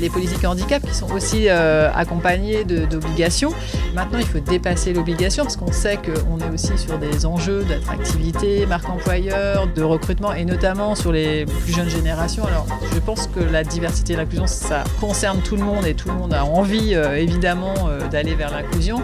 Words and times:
a 0.00 0.02
les 0.02 0.10
politiques 0.10 0.44
handicap 0.44 0.82
qui 0.82 0.94
sont 0.94 1.10
aussi 1.12 1.48
euh, 1.48 1.90
accompagnées 1.94 2.64
d'obligations. 2.64 3.52
Maintenant, 3.94 4.18
il 4.18 4.26
faut 4.26 4.40
dépasser 4.40 4.92
l'obligation 4.92 5.44
parce 5.44 5.56
qu'on 5.56 5.72
sait 5.72 5.98
qu'on 5.98 6.38
est 6.38 6.50
aussi 6.52 6.76
sur 6.78 6.98
des 6.98 7.26
enjeux 7.26 7.64
d'attractivité, 7.64 8.66
marque 8.66 8.88
employeur, 8.88 9.66
de 9.66 9.82
recrutement 9.82 10.32
et 10.32 10.44
notamment 10.44 10.94
sur 10.94 11.12
les 11.12 11.44
plus 11.44 11.74
jeunes 11.74 11.90
générations. 11.90 12.44
Alors, 12.46 12.66
je 12.94 12.98
pense 12.98 13.26
que 13.26 13.40
la 13.40 13.64
diversité 13.64 14.14
et 14.14 14.16
l'inclusion, 14.16 14.46
ça 14.46 14.84
concerne 15.00 15.40
tout 15.40 15.56
le 15.56 15.62
monde 15.62 15.84
et 15.86 15.94
tout 15.94 16.08
le 16.08 16.14
monde 16.14 16.32
a 16.32 16.44
envie 16.44 16.94
euh, 16.94 17.16
évidemment 17.16 17.74
euh, 17.88 18.08
d'aller 18.08 18.34
vers 18.34 18.50
l'inclusion. 18.50 19.02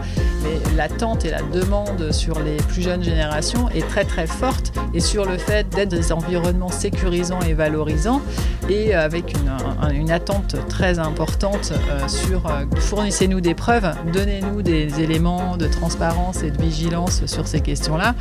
L'attente 0.77 1.25
et 1.25 1.31
la 1.31 1.43
demande 1.43 2.13
sur 2.13 2.41
les 2.41 2.57
plus 2.57 2.83
jeunes 2.83 3.03
générations 3.03 3.69
est 3.71 3.87
très 3.89 4.05
très 4.05 4.27
forte 4.27 4.73
et 4.93 5.01
sur 5.01 5.25
le 5.25 5.39
fait 5.39 5.69
d'être 5.71 5.89
des 5.89 6.13
environnements 6.13 6.71
sécurisants 6.71 7.41
et 7.41 7.55
valorisants 7.55 8.21
et 8.69 8.95
avec 8.95 9.33
une, 9.33 9.97
une 9.97 10.11
attente 10.11 10.57
très 10.69 10.99
importante 10.99 11.73
euh, 11.73 12.09
sur 12.09 12.47
euh, 12.47 12.65
fournissez-nous 12.77 13.41
des 13.41 13.55
preuves, 13.55 13.89
donnez-nous 14.13 14.63
des 14.63 15.01
éléments 15.01 15.57
de 15.57 15.67
transparence 15.67 16.43
et 16.43 16.51
de 16.51 16.61
vigilance 16.61 17.25
sur 17.27 17.47
ces 17.47 17.61
questions-là. 17.61 18.15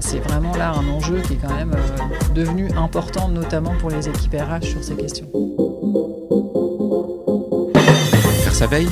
C'est 0.00 0.18
vraiment 0.18 0.54
là 0.56 0.72
un 0.72 0.88
enjeu 0.88 1.20
qui 1.20 1.34
est 1.34 1.36
quand 1.36 1.54
même 1.54 1.74
euh, 1.74 2.34
devenu 2.34 2.68
important, 2.76 3.28
notamment 3.28 3.74
pour 3.78 3.90
les 3.90 4.08
équipes 4.08 4.34
RH 4.34 4.66
sur 4.66 4.84
ces 4.84 4.94
questions. 4.94 5.26
Faire 8.42 8.54
sa 8.54 8.66
veille, 8.66 8.88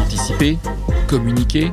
anticiper, 0.00 0.58
communiquer, 1.06 1.72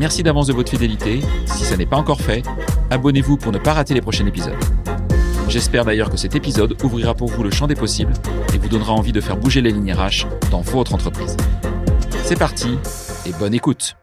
Merci 0.00 0.22
d'avance 0.22 0.46
de 0.46 0.54
votre 0.54 0.70
fidélité. 0.70 1.20
Si 1.44 1.62
ça 1.62 1.76
n'est 1.76 1.84
pas 1.84 1.98
encore 1.98 2.22
fait, 2.22 2.42
abonnez-vous 2.88 3.36
pour 3.36 3.52
ne 3.52 3.58
pas 3.58 3.74
rater 3.74 3.92
les 3.92 4.00
prochains 4.00 4.26
épisodes. 4.26 4.56
J'espère 5.46 5.84
d'ailleurs 5.84 6.08
que 6.08 6.16
cet 6.16 6.34
épisode 6.34 6.74
ouvrira 6.82 7.14
pour 7.14 7.28
vous 7.28 7.42
le 7.42 7.50
champ 7.50 7.66
des 7.66 7.74
possibles 7.74 8.14
et 8.54 8.56
vous 8.56 8.70
donnera 8.70 8.94
envie 8.94 9.12
de 9.12 9.20
faire 9.20 9.36
bouger 9.36 9.60
les 9.60 9.70
lignes 9.70 9.92
RH 9.92 10.24
dans 10.50 10.62
votre 10.62 10.94
entreprise. 10.94 11.36
C'est 12.24 12.38
parti 12.38 12.78
et 13.26 13.32
bonne 13.32 13.52
écoute. 13.52 13.98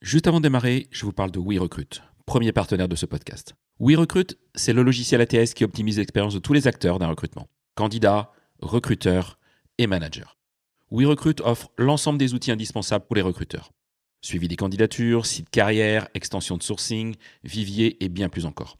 Juste 0.00 0.28
avant 0.28 0.38
de 0.38 0.44
démarrer, 0.44 0.86
je 0.90 1.04
vous 1.04 1.12
parle 1.12 1.30
de 1.30 1.40
WeRecruit, 1.40 2.00
premier 2.24 2.52
partenaire 2.52 2.88
de 2.88 2.96
ce 2.96 3.04
podcast. 3.04 3.52
WeRecruit, 3.80 4.28
c'est 4.54 4.72
le 4.72 4.82
logiciel 4.82 5.20
ATS 5.20 5.52
qui 5.52 5.64
optimise 5.64 5.98
l'expérience 5.98 6.32
de 6.32 6.38
tous 6.38 6.54
les 6.54 6.66
acteurs 6.66 6.98
d'un 6.98 7.08
recrutement. 7.08 7.50
Candidats, 7.74 8.32
recruteurs 8.62 9.38
et 9.76 9.86
managers. 9.86 10.38
WeRecruit 10.90 11.36
offre 11.44 11.70
l'ensemble 11.76 12.18
des 12.18 12.32
outils 12.32 12.50
indispensables 12.50 13.04
pour 13.04 13.16
les 13.16 13.20
recruteurs. 13.20 13.73
Suivi 14.24 14.48
des 14.48 14.56
candidatures, 14.56 15.26
site 15.26 15.50
carrière, 15.50 16.08
extension 16.14 16.56
de 16.56 16.62
sourcing, 16.62 17.14
vivier 17.44 18.02
et 18.02 18.08
bien 18.08 18.30
plus 18.30 18.46
encore 18.46 18.78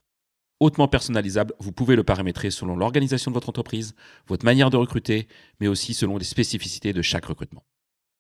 hautement 0.58 0.88
personnalisable. 0.88 1.52
Vous 1.58 1.72
pouvez 1.72 1.96
le 1.96 2.04
paramétrer 2.04 2.50
selon 2.50 2.76
l'organisation 2.76 3.30
de 3.30 3.34
votre 3.34 3.50
entreprise, 3.50 3.94
votre 4.26 4.46
manière 4.46 4.70
de 4.70 4.78
recruter, 4.78 5.28
mais 5.60 5.68
aussi 5.68 5.92
selon 5.92 6.16
les 6.16 6.24
spécificités 6.24 6.94
de 6.94 7.02
chaque 7.02 7.26
recrutement. 7.26 7.62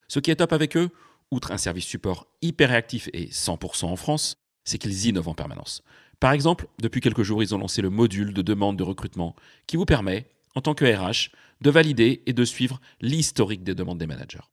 Ce 0.08 0.18
qui 0.18 0.30
est 0.30 0.36
top 0.36 0.52
avec 0.52 0.76
eux, 0.76 0.90
outre 1.30 1.52
un 1.52 1.56
service 1.56 1.86
support 1.86 2.26
hyper 2.42 2.68
réactif 2.68 3.08
et 3.14 3.28
100% 3.28 3.86
en 3.86 3.96
France, 3.96 4.36
c'est 4.64 4.76
qu'ils 4.76 5.06
innovent 5.06 5.28
en 5.28 5.34
permanence. 5.34 5.82
Par 6.20 6.32
exemple, 6.32 6.66
depuis 6.82 7.00
quelques 7.00 7.22
jours, 7.22 7.42
ils 7.42 7.54
ont 7.54 7.58
lancé 7.58 7.80
le 7.80 7.88
module 7.88 8.34
de 8.34 8.42
demande 8.42 8.76
de 8.76 8.82
recrutement 8.82 9.34
qui 9.66 9.78
vous 9.78 9.86
permet, 9.86 10.26
en 10.54 10.60
tant 10.60 10.74
que 10.74 10.84
RH, 10.84 11.30
de 11.62 11.70
valider 11.70 12.22
et 12.26 12.34
de 12.34 12.44
suivre 12.44 12.82
l'historique 13.00 13.64
des 13.64 13.74
demandes 13.74 13.98
des 13.98 14.06
managers. 14.06 14.44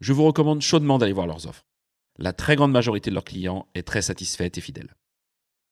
Je 0.00 0.12
vous 0.12 0.24
recommande 0.24 0.62
chaudement 0.62 0.98
d'aller 0.98 1.12
voir 1.12 1.28
leurs 1.28 1.46
offres. 1.46 1.64
La 2.18 2.32
très 2.32 2.56
grande 2.56 2.72
majorité 2.72 3.08
de 3.10 3.14
leurs 3.14 3.24
clients 3.24 3.66
est 3.74 3.84
très 3.84 4.02
satisfaite 4.02 4.58
et 4.58 4.60
fidèle. 4.60 4.94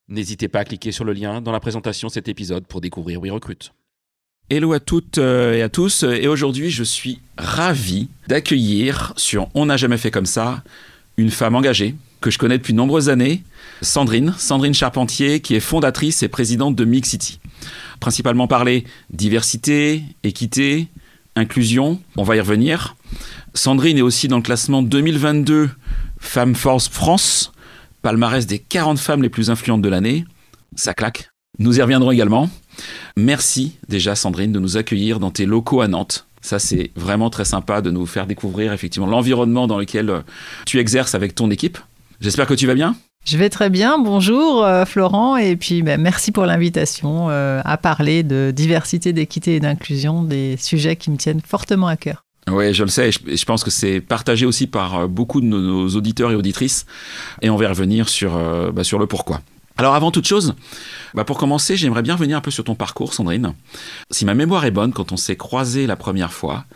N'hésitez 0.09 0.49
pas 0.49 0.61
à 0.61 0.65
cliquer 0.65 0.91
sur 0.91 1.05
le 1.05 1.13
lien 1.13 1.41
dans 1.43 1.53
la 1.53 1.61
présentation 1.61 2.09
de 2.09 2.13
cet 2.13 2.29
épisode 2.29 2.67
pour 2.67 2.81
découvrir 2.81 3.21
WeRecruit. 3.21 3.71
Hello 4.49 4.73
à 4.73 4.81
toutes 4.81 5.19
euh, 5.19 5.55
et 5.55 5.63
à 5.63 5.69
tous, 5.69 6.03
et 6.03 6.27
aujourd'hui 6.27 6.71
je 6.71 6.83
suis 6.83 7.21
ravi 7.37 8.09
d'accueillir 8.27 9.13
sur 9.17 9.49
On 9.55 9.67
n'a 9.67 9.77
jamais 9.77 9.99
fait 9.99 10.11
comme 10.11 10.27
ça 10.27 10.65
une 11.19 11.31
femme 11.31 11.55
engagée 11.55 11.95
que 12.21 12.31
je 12.31 12.39
connais 12.39 12.59
depuis 12.59 12.73
de 12.73 12.79
nombreuses 12.79 13.11
années, 13.11 13.45
Sandrine, 13.83 14.35
Sandrine 14.37 14.75
Charpentier, 14.75 15.41
qui 15.41 15.55
est 15.55 15.61
fondatrice 15.61 16.23
et 16.23 16.29
présidente 16.29 16.75
de 16.75 16.85
Mix 16.85 17.11
City. 17.11 17.39
Principalement 18.01 18.49
parler 18.49 18.85
diversité, 19.11 20.03
équité, 20.25 20.89
inclusion, 21.37 22.01
on 22.17 22.23
va 22.23 22.37
y 22.37 22.41
revenir. 22.41 22.97
Sandrine 23.55 23.99
est 23.99 24.03
aussi 24.03 24.27
dans 24.27 24.37
le 24.37 24.43
classement 24.43 24.83
2022 24.83 25.71
Femmes 26.21 26.55
Force 26.55 26.89
France, 26.89 27.53
palmarès 28.03 28.47
des 28.47 28.61
40 28.61 28.99
femmes 28.99 29.23
les 29.23 29.29
plus 29.29 29.51
influentes 29.51 29.83
de 29.83 29.89
l'année. 29.89 30.25
Ça 30.77 30.95
claque. 30.95 31.31
Nous 31.59 31.79
y 31.79 31.83
reviendrons 31.83 32.13
également. 32.13 32.49
Merci 33.17 33.77
déjà 33.89 34.15
Sandrine 34.15 34.53
de 34.53 34.61
nous 34.61 34.77
accueillir 34.77 35.19
dans 35.19 35.31
tes 35.31 35.47
locaux 35.47 35.81
à 35.81 35.89
Nantes. 35.89 36.27
Ça, 36.41 36.59
c'est 36.59 36.91
vraiment 36.97 37.29
très 37.29 37.45
sympa 37.45 37.83
de 37.83 37.91
nous 37.91 38.07
faire 38.07 38.27
découvrir 38.27 38.73
effectivement 38.73 39.07
l'environnement 39.07 39.67
dans 39.67 39.79
lequel 39.79 40.09
euh, 40.09 40.21
tu 40.65 40.79
exerces 40.79 41.15
avec 41.15 41.35
ton 41.35 41.51
équipe. 41.51 41.79
J'espère 42.21 42.47
que 42.47 42.55
tu 42.55 42.67
vas 42.67 42.75
bien. 42.75 42.97
Je 43.27 43.37
vais 43.37 43.51
très 43.51 43.69
bien. 43.69 43.99
Bonjour 43.99 44.65
euh, 44.65 44.87
Florent 44.87 45.37
et 45.37 45.57
puis 45.57 45.83
ben, 45.83 46.01
merci 46.01 46.33
pour 46.33 46.47
l'invitation 46.47 47.29
euh, 47.29 47.61
à 47.65 47.77
parler 47.77 48.23
de 48.23 48.53
diversité, 48.55 49.13
d'équité 49.13 49.57
et 49.57 49.61
d'inclusion, 49.61 50.23
des 50.23 50.57
sujets 50.57 50.97
qui 50.97 51.11
me 51.11 51.17
tiennent 51.17 51.43
fortement 51.47 51.89
à 51.89 51.97
cœur. 51.97 52.25
Oui, 52.49 52.73
je 52.73 52.83
le 52.83 52.89
sais, 52.89 53.11
et 53.11 53.13
je, 53.13 53.45
pense 53.45 53.63
que 53.63 53.71
c'est 53.71 54.01
partagé 54.01 54.47
aussi 54.47 54.67
par 54.67 55.01
euh, 55.01 55.07
beaucoup 55.07 55.41
de 55.41 55.47
nos, 55.47 55.89
auditeurs 55.89 56.31
et 56.31 56.35
auditrices, 56.35 56.87
et 57.43 57.51
on 57.51 57.57
va 57.57 57.69
revenir 57.69 58.09
sur, 58.09 58.37
euh, 58.37 58.73
bah, 58.73 58.83
sur 58.83 58.99
le 58.99 59.07
pourquoi. 59.07 59.41
Alors 59.77 59.95
avant 59.95 60.11
toute 60.11 60.27
chose, 60.27 60.55
bah 61.15 61.25
pour 61.25 61.39
commencer, 61.39 61.77
j'aimerais 61.77 62.03
bien 62.03 62.15
revenir 62.15 62.37
un 62.37 62.41
peu 62.43 62.51
sur 62.51 62.65
ton 62.65 62.75
parcours, 62.75 63.15
Sandrine. 63.15 63.55
Si 64.11 64.27
ma 64.27 64.35
mémoire 64.35 64.67
est 64.67 64.71
bonne, 64.71 64.93
quand 64.93 65.13
on 65.13 65.17
s'est 65.17 65.37
croisé 65.37 65.87
la 65.87 65.97
première 65.97 66.33
fois, 66.33 66.67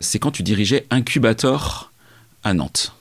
c'est 0.00 0.18
quand 0.18 0.30
tu 0.30 0.42
dirigeais 0.42 0.86
Incubator 0.90 1.92
à 2.44 2.54
Nantes. 2.54 2.94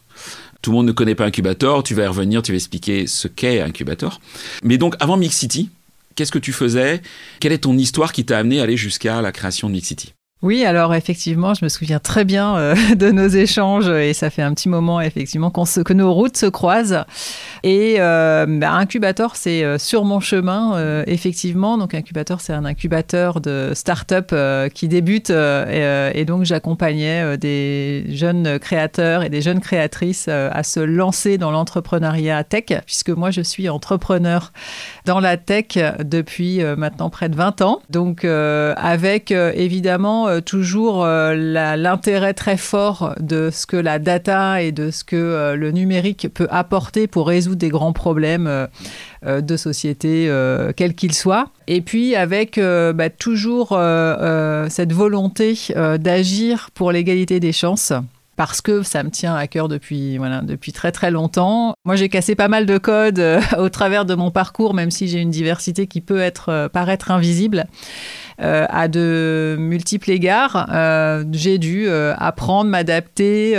Tout 0.62 0.72
le 0.72 0.78
monde 0.78 0.88
ne 0.88 0.92
connaît 0.92 1.16
pas 1.16 1.26
Incubator, 1.26 1.84
tu 1.84 1.94
vas 1.94 2.04
y 2.04 2.08
revenir, 2.08 2.42
tu 2.42 2.52
vas 2.52 2.58
expliquer 2.58 3.08
ce 3.08 3.30
qu'est 3.30 3.62
Incubator. 3.62 4.20
Mais 4.64 4.78
donc 4.78 4.96
avant 5.00 5.16
Mix 5.16 5.38
City, 5.38 5.70
qu'est-ce 6.16 6.32
que 6.32 6.40
tu 6.40 6.52
faisais? 6.52 7.02
Quelle 7.40 7.54
est 7.54 7.60
ton 7.60 7.78
histoire 7.78 8.12
qui 8.12 8.26
t'a 8.26 8.40
amené 8.40 8.60
à 8.60 8.64
aller 8.64 8.76
jusqu'à 8.76 9.22
la 9.22 9.32
création 9.32 9.70
de 9.70 9.74
Mix 9.74 9.88
City 9.88 10.15
oui, 10.46 10.64
alors 10.64 10.94
effectivement, 10.94 11.56
je 11.56 11.66
me 11.66 11.70
souviens 11.70 11.98
très 11.98 12.24
bien 12.24 12.56
euh, 12.56 12.76
de 12.96 13.10
nos 13.10 13.28
échanges 13.28 13.90
et 13.90 14.14
ça 14.14 14.30
fait 14.30 14.44
un 14.44 14.54
petit 14.54 14.70
moment 14.70 15.02
effectivement 15.02 15.50
que 15.50 15.94
nos 15.94 16.14
routes 16.14 16.38
se 16.38 16.46
croisent. 16.46 17.04
Et 17.64 17.96
euh, 17.98 18.46
bah, 18.48 18.74
Incubator, 18.74 19.38
c'est 19.38 19.64
euh, 19.64 19.80
sur 19.80 20.06
mon 20.06 20.20
chemin, 20.20 21.04
effectivement. 21.08 21.80
Donc 21.80 21.96
Incubator, 21.96 22.42
c'est 22.42 22.54
un 22.54 22.64
incubateur 22.64 23.42
de 23.42 23.72
start-up 23.74 24.36
qui 24.72 24.88
débute 24.88 25.32
et, 25.32 26.26
donc 26.28 26.44
j'accompagnais 26.44 27.38
des 27.38 28.06
jeunes 28.10 28.60
créateurs 28.60 29.24
et 29.24 29.30
des 29.30 29.42
jeunes 29.42 29.62
créatrices 29.62 30.28
à 30.28 30.62
se 30.62 30.80
lancer 30.80 31.40
dans 31.40 31.50
l'entrepreneuriat 31.50 32.44
tech, 32.44 32.66
puisque 32.86 33.10
moi 33.10 33.32
je 33.32 33.42
suis 33.42 33.68
entrepreneur 33.68 34.52
dans 35.06 35.20
la 35.20 35.38
tech 35.38 35.78
depuis 36.04 36.62
maintenant 36.78 37.10
près 37.10 37.30
de 37.30 37.36
20 37.36 37.62
ans. 37.62 37.82
Donc 37.90 38.26
avec 38.26 39.32
évidemment 39.32 40.35
euh, 40.36 40.42
toujours 40.42 41.04
euh, 41.04 41.36
l'intérêt 41.76 42.34
très 42.34 42.58
fort 42.58 43.16
de 43.20 43.50
ce 43.52 43.66
que 43.66 43.78
la 43.78 44.00
data 44.00 44.62
et 44.62 44.72
de 44.72 44.92
ce 44.92 45.04
que 45.04 45.16
euh, 45.16 45.56
le 45.56 45.72
numérique 45.72 46.28
peut 46.34 46.48
apporter 46.50 47.08
pour 47.08 47.28
résoudre 47.28 47.58
des 47.58 47.70
grands 47.70 47.94
problèmes 47.94 48.68
de 49.26 49.58
société, 49.58 50.32
quels 50.76 50.94
qu'ils 50.94 51.14
soient. 51.14 51.50
Et 51.68 51.82
puis 51.82 52.16
avec 52.16 52.60
bah, 52.60 53.10
toujours 53.10 53.70
cette 54.70 54.94
volonté 54.94 55.58
d'agir 56.00 56.70
pour 56.74 56.92
l'égalité 56.92 57.40
des 57.40 57.52
chances 57.52 57.94
parce 58.36 58.62
que 58.62 58.84
ça 58.84 59.04
me 59.04 59.10
tient 59.10 59.36
à 59.36 59.48
cœur 59.48 59.68
depuis, 59.68 60.18
voilà, 60.18 60.42
depuis 60.42 60.72
très 60.72 60.92
très 60.92 61.12
longtemps. 61.12 61.76
Moi, 61.86 61.96
j'ai 61.96 62.10
cassé 62.10 62.36
pas 62.36 62.48
mal 62.48 62.66
de 62.66 62.78
codes 62.78 63.24
au 63.58 63.70
travers 63.70 64.06
de 64.06 64.16
mon 64.16 64.32
parcours, 64.32 64.74
même 64.74 64.92
si 64.92 65.08
j'ai 65.08 65.20
une 65.20 65.32
diversité 65.32 65.88
qui 65.88 66.02
peut 66.02 66.20
être, 66.20 66.70
paraître 66.74 67.12
invisible. 67.12 67.66
Euh, 68.42 68.66
à 68.70 68.90
de 68.90 69.56
multiples 69.58 70.12
égards. 70.12 70.68
Euh, 70.74 71.24
j'ai 71.32 71.58
dû 71.58 71.88
euh, 71.88 72.14
apprendre, 72.18 72.70
m'adapter, 72.70 73.54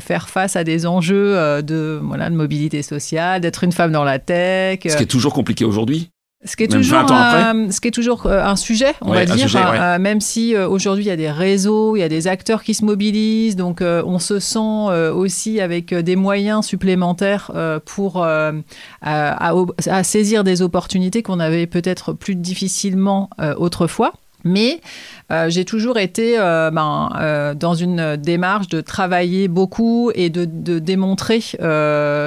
faire 0.00 0.28
face 0.28 0.54
à 0.56 0.64
des 0.64 0.86
enjeux 0.86 1.62
de, 1.62 1.98
voilà, 2.02 2.28
de 2.28 2.34
mobilité 2.34 2.82
sociale, 2.82 3.40
d'être 3.40 3.64
une 3.64 3.72
femme 3.72 3.92
dans 3.92 4.04
la 4.04 4.18
tech. 4.18 4.80
Ce 4.86 4.96
qui 4.96 5.02
est 5.02 5.06
toujours 5.06 5.32
compliqué 5.32 5.64
aujourd'hui 5.64 6.11
Ce 6.44 6.56
qui 6.56 6.64
est 6.64 6.68
toujours, 6.68 7.12
un, 7.12 7.70
ce 7.70 7.80
qui 7.80 7.88
est 7.88 7.92
toujours 7.92 8.26
un 8.26 8.56
sujet, 8.56 8.94
on 9.00 9.12
va 9.12 9.24
dire, 9.24 9.56
hein, 9.56 9.98
même 9.98 10.20
si 10.20 10.56
aujourd'hui 10.56 11.04
il 11.04 11.08
y 11.08 11.12
a 11.12 11.16
des 11.16 11.30
réseaux, 11.30 11.94
il 11.94 12.00
y 12.00 12.02
a 12.02 12.08
des 12.08 12.26
acteurs 12.26 12.64
qui 12.64 12.74
se 12.74 12.84
mobilisent, 12.84 13.54
donc 13.54 13.80
on 13.80 14.18
se 14.18 14.40
sent 14.40 14.58
aussi 15.14 15.60
avec 15.60 15.94
des 15.94 16.16
moyens 16.16 16.66
supplémentaires 16.66 17.52
pour 17.84 18.24
à, 18.24 18.52
à, 19.02 20.02
saisir 20.02 20.42
des 20.42 20.62
opportunités 20.62 21.22
qu'on 21.22 21.38
avait 21.38 21.68
peut-être 21.68 22.12
plus 22.12 22.34
difficilement 22.34 23.30
autrefois. 23.56 24.12
Mais 24.44 24.80
euh, 25.30 25.48
j'ai 25.48 25.64
toujours 25.64 25.98
été 25.98 26.38
euh, 26.38 26.70
ben, 26.70 27.10
euh, 27.18 27.54
dans 27.54 27.74
une 27.74 28.16
démarche 28.16 28.68
de 28.68 28.80
travailler 28.80 29.48
beaucoup 29.48 30.10
et 30.14 30.30
de, 30.30 30.44
démontrer 30.78 31.40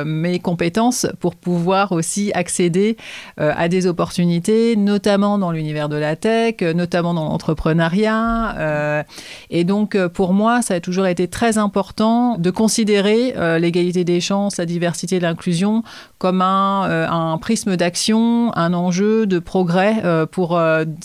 mes 0.05 0.39
compétences 0.39 1.07
pour 1.19 1.35
pouvoir 1.35 1.91
aussi 1.91 2.31
accéder 2.33 2.97
à 3.37 3.67
des 3.67 3.87
opportunités, 3.87 4.75
notamment 4.75 5.37
dans 5.37 5.51
l'univers 5.51 5.89
de 5.89 5.95
la 5.95 6.15
tech, 6.15 6.61
notamment 6.61 7.13
dans 7.13 7.25
l'entrepreneuriat. 7.25 9.05
et 9.49 9.63
donc, 9.63 9.97
pour 10.07 10.33
moi, 10.33 10.61
ça 10.61 10.75
a 10.75 10.79
toujours 10.79 11.07
été 11.07 11.27
très 11.27 11.57
important 11.57 12.37
de 12.37 12.49
considérer 12.49 13.33
l'égalité 13.59 14.03
des 14.03 14.21
chances, 14.21 14.57
la 14.57 14.65
diversité 14.65 15.19
l'inclusion 15.19 15.83
comme 16.25 16.41
un, 16.41 17.07
un 17.11 17.37
prisme 17.37 17.77
d'action, 17.77 18.51
un 18.57 18.73
enjeu 18.73 19.27
de 19.27 19.37
progrès 19.37 20.01
pour 20.31 20.59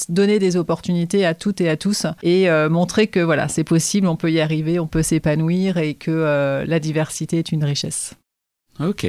donner 0.08 0.38
des 0.38 0.56
opportunités 0.56 1.26
à 1.26 1.34
toutes 1.34 1.60
et 1.60 1.68
à 1.68 1.76
tous 1.76 2.06
et 2.22 2.48
euh, 2.48 2.68
montrer 2.68 3.06
que 3.06 3.20
voilà, 3.20 3.48
c'est 3.48 3.64
possible, 3.64 4.06
on 4.06 4.16
peut 4.16 4.30
y 4.30 4.40
arriver, 4.40 4.78
on 4.78 4.86
peut 4.86 5.02
s'épanouir 5.02 5.78
et 5.78 5.94
que 5.94 6.10
euh, 6.10 6.64
la 6.66 6.80
diversité 6.80 7.38
est 7.38 7.52
une 7.52 7.64
richesse. 7.64 8.14
Ok. 8.78 9.06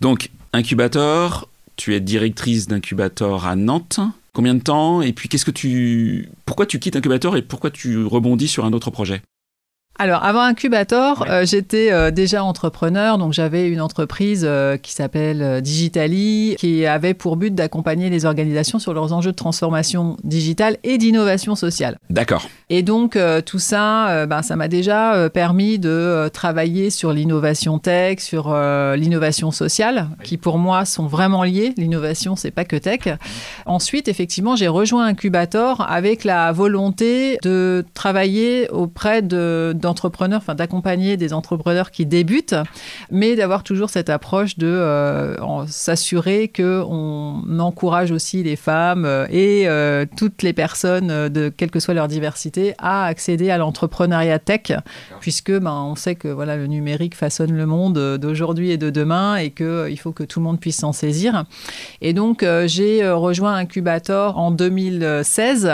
Donc, 0.00 0.30
incubateur, 0.52 1.48
tu 1.76 1.94
es 1.94 2.00
directrice 2.00 2.66
d'incubateur 2.66 3.46
à 3.46 3.56
Nantes. 3.56 4.00
Combien 4.34 4.54
de 4.54 4.60
temps 4.60 5.00
Et 5.00 5.12
puis, 5.12 5.28
qu'est-ce 5.28 5.44
que 5.44 5.50
tu. 5.50 6.28
Pourquoi 6.44 6.66
tu 6.66 6.78
quittes 6.78 6.96
incubateur 6.96 7.36
et 7.36 7.42
pourquoi 7.42 7.70
tu 7.70 8.04
rebondis 8.04 8.48
sur 8.48 8.64
un 8.64 8.72
autre 8.72 8.90
projet? 8.90 9.22
Alors, 9.96 10.24
avant 10.24 10.40
Incubator, 10.40 11.24
euh, 11.28 11.46
j'étais 11.46 11.92
euh, 11.92 12.10
déjà 12.10 12.42
entrepreneur. 12.42 13.16
Donc, 13.16 13.32
j'avais 13.32 13.68
une 13.68 13.80
entreprise 13.80 14.44
euh, 14.44 14.76
qui 14.76 14.92
s'appelle 14.92 15.62
Digitali, 15.62 16.56
qui 16.58 16.84
avait 16.84 17.14
pour 17.14 17.36
but 17.36 17.54
d'accompagner 17.54 18.10
les 18.10 18.24
organisations 18.24 18.80
sur 18.80 18.92
leurs 18.92 19.12
enjeux 19.12 19.30
de 19.30 19.36
transformation 19.36 20.16
digitale 20.24 20.78
et 20.82 20.98
d'innovation 20.98 21.54
sociale. 21.54 21.96
D'accord. 22.10 22.48
Et 22.70 22.82
donc, 22.82 23.16
tout 23.46 23.58
ça, 23.58 24.26
ben, 24.26 24.42
ça 24.42 24.56
m'a 24.56 24.68
déjà 24.68 25.28
permis 25.30 25.78
de 25.78 26.28
travailler 26.32 26.90
sur 26.90 27.12
l'innovation 27.12 27.78
tech, 27.78 28.20
sur 28.20 28.54
l'innovation 28.96 29.50
sociale, 29.50 30.08
qui 30.22 30.38
pour 30.38 30.58
moi 30.58 30.84
sont 30.84 31.06
vraiment 31.06 31.42
liées. 31.44 31.74
L'innovation, 31.76 32.36
c'est 32.36 32.50
pas 32.50 32.64
que 32.64 32.76
tech. 32.76 33.00
Ensuite, 33.66 34.08
effectivement, 34.08 34.56
j'ai 34.56 34.68
rejoint 34.68 35.06
Incubator 35.06 35.84
avec 35.88 36.24
la 36.24 36.52
volonté 36.52 37.38
de 37.42 37.84
travailler 37.94 38.68
auprès 38.70 39.22
de 39.22 39.74
d'entrepreneurs, 39.84 40.38
enfin 40.38 40.54
d'accompagner 40.54 41.16
des 41.16 41.32
entrepreneurs 41.32 41.90
qui 41.90 42.06
débutent, 42.06 42.56
mais 43.10 43.36
d'avoir 43.36 43.62
toujours 43.62 43.90
cette 43.90 44.10
approche 44.10 44.58
de 44.58 44.66
euh, 44.66 45.66
s'assurer 45.66 46.48
que 46.48 46.82
on 46.86 47.58
encourage 47.58 48.10
aussi 48.10 48.42
les 48.42 48.56
femmes 48.56 49.04
euh, 49.04 49.26
et 49.30 49.68
euh, 49.68 50.06
toutes 50.16 50.42
les 50.42 50.52
personnes 50.52 51.28
de 51.28 51.50
quelle 51.50 51.70
que 51.70 51.80
soit 51.80 51.94
leur 51.94 52.08
diversité 52.08 52.74
à 52.78 53.04
accéder 53.04 53.50
à 53.50 53.58
l'entrepreneuriat 53.58 54.38
tech, 54.38 54.72
puisque 55.20 55.52
ben, 55.52 55.72
on 55.72 55.96
sait 55.96 56.14
que 56.14 56.28
voilà 56.28 56.56
le 56.56 56.66
numérique 56.66 57.14
façonne 57.14 57.52
le 57.52 57.66
monde 57.66 58.18
d'aujourd'hui 58.18 58.70
et 58.70 58.78
de 58.78 58.90
demain 58.90 59.36
et 59.36 59.50
que 59.50 59.88
il 59.90 59.98
faut 59.98 60.12
que 60.12 60.24
tout 60.24 60.40
le 60.40 60.44
monde 60.44 60.60
puisse 60.60 60.78
s'en 60.78 60.92
saisir. 60.92 61.44
Et 62.00 62.12
donc 62.12 62.44
j'ai 62.66 63.08
rejoint 63.10 63.54
Incubator 63.54 64.38
en 64.38 64.50
2016, 64.50 65.70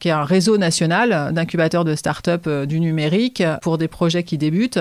qui 0.00 0.08
est 0.08 0.12
un 0.12 0.24
réseau 0.24 0.58
national 0.58 1.32
d'incubateurs 1.32 1.84
de 1.84 1.94
start-up 1.94 2.48
du 2.48 2.80
numérique 2.80 3.43
pour 3.62 3.78
des 3.78 3.88
projets 3.88 4.22
qui 4.22 4.38
débutent. 4.38 4.80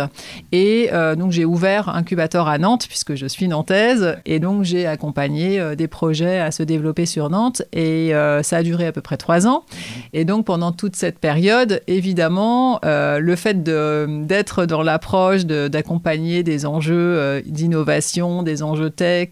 Et 0.51 0.89
euh, 0.94 1.15
donc 1.15 1.31
j'ai 1.31 1.45
ouvert 1.45 1.89
incubateur 1.89 2.48
à 2.48 2.57
Nantes 2.57 2.86
puisque 2.88 3.15
je 3.15 3.25
suis 3.25 3.48
nantaise 3.48 4.18
et 4.25 4.39
donc 4.39 4.63
j'ai 4.63 4.86
accompagné 4.86 5.60
euh, 5.60 5.75
des 5.75 5.88
projets 5.88 6.39
à 6.39 6.51
se 6.51 6.63
développer 6.63 7.06
sur 7.06 7.30
Nantes 7.30 7.62
et 7.71 8.13
euh, 8.13 8.44
ça 8.44 8.57
a 8.57 8.63
duré 8.63 8.88
à 8.88 8.92
peu 8.92 9.01
près 9.01 9.18
trois 9.18 9.48
ans. 9.48 9.63
Et 10.13 10.25
donc 10.25 10.45
pendant 10.45 10.71
toute 10.71 10.95
cette 10.95 11.19
période, 11.19 11.81
évidemment, 11.88 12.80
le 12.83 13.36
fait 13.36 13.63
d'être 13.63 14.65
dans 14.65 14.81
l'approche 14.81 15.45
d'accompagner 15.45 16.44
des 16.44 16.65
enjeux 16.65 17.42
d'innovation, 17.45 18.44
des 18.44 18.63
enjeux 18.63 18.89
tech, 18.89 19.30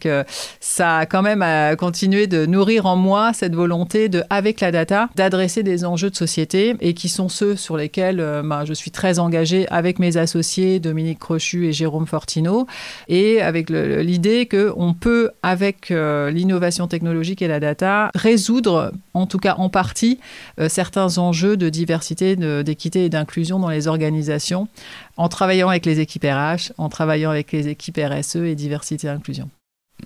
ça 0.60 0.98
a 0.98 1.06
quand 1.06 1.22
même 1.22 1.44
continué 1.76 2.26
de 2.26 2.46
nourrir 2.46 2.86
en 2.86 2.96
moi 2.96 3.32
cette 3.32 3.54
volonté 3.54 4.08
de, 4.08 4.22
avec 4.30 4.60
la 4.60 4.72
data, 4.72 5.08
d'adresser 5.16 5.62
des 5.62 5.84
enjeux 5.84 6.10
de 6.10 6.16
société 6.16 6.76
et 6.80 6.94
qui 6.94 7.08
sont 7.08 7.28
ceux 7.28 7.56
sur 7.56 7.76
lesquels 7.76 8.42
bah, 8.44 8.64
je 8.64 8.72
suis 8.72 8.90
très 8.90 9.18
engagé 9.22 9.66
avec 9.68 9.98
mes 9.98 10.16
associés 10.16 10.80
Dominique 10.80 11.18
Crochu 11.18 11.66
et 11.66 11.72
Jérôme 11.72 12.06
Fortino 12.06 12.66
et 13.08 13.40
avec 13.40 13.70
l'idée 13.70 14.46
qu'on 14.46 14.94
peut, 14.94 15.30
avec 15.42 15.90
euh, 15.90 16.30
l'innovation 16.30 16.88
technologique 16.88 17.42
et 17.42 17.48
la 17.48 17.60
data, 17.60 18.10
résoudre, 18.14 18.92
en 19.14 19.26
tout 19.26 19.38
cas 19.38 19.54
en 19.58 19.68
partie, 19.68 20.18
euh, 20.60 20.68
certains 20.68 21.18
enjeux 21.18 21.56
de 21.56 21.68
diversité, 21.68 22.36
d'équité 22.36 23.04
et 23.04 23.08
d'inclusion 23.08 23.58
dans 23.58 23.70
les 23.70 23.88
organisations 23.88 24.68
en 25.16 25.28
travaillant 25.28 25.68
avec 25.68 25.86
les 25.86 26.00
équipes 26.00 26.24
RH, 26.24 26.72
en 26.78 26.88
travaillant 26.88 27.30
avec 27.30 27.52
les 27.52 27.68
équipes 27.68 27.98
RSE 27.98 28.36
et 28.36 28.54
diversité 28.54 29.06
et 29.06 29.10
inclusion. 29.10 29.48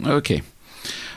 Ok. 0.05 0.43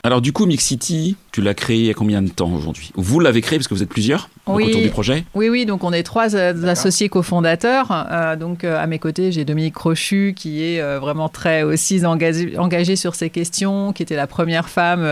Alors 0.02 0.22
du 0.22 0.32
coup, 0.32 0.46
Mix 0.46 0.64
City, 0.64 1.16
tu 1.30 1.42
l'as 1.42 1.52
créé 1.52 1.78
il 1.78 1.86
y 1.86 1.90
a 1.90 1.94
combien 1.94 2.22
de 2.22 2.30
temps 2.30 2.50
aujourd'hui? 2.52 2.90
Vous 2.94 3.20
l'avez 3.20 3.42
créé 3.42 3.58
parce 3.58 3.68
que 3.68 3.74
vous 3.74 3.82
êtes 3.82 3.88
plusieurs 3.88 4.30
oui, 4.46 4.64
autour 4.64 4.80
du 4.80 4.88
projet? 4.88 5.24
Oui, 5.34 5.50
oui, 5.50 5.66
donc 5.66 5.84
on 5.84 5.92
est 5.92 6.02
trois 6.02 6.34
associés 6.36 7.10
cofondateurs. 7.10 8.06
Euh, 8.10 8.34
donc 8.34 8.64
euh, 8.64 8.82
à 8.82 8.86
mes 8.86 8.98
côtés, 8.98 9.30
j'ai 9.30 9.44
Dominique 9.44 9.74
Crochu 9.74 10.32
qui 10.34 10.64
est 10.64 10.80
euh, 10.80 10.98
vraiment 10.98 11.28
très 11.28 11.62
aussi 11.62 12.04
engagée 12.06 12.96
sur 12.96 13.14
ces 13.14 13.28
questions, 13.28 13.92
qui 13.92 14.02
était 14.02 14.16
la 14.16 14.26
première 14.26 14.70
femme 14.70 15.06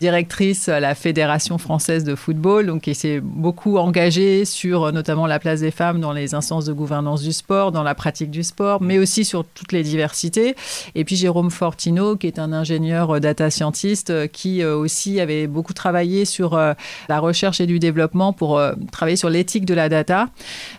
directrice 0.00 0.68
à 0.68 0.78
la 0.78 0.94
Fédération 0.94 1.58
française 1.58 2.04
de 2.04 2.14
football, 2.14 2.66
donc 2.66 2.82
qui 2.82 2.94
s'est 2.94 3.20
beaucoup 3.20 3.76
engagée 3.78 4.44
sur 4.44 4.92
notamment 4.92 5.26
la 5.26 5.40
place 5.40 5.60
des 5.60 5.72
femmes 5.72 6.00
dans 6.00 6.12
les 6.12 6.34
instances 6.34 6.64
de 6.64 6.72
gouvernance 6.72 7.22
du 7.22 7.32
sport, 7.32 7.72
dans 7.72 7.82
la 7.82 7.94
pratique 7.94 8.30
du 8.30 8.44
sport, 8.44 8.80
mais 8.80 8.98
aussi 8.98 9.24
sur 9.24 9.44
toutes 9.44 9.72
les 9.72 9.82
diversités. 9.82 10.54
Et 10.94 11.04
puis 11.04 11.16
Jérôme 11.16 11.50
Fortino, 11.50 12.16
qui 12.16 12.28
est 12.28 12.38
un 12.38 12.52
ingénieur 12.52 13.20
data 13.20 13.50
scientist 13.50 14.12
qui 14.32 14.64
aussi 14.64 15.20
avait 15.20 15.46
beaucoup 15.46 15.72
travaillé 15.72 16.24
sur 16.24 16.56
la 16.56 17.20
recherche 17.20 17.60
et 17.60 17.66
du 17.66 17.78
développement 17.78 18.32
pour 18.32 18.60
travailler 18.92 19.16
sur 19.16 19.30
l'éthique 19.30 19.64
de 19.64 19.74
la 19.74 19.88
data. 19.88 20.28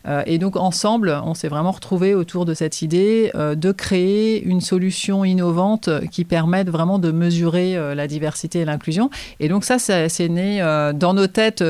Euh, 0.08 0.24
et 0.26 0.38
donc 0.38 0.56
ensemble, 0.56 1.20
on 1.26 1.34
s'est 1.34 1.48
vraiment 1.48 1.72
retrouvé 1.72 2.14
autour 2.14 2.46
de 2.46 2.54
cette 2.54 2.82
idée 2.82 3.32
euh, 3.36 3.56
de 3.56 3.72
créer 3.72 4.44
une 4.44 4.62
solution 4.62 5.26
innovante 5.26 5.90
qui 6.12 6.26
permette 6.26 6.70
vraiment 6.70 7.00
de 7.00 7.12
mesurer 7.12 7.78
euh, 7.78 7.96
la 7.96 8.08
diversité 8.08 8.60
et 8.60 8.66
l'inclusion. 8.66 9.10
Et 9.40 9.50
donc 9.50 9.64
ça, 9.64 9.80
c'est 9.80 10.30
né 10.30 10.60
dans 10.96 11.14
nos 11.14 11.28
têtes 11.28 11.64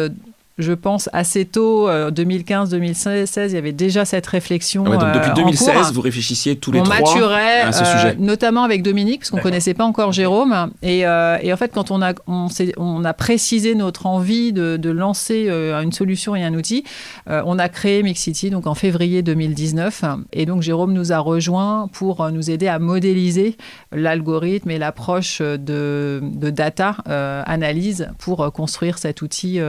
je 0.60 0.74
pense, 0.74 1.10
assez 1.13 1.46
tôt, 1.46 1.89
2015-2016, 1.89 3.08
euh, 3.08 3.48
il 3.48 3.54
y 3.54 3.58
avait 3.58 3.72
déjà 3.72 4.04
cette 4.04 4.28
réflexion. 4.28 4.84
Ah 4.88 4.98
donc 4.98 5.13
depuis 5.13 5.32
2016, 5.34 5.94
vous 5.94 6.01
réfléchissiez 6.01 6.58
tous 6.58 6.74
les 6.74 6.82
on 6.82 6.84
trois 6.84 7.00
maturait, 7.00 7.62
à 7.62 7.72
ce 7.72 7.86
sujet. 7.86 8.10
Euh, 8.10 8.16
notamment 8.20 8.63
avec 8.63 8.84
Dominique, 8.84 9.22
parce 9.22 9.32
qu'on 9.32 9.38
ne 9.38 9.42
connaissait 9.42 9.74
pas 9.74 9.86
encore 9.86 10.12
Jérôme. 10.12 10.72
Et, 10.84 11.08
euh, 11.08 11.38
et, 11.42 11.54
en 11.54 11.58
fait, 11.58 11.72
quand 11.74 11.92
on 11.92 12.01
a, 12.01 12.13
on, 12.28 12.48
on 12.78 13.06
a 13.06 13.13
précisé 13.13 13.74
notre 13.74 14.06
envie 14.06 14.51
de, 14.51 14.75
de 14.75 14.89
lancer 14.89 15.50
une 15.50 15.94
solution 15.94 16.36
et 16.36 16.44
un 16.44 16.54
outil, 16.54 16.84
on 17.28 17.58
a 17.58 17.70
créé 17.70 18.04
Mixity 18.04 18.50
donc 18.50 18.68
en 18.68 18.75
février 18.75 19.22
2019. 19.22 20.04
Et 20.34 20.46
donc 20.46 20.62
Jérôme 20.62 20.92
nous 20.92 21.13
a 21.13 21.20
rejoint 21.20 21.88
pour 21.94 22.30
nous 22.32 22.50
aider 22.50 22.68
à 22.68 22.80
modéliser 22.80 23.56
l'algorithme 23.94 24.70
et 24.72 24.78
l'approche 24.78 25.42
de, 25.42 26.20
de, 26.22 26.50
data 26.50 26.98
analyse 27.46 28.10
pour 28.18 28.51
construire 28.51 28.98
cet 28.98 29.22
outil 29.22 29.60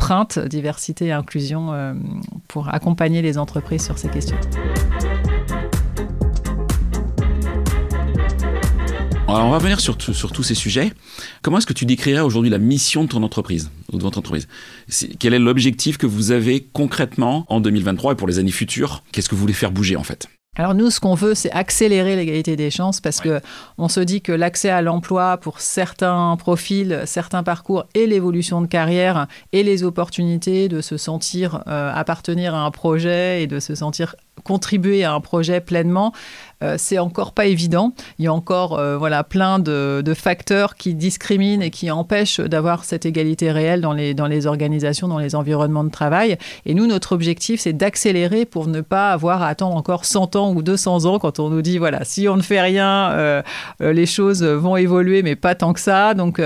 d'emploi 0.00 0.48
diversité 0.48 1.06
et 1.06 1.12
inclusion 1.12 1.72
euh, 1.72 1.94
pour 2.48 2.72
accompagner 2.72 3.22
les 3.22 3.38
entreprises 3.38 3.84
sur 3.84 3.98
ces 3.98 4.08
questions. 4.08 4.36
Alors 9.28 9.46
on 9.46 9.50
va 9.50 9.58
venir 9.58 9.78
sur, 9.78 9.96
sur 10.00 10.32
tous 10.32 10.42
ces 10.42 10.56
sujets. 10.56 10.92
Comment 11.42 11.58
est-ce 11.58 11.66
que 11.66 11.72
tu 11.72 11.86
décrirais 11.86 12.20
aujourd'hui 12.20 12.50
la 12.50 12.58
mission 12.58 13.04
de 13.04 13.08
ton 13.08 13.22
entreprise 13.22 13.70
ou 13.92 13.96
de 13.96 14.02
votre 14.02 14.18
entreprise? 14.18 14.48
Quel 15.20 15.34
est 15.34 15.38
l'objectif 15.38 15.98
que 15.98 16.06
vous 16.06 16.32
avez 16.32 16.66
concrètement 16.72 17.46
en 17.48 17.60
2023 17.60 18.14
et 18.14 18.16
pour 18.16 18.26
les 18.26 18.40
années 18.40 18.50
futures? 18.50 19.04
Qu'est-ce 19.12 19.28
que 19.28 19.36
vous 19.36 19.40
voulez 19.40 19.52
faire 19.52 19.70
bouger 19.70 19.94
en 19.94 20.02
fait? 20.02 20.26
Alors 20.56 20.74
nous, 20.74 20.90
ce 20.90 20.98
qu'on 20.98 21.14
veut, 21.14 21.36
c'est 21.36 21.52
accélérer 21.52 22.16
l'égalité 22.16 22.56
des 22.56 22.70
chances 22.70 23.00
parce 23.00 23.20
que 23.20 23.40
on 23.78 23.88
se 23.88 24.00
dit 24.00 24.20
que 24.20 24.32
l'accès 24.32 24.68
à 24.68 24.82
l'emploi 24.82 25.36
pour 25.36 25.60
certains 25.60 26.36
profils, 26.36 27.02
certains 27.06 27.44
parcours 27.44 27.86
et 27.94 28.08
l'évolution 28.08 28.60
de 28.60 28.66
carrière 28.66 29.28
et 29.52 29.62
les 29.62 29.84
opportunités 29.84 30.68
de 30.68 30.80
se 30.80 30.96
sentir 30.96 31.62
euh, 31.68 31.92
appartenir 31.94 32.56
à 32.56 32.64
un 32.64 32.72
projet 32.72 33.44
et 33.44 33.46
de 33.46 33.60
se 33.60 33.76
sentir 33.76 34.16
contribuer 34.42 35.04
à 35.04 35.12
un 35.12 35.20
projet 35.20 35.60
pleinement, 35.60 36.12
euh, 36.62 36.76
c'est 36.78 36.98
encore 36.98 37.32
pas 37.32 37.46
évident. 37.46 37.92
Il 38.18 38.24
y 38.24 38.28
a 38.28 38.32
encore 38.32 38.78
euh, 38.78 38.96
voilà, 38.98 39.24
plein 39.24 39.58
de, 39.58 40.02
facteurs 40.14 40.74
qui 40.74 40.94
discriminent 40.94 41.62
et 41.62 41.70
qui 41.70 41.90
empêchent 41.90 42.40
d'avoir 42.40 42.84
cette 42.84 43.06
égalité 43.06 43.52
réelle 43.52 43.80
dans 43.80 43.92
les, 43.92 44.12
dans 44.12 44.26
les 44.26 44.46
organisations, 44.46 45.06
dans 45.08 45.18
les 45.18 45.34
environnements 45.34 45.84
de 45.84 45.90
travail. 45.90 46.36
Et 46.66 46.74
nous, 46.74 46.86
notre 46.86 47.12
objectif, 47.12 47.60
c'est 47.60 47.72
d'accélérer 47.72 48.44
pour 48.44 48.66
ne 48.66 48.80
pas 48.80 49.12
avoir 49.12 49.42
à 49.42 49.48
attendre 49.48 49.76
encore 49.76 50.04
100 50.04 50.36
ans 50.36 50.52
ou 50.52 50.62
200 50.62 51.04
ans 51.06 51.18
quand 51.18 51.38
on 51.38 51.48
nous 51.48 51.62
dit, 51.62 51.78
voilà, 51.78 52.04
si 52.04 52.28
on 52.28 52.36
ne 52.36 52.42
fait 52.42 52.60
rien, 52.60 53.12
euh, 53.12 53.42
les 53.80 54.06
choses 54.06 54.42
vont 54.42 54.76
évoluer, 54.76 55.22
mais 55.22 55.36
pas 55.36 55.54
tant 55.54 55.72
que 55.72 55.80
ça. 55.80 56.14
Donc, 56.14 56.42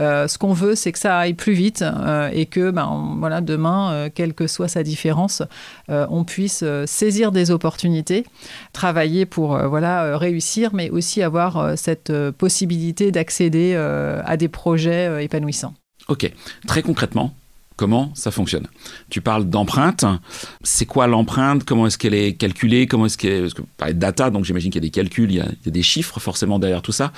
ce 0.00 0.38
qu'on 0.38 0.52
veut, 0.52 0.74
c'est 0.74 0.92
que 0.92 0.98
ça 0.98 1.18
aille 1.18 1.34
plus 1.34 1.52
vite 1.52 1.84
et 2.32 2.46
que 2.46 2.70
ben, 2.70 3.16
voilà, 3.18 3.40
demain, 3.40 4.08
quelle 4.14 4.34
que 4.34 4.46
soit 4.46 4.68
sa 4.68 4.82
différence, 4.82 5.42
on 5.88 6.24
puisse 6.24 6.64
saisir 6.86 7.32
des 7.32 7.50
opportunités, 7.50 8.24
travailler 8.72 9.26
pour 9.26 9.54
euh, 9.54 9.66
voilà, 9.68 10.04
euh, 10.04 10.16
réussir, 10.16 10.70
mais 10.74 10.90
aussi 10.90 11.22
avoir 11.22 11.56
euh, 11.56 11.74
cette 11.76 12.12
possibilité 12.32 13.12
d'accéder 13.12 13.74
à 13.74 14.36
des 14.36 14.48
projets 14.48 15.24
épanouissants. 15.24 15.74
Ok, 16.08 16.30
très 16.66 16.82
concrètement, 16.82 17.34
comment 17.80 18.12
ça 18.14 18.30
fonctionne. 18.30 18.66
Tu 19.08 19.22
parles 19.22 19.48
d'empreinte. 19.48 20.04
C'est 20.62 20.84
quoi 20.84 21.06
l'empreinte? 21.06 21.64
Comment 21.64 21.86
est-ce 21.86 21.96
qu'elle 21.96 22.12
est 22.12 22.34
calculée? 22.34 22.86
Comment 22.86 23.06
est-ce 23.06 23.16
qu'elle 23.16 23.46
est... 23.46 23.54
Que 23.54 23.92
data, 23.92 24.28
donc 24.28 24.44
j'imagine 24.44 24.70
qu'il 24.70 24.82
y 24.82 24.84
a 24.84 24.86
des 24.86 24.90
calculs, 24.90 25.30
il 25.30 25.38
y 25.38 25.40
a, 25.40 25.48
des 25.64 25.82
chiffres 25.82 26.20
forcément 26.20 26.58
derrière 26.58 26.82
tout 26.82 26.92
ça. 26.92 27.10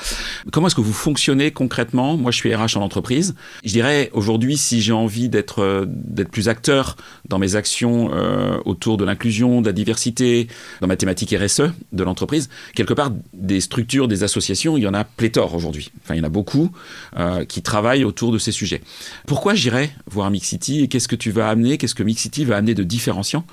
Comment 0.53 0.69
est-ce 0.69 0.77
que 0.77 0.81
vous 0.81 0.93
fonctionnez 0.93 1.51
concrètement? 1.51 2.17
Moi, 2.17 2.31
je 2.31 2.37
suis 2.37 2.55
RH 2.55 2.77
en 2.77 2.83
entreprise. 2.83 3.35
Je 3.65 3.73
dirais 3.73 4.11
aujourd'hui, 4.13 4.57
si 4.57 4.81
j'ai 4.81 4.93
envie 4.93 5.29
d'être 5.29 5.65
euh, 5.65 5.85
plus 6.31 6.49
acteur 6.49 6.97
dans 7.29 7.41
mes 7.41 7.57
actions 7.57 8.11
euh, 8.13 8.57
autour 8.65 8.99
de 8.99 9.05
l'inclusion, 9.05 9.63
de 9.63 9.67
la 9.67 9.73
diversité, 9.73 10.47
dans 10.81 10.87
ma 10.87 10.95
thématique 10.95 11.35
RSE 11.37 11.73
de 11.93 12.05
l'entreprise, 12.05 12.49
quelque 12.77 12.95
part, 12.95 13.11
des 13.33 13.61
structures, 13.61 14.07
des 14.07 14.23
associations, 14.23 14.77
il 14.77 14.85
y 14.85 14.87
en 14.87 14.95
a 14.95 15.03
pléthore 15.03 15.57
aujourd'hui. 15.57 15.91
Enfin, 16.05 16.15
il 16.15 16.19
y 16.19 16.21
en 16.21 16.27
a 16.27 16.29
beaucoup 16.29 16.71
euh, 17.19 17.45
qui 17.47 17.63
travaillent 17.63 18.05
autour 18.05 18.31
de 18.31 18.39
ces 18.39 18.53
sujets. 18.53 18.81
Pourquoi 19.27 19.57
j'irais 19.57 19.91
voir 20.07 20.29
un 20.29 20.31
et 20.55 20.89
qu'est-ce 20.89 21.09
que 21.09 21.17
tu 21.17 21.31
vas 21.31 21.49
amener, 21.49 21.79
qu'est-ce 21.79 21.95
que 21.95 22.03
Mixity 22.03 22.45
va 22.45 22.57
amener 22.57 22.75
de 22.75 22.83
différenciant 22.83 23.45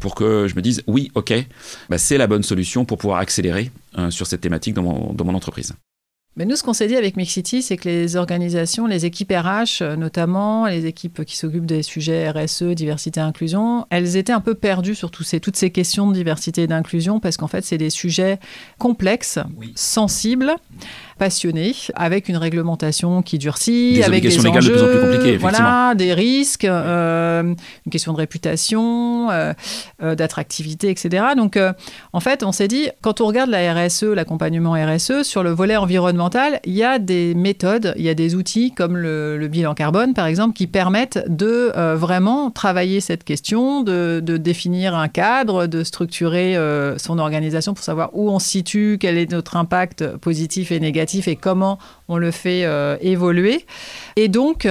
pour 0.00 0.14
que 0.14 0.46
je 0.48 0.54
me 0.54 0.62
dise 0.62 0.82
oui, 0.86 1.10
ok, 1.14 1.32
bah, 1.88 1.98
c'est 1.98 2.18
la 2.18 2.26
bonne 2.26 2.42
solution 2.42 2.84
pour 2.84 2.98
pouvoir 2.98 3.18
accélérer 3.18 3.70
euh, 3.98 4.10
sur 4.10 4.26
cette 4.26 4.40
thématique 4.40 4.74
dans 4.74 4.82
mon, 4.82 5.34
entreprise. 5.34 5.74
Mais 6.36 6.46
nous, 6.46 6.56
ce 6.56 6.62
qu'on 6.62 6.72
s'est 6.72 6.86
dit 6.86 6.96
avec 6.96 7.16
Mixity, 7.16 7.62
c'est 7.62 7.76
que 7.76 7.88
les 7.88 8.16
organisations, 8.16 8.86
les 8.86 9.04
équipes 9.04 9.32
RH 9.32 9.82
euh, 9.82 9.96
notamment, 9.96 10.66
les 10.66 10.86
équipes 10.86 11.24
qui 11.24 11.36
s'occupent 11.36 11.66
des 11.66 11.82
sujets 11.82 12.30
RSE, 12.30 12.62
diversité 12.74 13.20
et 13.20 13.22
inclusion, 13.22 13.86
elles 13.90 14.16
étaient 14.16 14.32
un 14.32 14.40
peu 14.40 14.54
perdues 14.54 14.94
sur 14.94 15.10
ces, 15.22 15.40
toutes 15.40 15.56
ces 15.56 15.70
questions 15.70 16.08
de 16.08 16.14
diversité 16.14 16.62
et 16.62 16.66
d'inclusion 16.66 17.20
parce 17.20 17.36
qu'en 17.36 17.48
fait, 17.48 17.64
c'est 17.64 17.78
des 17.78 17.90
sujets 17.90 18.38
complexes, 18.78 19.38
sensibles 19.74 20.54
passionné, 21.22 21.72
avec 21.94 22.28
une 22.28 22.36
réglementation 22.36 23.22
qui 23.22 23.38
durcit, 23.38 23.94
des 23.94 24.02
avec 24.02 24.24
des 24.24 24.36
enjeux, 24.38 24.48
légales 24.48 24.64
de 24.64 24.70
plus 24.70 24.82
en 24.82 24.86
plus 24.86 25.00
compliquées, 25.00 25.36
voilà, 25.36 25.94
des 25.94 26.14
risques, 26.14 26.64
euh, 26.64 27.42
une 27.42 27.92
question 27.92 28.12
de 28.12 28.18
réputation, 28.18 29.30
euh, 29.30 29.52
euh, 30.02 30.16
d'attractivité, 30.16 30.90
etc. 30.90 31.26
Donc, 31.36 31.56
en 32.12 32.18
fait, 32.18 32.42
on 32.42 32.50
s'est 32.50 32.66
dit, 32.66 32.88
quand 33.02 33.20
on 33.20 33.26
regarde 33.26 33.50
la 33.50 33.72
RSE, 33.72 34.02
l'accompagnement 34.02 34.72
RSE, 34.72 35.22
sur 35.22 35.44
le 35.44 35.50
volet 35.50 35.76
environnemental, 35.76 36.58
il 36.64 36.74
y 36.74 36.82
a 36.82 36.98
des 36.98 37.34
méthodes, 37.36 37.94
il 37.96 38.02
y 38.02 38.08
a 38.08 38.14
des 38.14 38.34
outils 38.34 38.72
comme 38.72 38.96
le, 38.96 39.48
bilan 39.48 39.74
carbone, 39.74 40.14
par 40.14 40.26
exemple, 40.26 40.54
qui 40.54 40.66
permettent 40.66 41.24
de 41.28 41.72
vraiment 41.94 42.50
travailler 42.50 43.00
cette 43.00 43.22
question, 43.22 43.82
de, 43.82 44.20
de, 44.24 44.36
définir 44.36 44.96
un 44.96 45.06
cadre, 45.06 45.68
de 45.68 45.84
structurer 45.84 46.56
son 46.96 47.20
organisation 47.20 47.74
pour 47.74 47.84
savoir 47.84 48.10
où 48.14 48.28
on 48.28 48.40
se 48.40 48.48
situe, 48.48 48.96
quel 49.00 49.18
est 49.18 49.30
notre 49.30 49.56
impact 49.56 50.16
positif 50.16 50.71
négatif 50.80 51.28
et 51.28 51.36
comment 51.36 51.78
on 52.08 52.16
le 52.16 52.30
fait 52.30 52.64
euh, 52.64 52.96
évoluer. 53.00 53.66
Et 54.16 54.28
donc, 54.28 54.66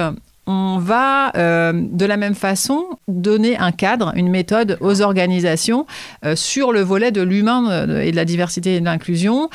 on 0.51 0.79
va 0.79 1.31
euh, 1.37 1.71
de 1.73 2.05
la 2.05 2.17
même 2.17 2.35
façon 2.35 2.85
donner 3.07 3.57
un 3.57 3.71
cadre, 3.71 4.11
une 4.15 4.29
méthode 4.29 4.77
aux 4.81 5.01
organisations 5.01 5.85
euh, 6.25 6.35
sur 6.35 6.71
le 6.71 6.81
volet 6.81 7.11
de 7.11 7.21
l'humain 7.21 7.87
et 8.01 8.11
de 8.11 8.15
la 8.15 8.25
diversité 8.25 8.75
et 8.75 8.79
de 8.79 8.85
l'inclusion 8.85 9.49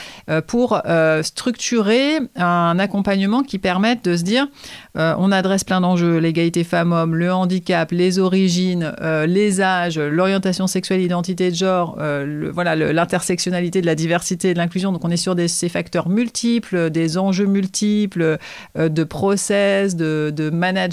pour 0.47 0.81
structurer 1.23 2.19
un 2.37 2.79
accompagnement 2.79 3.43
qui 3.43 3.59
permette 3.59 4.05
de 4.05 4.17
se 4.17 4.23
dire 4.23 4.47
euh, 4.97 5.15
on 5.19 5.31
adresse 5.31 5.65
plein 5.65 5.81
d'enjeux, 5.81 6.19
l'égalité 6.19 6.65
femmes-hommes, 6.65 7.15
le 7.15 7.33
handicap, 7.33 7.91
les 7.93 8.19
origines, 8.19 8.95
euh, 9.03 9.27
les 9.27 9.61
âges, 9.61 9.99
l'orientation 9.99 10.67
sexuelle, 10.67 11.01
l'identité 11.01 11.51
de 11.51 11.55
genre, 11.55 11.99
euh, 12.01 12.51
voilà, 12.53 12.75
l'intersectionnalité 12.77 13.81
de 13.81 13.87
la 13.87 13.95
diversité 13.95 14.51
et 14.51 14.55
de 14.55 14.59
l'inclusion. 14.59 14.93
Donc 14.93 15.05
on 15.05 15.11
est 15.11 15.17
sur 15.17 15.37
ces 15.49 15.69
facteurs 15.69 16.09
multiples, 16.09 16.91
des 16.91 17.19
enjeux 17.19 17.47
multiples, 17.47 18.39
de 18.77 19.05
process, 19.05 19.97
de 19.97 20.51
management, 20.51 20.86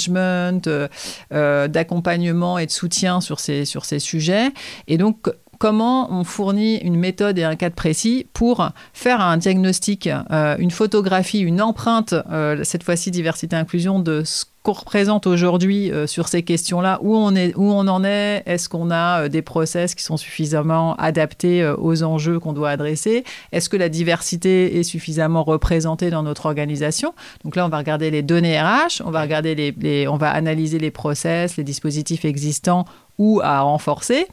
d'accompagnement 1.32 2.58
et 2.58 2.66
de 2.66 2.72
soutien 2.72 3.22
sur 3.22 3.40
ces, 3.40 3.66
sur 3.66 3.86
ces 3.86 4.00
sujets. 4.00 4.52
Et 4.88 4.98
donc 4.98 5.30
comment 5.64 6.12
on 6.12 6.26
fournit 6.26 6.76
une 6.80 6.98
méthode 6.98 7.40
et 7.40 7.44
un 7.46 7.56
cadre 7.56 7.76
précis 7.76 8.28
pour 8.34 8.70
faire 8.92 9.22
un 9.22 9.38
diagnostic, 9.38 10.10
euh, 10.30 10.58
une 10.60 10.72
photographie, 10.72 11.40
une 11.40 11.62
empreinte, 11.62 12.14
euh, 12.14 12.66
cette 12.66 12.84
fois-ci 12.84 13.12
diversité 13.12 13.56
inclusion, 13.56 14.00
de 14.00 14.24
ce 14.26 14.44
qu'on 14.64 14.72
représente 14.72 15.28
aujourd'hui 15.28 15.92
euh, 15.92 16.08
sur 16.08 16.28
ces 16.28 16.44
questions-là, 16.44 17.00
où 17.02 17.16
on, 17.16 17.36
est, 17.36 17.56
où 17.56 17.72
on 17.72 17.88
en 17.88 18.04
est, 18.04 18.44
est-ce 18.46 18.70
qu'on 18.70 18.92
a 18.92 19.30
des 19.30 19.42
process 19.42 19.94
qui 19.94 20.04
sont 20.04 20.18
suffisamment 20.18 20.96
adaptés 20.96 21.66
aux 21.78 22.04
enjeux 22.04 22.40
qu'on 22.40 22.54
doit 22.54 22.70
adresser, 22.70 23.24
est-ce 23.52 23.70
que 23.70 23.78
la 23.78 23.90
diversité 23.90 24.80
est 24.80 24.84
suffisamment 24.84 25.44
représentée 25.44 26.10
dans 26.10 26.24
notre 26.24 26.46
organisation? 26.46 27.14
Donc 27.44 27.56
là, 27.56 27.66
on 27.66 27.70
va 27.70 27.78
regarder 27.78 28.10
les 28.10 28.22
données 28.22 28.60
RH, 28.60 29.02
on 29.06 29.12
va, 29.12 29.22
regarder 29.22 29.56
les, 29.56 30.08
on 30.08 30.18
va 30.18 30.30
analyser 30.30 30.80
les 30.80 30.92
process, 30.92 31.58
les 31.58 31.64
dispositifs 31.64 32.26
existants 32.26 32.86
ou 33.18 33.42
à 33.44 33.62
renforcer. 33.62 34.28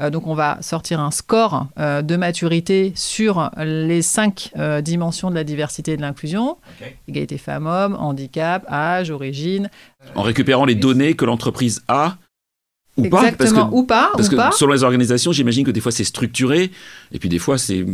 Euh, 0.00 0.10
donc 0.10 0.26
on 0.26 0.34
va 0.34 0.58
sortir 0.62 1.00
un 1.00 1.10
score 1.10 1.66
euh, 1.78 2.02
de 2.02 2.16
maturité 2.16 2.92
sur 2.94 3.50
les 3.58 4.02
cinq 4.02 4.50
euh, 4.56 4.80
dimensions 4.80 5.30
de 5.30 5.34
la 5.34 5.44
diversité 5.44 5.92
et 5.92 5.96
de 5.96 6.02
l'inclusion. 6.02 6.56
Égalité 7.08 7.38
femmes-hommes, 7.38 7.96
handicap, 7.98 8.64
âge, 8.70 9.10
origine. 9.10 9.70
En 10.14 10.22
récupérant 10.22 10.64
les 10.64 10.74
données 10.74 11.14
que 11.14 11.24
l'entreprise 11.24 11.82
a 11.88 12.18
ou 12.96 13.08
pas, 13.08 13.32
parce 13.32 13.52
que, 13.52 13.60
ou 13.70 13.84
pas, 13.84 14.10
parce 14.14 14.28
que 14.28 14.36
selon 14.52 14.72
les 14.72 14.84
organisations, 14.84 15.32
j'imagine 15.32 15.64
que 15.64 15.70
des 15.70 15.80
fois 15.80 15.92
c'est 15.92 16.04
structuré, 16.04 16.70
et 17.10 17.18
puis 17.18 17.30
des 17.30 17.38
fois 17.38 17.56
c'est 17.56 17.86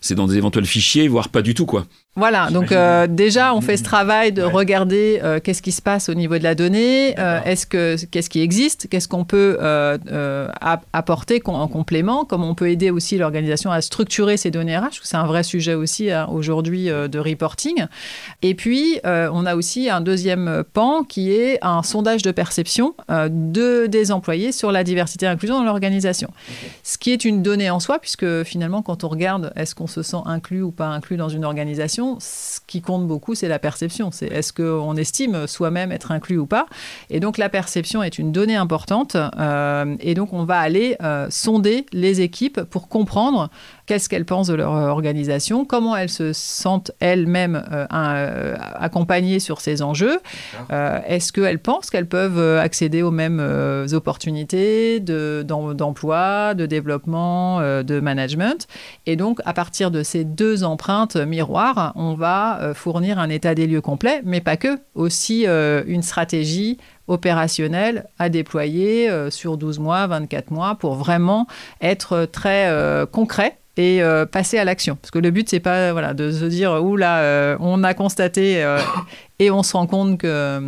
c'est 0.00 0.14
dans 0.14 0.26
des 0.26 0.36
éventuels 0.36 0.66
fichiers, 0.66 1.08
voire 1.08 1.28
pas 1.28 1.42
du 1.42 1.54
tout 1.54 1.66
quoi. 1.66 1.86
Voilà, 2.16 2.50
donc 2.50 2.72
euh, 2.72 3.06
déjà 3.06 3.54
on 3.54 3.60
fait 3.60 3.76
ce 3.76 3.84
travail 3.84 4.32
de 4.32 4.42
regarder 4.42 5.20
euh, 5.22 5.38
qu'est-ce 5.38 5.62
qui 5.62 5.70
se 5.70 5.80
passe 5.80 6.08
au 6.08 6.14
niveau 6.14 6.38
de 6.38 6.42
la 6.42 6.56
donnée, 6.56 7.14
euh, 7.20 7.40
est-ce 7.44 7.66
que 7.66 7.94
qu'est-ce 8.06 8.28
qui 8.28 8.40
existe, 8.40 8.88
qu'est-ce 8.90 9.06
qu'on 9.06 9.24
peut 9.24 9.58
apporter 10.92 11.40
en 11.46 11.68
complément, 11.68 12.24
comment 12.24 12.50
on 12.50 12.54
peut 12.56 12.68
aider 12.68 12.90
aussi 12.90 13.16
l'organisation 13.16 13.70
à 13.70 13.80
structurer 13.80 14.36
ces 14.36 14.50
données 14.50 14.76
RH, 14.76 15.00
c'est 15.04 15.16
un 15.16 15.24
vrai 15.24 15.44
sujet 15.44 15.74
aussi 15.74 16.10
hein, 16.10 16.26
aujourd'hui 16.32 16.86
de 16.86 17.18
reporting. 17.18 17.86
Et 18.42 18.56
puis 18.56 18.98
on 19.04 19.46
a 19.46 19.54
aussi 19.54 19.88
un 19.88 20.00
deuxième 20.00 20.64
pan 20.72 21.04
qui 21.04 21.32
est 21.32 21.58
un 21.62 21.84
sondage 21.84 22.22
de 22.22 22.32
perception 22.32 22.94
de 23.08 23.86
des 23.86 24.10
employés 24.10 24.50
sur 24.50 24.72
la 24.72 24.82
diversité 24.82 25.26
et 25.26 25.28
l'inclusion 25.28 25.58
dans 25.58 25.64
l'organisation, 25.64 26.30
ce 26.82 26.98
qui 26.98 27.12
est 27.12 27.24
une 27.24 27.42
donnée 27.42 27.70
en 27.70 27.78
soi 27.78 28.00
puisque 28.00 28.42
finalement 28.42 28.82
quand 28.82 29.04
on 29.04 29.08
regarde 29.08 29.52
est-ce 29.54 29.76
qu'on 29.76 29.86
se 29.90 30.02
sent 30.02 30.22
inclus 30.24 30.62
ou 30.62 30.70
pas 30.70 30.88
inclus 30.88 31.18
dans 31.18 31.28
une 31.28 31.44
organisation 31.44 32.16
ce 32.20 32.60
qui 32.66 32.80
compte 32.80 33.06
beaucoup, 33.06 33.34
c'est 33.34 33.48
la 33.48 33.58
perception. 33.58 34.10
C'est 34.10 34.26
est-ce 34.26 34.52
qu'on 34.52 34.96
estime 34.96 35.46
soi-même 35.46 35.92
être 35.92 36.12
inclus 36.12 36.38
ou 36.38 36.46
pas. 36.46 36.66
Et 37.10 37.20
donc 37.20 37.38
la 37.38 37.48
perception 37.48 38.02
est 38.02 38.18
une 38.18 38.32
donnée 38.32 38.56
importante. 38.56 39.16
Euh, 39.16 39.96
et 40.00 40.14
donc 40.14 40.32
on 40.32 40.44
va 40.44 40.58
aller 40.58 40.96
euh, 41.02 41.26
sonder 41.30 41.86
les 41.92 42.20
équipes 42.20 42.62
pour 42.62 42.88
comprendre 42.88 43.50
qu'est-ce 43.90 44.08
qu'elles 44.08 44.24
pensent 44.24 44.46
de 44.46 44.54
leur 44.54 44.70
organisation, 44.70 45.64
comment 45.64 45.96
elles 45.96 46.10
se 46.10 46.32
sentent 46.32 46.92
elles-mêmes 47.00 47.60
euh, 47.72 48.56
accompagnées 48.74 49.40
sur 49.40 49.60
ces 49.60 49.82
enjeux. 49.82 50.20
est-ce 50.70 51.32
qu'elles 51.32 51.58
pensent 51.58 51.90
qu'elles 51.90 52.06
peuvent 52.06 52.58
accéder 52.58 53.02
aux 53.02 53.10
mêmes 53.10 53.40
opportunités 53.92 55.00
d'emploi, 55.00 56.54
de 56.54 56.66
développement, 56.66 57.60
de 57.60 58.00
management? 58.00 58.68
Et 59.06 59.16
donc 59.16 59.40
à 59.44 59.52
partir 59.52 59.90
de 59.90 60.04
ces 60.04 60.24
deux 60.24 60.62
empreintes 60.62 61.16
miroirs, 61.16 61.92
on 61.96 62.14
va 62.14 62.60
euh, 62.60 62.74
fournir 62.74 63.18
un 63.18 63.28
état 63.28 63.54
des 63.54 63.66
lieux 63.66 63.80
complet, 63.80 64.22
mais 64.24 64.40
pas 64.40 64.56
que, 64.56 64.78
aussi 64.94 65.46
euh, 65.46 65.82
une 65.86 66.02
stratégie 66.02 66.78
opérationnelle 67.10 68.06
à 68.18 68.28
déployer 68.28 69.10
euh, 69.10 69.30
sur 69.30 69.56
12 69.56 69.80
mois, 69.80 70.06
24 70.06 70.52
mois, 70.52 70.76
pour 70.76 70.94
vraiment 70.94 71.46
être 71.82 72.24
très 72.24 72.70
concret 73.10 73.56
et 73.76 74.02
passer 74.30 74.58
à 74.58 74.64
l'action. 74.64 74.96
Parce 74.96 75.10
que 75.10 75.18
le 75.18 75.30
but, 75.30 75.48
c'est 75.48 75.60
pas 75.60 75.92
voilà, 75.92 76.12
de 76.12 76.30
se 76.30 76.44
dire, 76.44 76.72
ouh 76.82 76.96
là, 76.96 77.56
on 77.60 77.82
a 77.82 77.94
constaté 77.94 78.64
et 79.38 79.50
on 79.50 79.62
se 79.62 79.72
rend 79.72 79.86
compte 79.86 80.18
que 80.18 80.60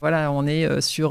Voilà, 0.00 0.32
on 0.32 0.46
est 0.46 0.80
sur 0.80 1.10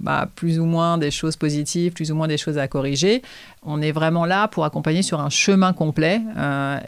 bah, 0.00 0.28
plus 0.36 0.58
ou 0.58 0.64
moins 0.64 0.96
des 0.96 1.10
choses 1.10 1.36
positives, 1.36 1.92
plus 1.92 2.10
ou 2.12 2.14
moins 2.14 2.28
des 2.28 2.38
choses 2.38 2.56
à 2.56 2.66
corriger. 2.66 3.22
On 3.62 3.82
est 3.82 3.92
vraiment 3.92 4.24
là 4.24 4.48
pour 4.48 4.64
accompagner 4.64 5.02
sur 5.02 5.20
un 5.20 5.30
chemin 5.30 5.72
complet, 5.72 6.22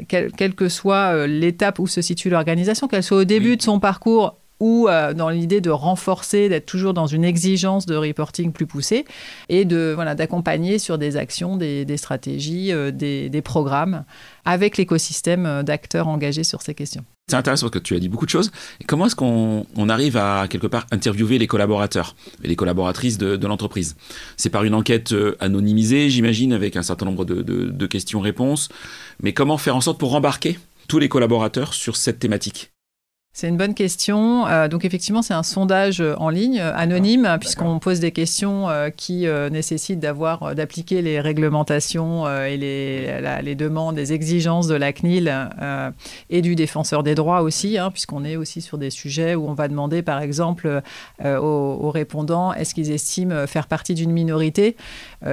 quelle 0.09 0.55
que 0.55 0.69
soit 0.69 1.27
l'étape 1.27 1.79
où 1.79 1.87
se 1.87 2.01
situe 2.01 2.31
l'organisation, 2.31 2.89
qu'elle 2.89 3.03
soit 3.03 3.19
au 3.19 3.25
début 3.25 3.57
de 3.57 3.63
son 3.63 3.79
parcours 3.79 4.37
ou 4.63 4.87
euh, 4.87 5.13
dans 5.13 5.29
l'idée 5.29 5.61
de 5.61 5.71
renforcer, 5.71 6.49
d'être 6.49 6.67
toujours 6.67 6.95
dans 6.95 7.09
une 7.09 7.25
exigence 7.25 7.85
de 7.85 7.97
reporting 7.97 8.53
plus 8.53 8.67
poussée 8.67 9.05
et 9.49 9.65
de 9.65 9.91
voilà 9.93 10.15
d'accompagner 10.15 10.79
sur 10.79 10.99
des 10.99 11.17
actions, 11.17 11.57
des, 11.57 11.97
stratégies, 11.97 12.73
euh, 12.73 12.93
des, 12.93 13.43
programmes 13.43 14.05
avec 14.45 14.77
l'écosystème 14.77 15.47
euh, 15.47 15.63
d'acteurs 15.65 16.07
engagés 16.07 16.45
sur 16.45 16.63
ces 16.63 16.75
questions. 16.75 17.05
C'est 17.27 17.35
intéressant 17.35 17.67
parce 17.67 17.81
que 17.81 17.81
tu 17.81 17.97
as 17.97 17.99
dit 17.99 18.09
beaucoup 18.09 18.25
de 18.25 18.31
choses. 18.31 18.53
comment 18.87 19.07
est-ce 19.07 19.17
qu'on 19.17 19.89
arrive 19.89 20.17
à 20.17 20.47
quelque 20.49 20.69
part 20.69 20.87
interviewer 20.93 21.39
les 21.39 21.49
collaborateurs 21.49 22.15
et 22.45 22.49
les 22.49 22.57
collaboratrices 22.57 23.19
de, 23.19 23.47
l'entreprise? 23.47 23.97
C'est 24.37 24.51
par 24.51 24.63
une 24.63 24.75
enquête 24.75 25.13
anonymisée, 25.41 26.09
j'imagine, 26.09 26.53
avec 26.53 26.77
un 26.77 26.83
certain 26.83 27.07
nombre 27.07 27.25
de, 27.25 27.43
de 27.43 27.87
questions-réponses. 27.87 28.69
Mais 29.23 29.33
comment 29.33 29.57
faire 29.57 29.75
en 29.75 29.81
sorte 29.81 29.99
pour 29.99 30.15
embarquer 30.15 30.59
tous 30.89 30.99
les 30.99 31.09
collaborateurs 31.09 31.75
sur 31.75 31.97
cette 31.97 32.19
thématique? 32.19 32.72
C'est 33.35 33.49
une 33.49 33.57
bonne 33.57 33.73
question. 33.73 34.47
Euh, 34.47 34.69
donc 34.69 34.85
effectivement, 34.85 35.23
c'est 35.23 35.33
un 35.33 35.43
sondage 35.43 36.03
euh, 36.03 36.15
en 36.19 36.29
ligne, 36.29 36.61
euh, 36.61 36.77
anonyme, 36.77 37.39
puisqu'on 37.41 37.79
pose 37.79 37.99
des 37.99 38.13
questions 38.13 38.69
qui 38.97 39.27
nécessitent 39.51 40.01
d'avoir, 40.01 40.55
d'appliquer 40.55 41.03
les 41.03 41.21
réglementations 41.21 42.29
et 42.45 42.57
les, 42.57 43.21
les, 43.43 43.55
demandes, 43.55 43.97
les 43.97 44.13
exigences 44.13 44.67
de 44.67 44.75
la 44.75 44.93
CNIL 44.93 45.33
et 46.31 46.43
du 46.43 46.55
défenseur 46.55 47.03
des 47.03 47.15
droits 47.15 47.43
aussi, 47.43 47.79
hein, 47.79 47.91
puisqu'on 47.91 48.25
est 48.25 48.37
aussi 48.37 48.61
sur 48.61 48.79
des 48.79 48.91
sujets 48.91 49.35
où 49.35 49.49
on 49.49 49.55
va 49.55 49.69
demander, 49.69 50.03
par 50.03 50.21
exemple, 50.21 50.83
aux, 51.25 51.91
répondants, 51.91 52.53
est-ce 52.53 52.75
qu'ils 52.75 52.91
estiment 52.91 53.47
faire 53.47 53.67
partie 53.67 53.95
d'une 53.95 54.13
minorité 54.13 54.77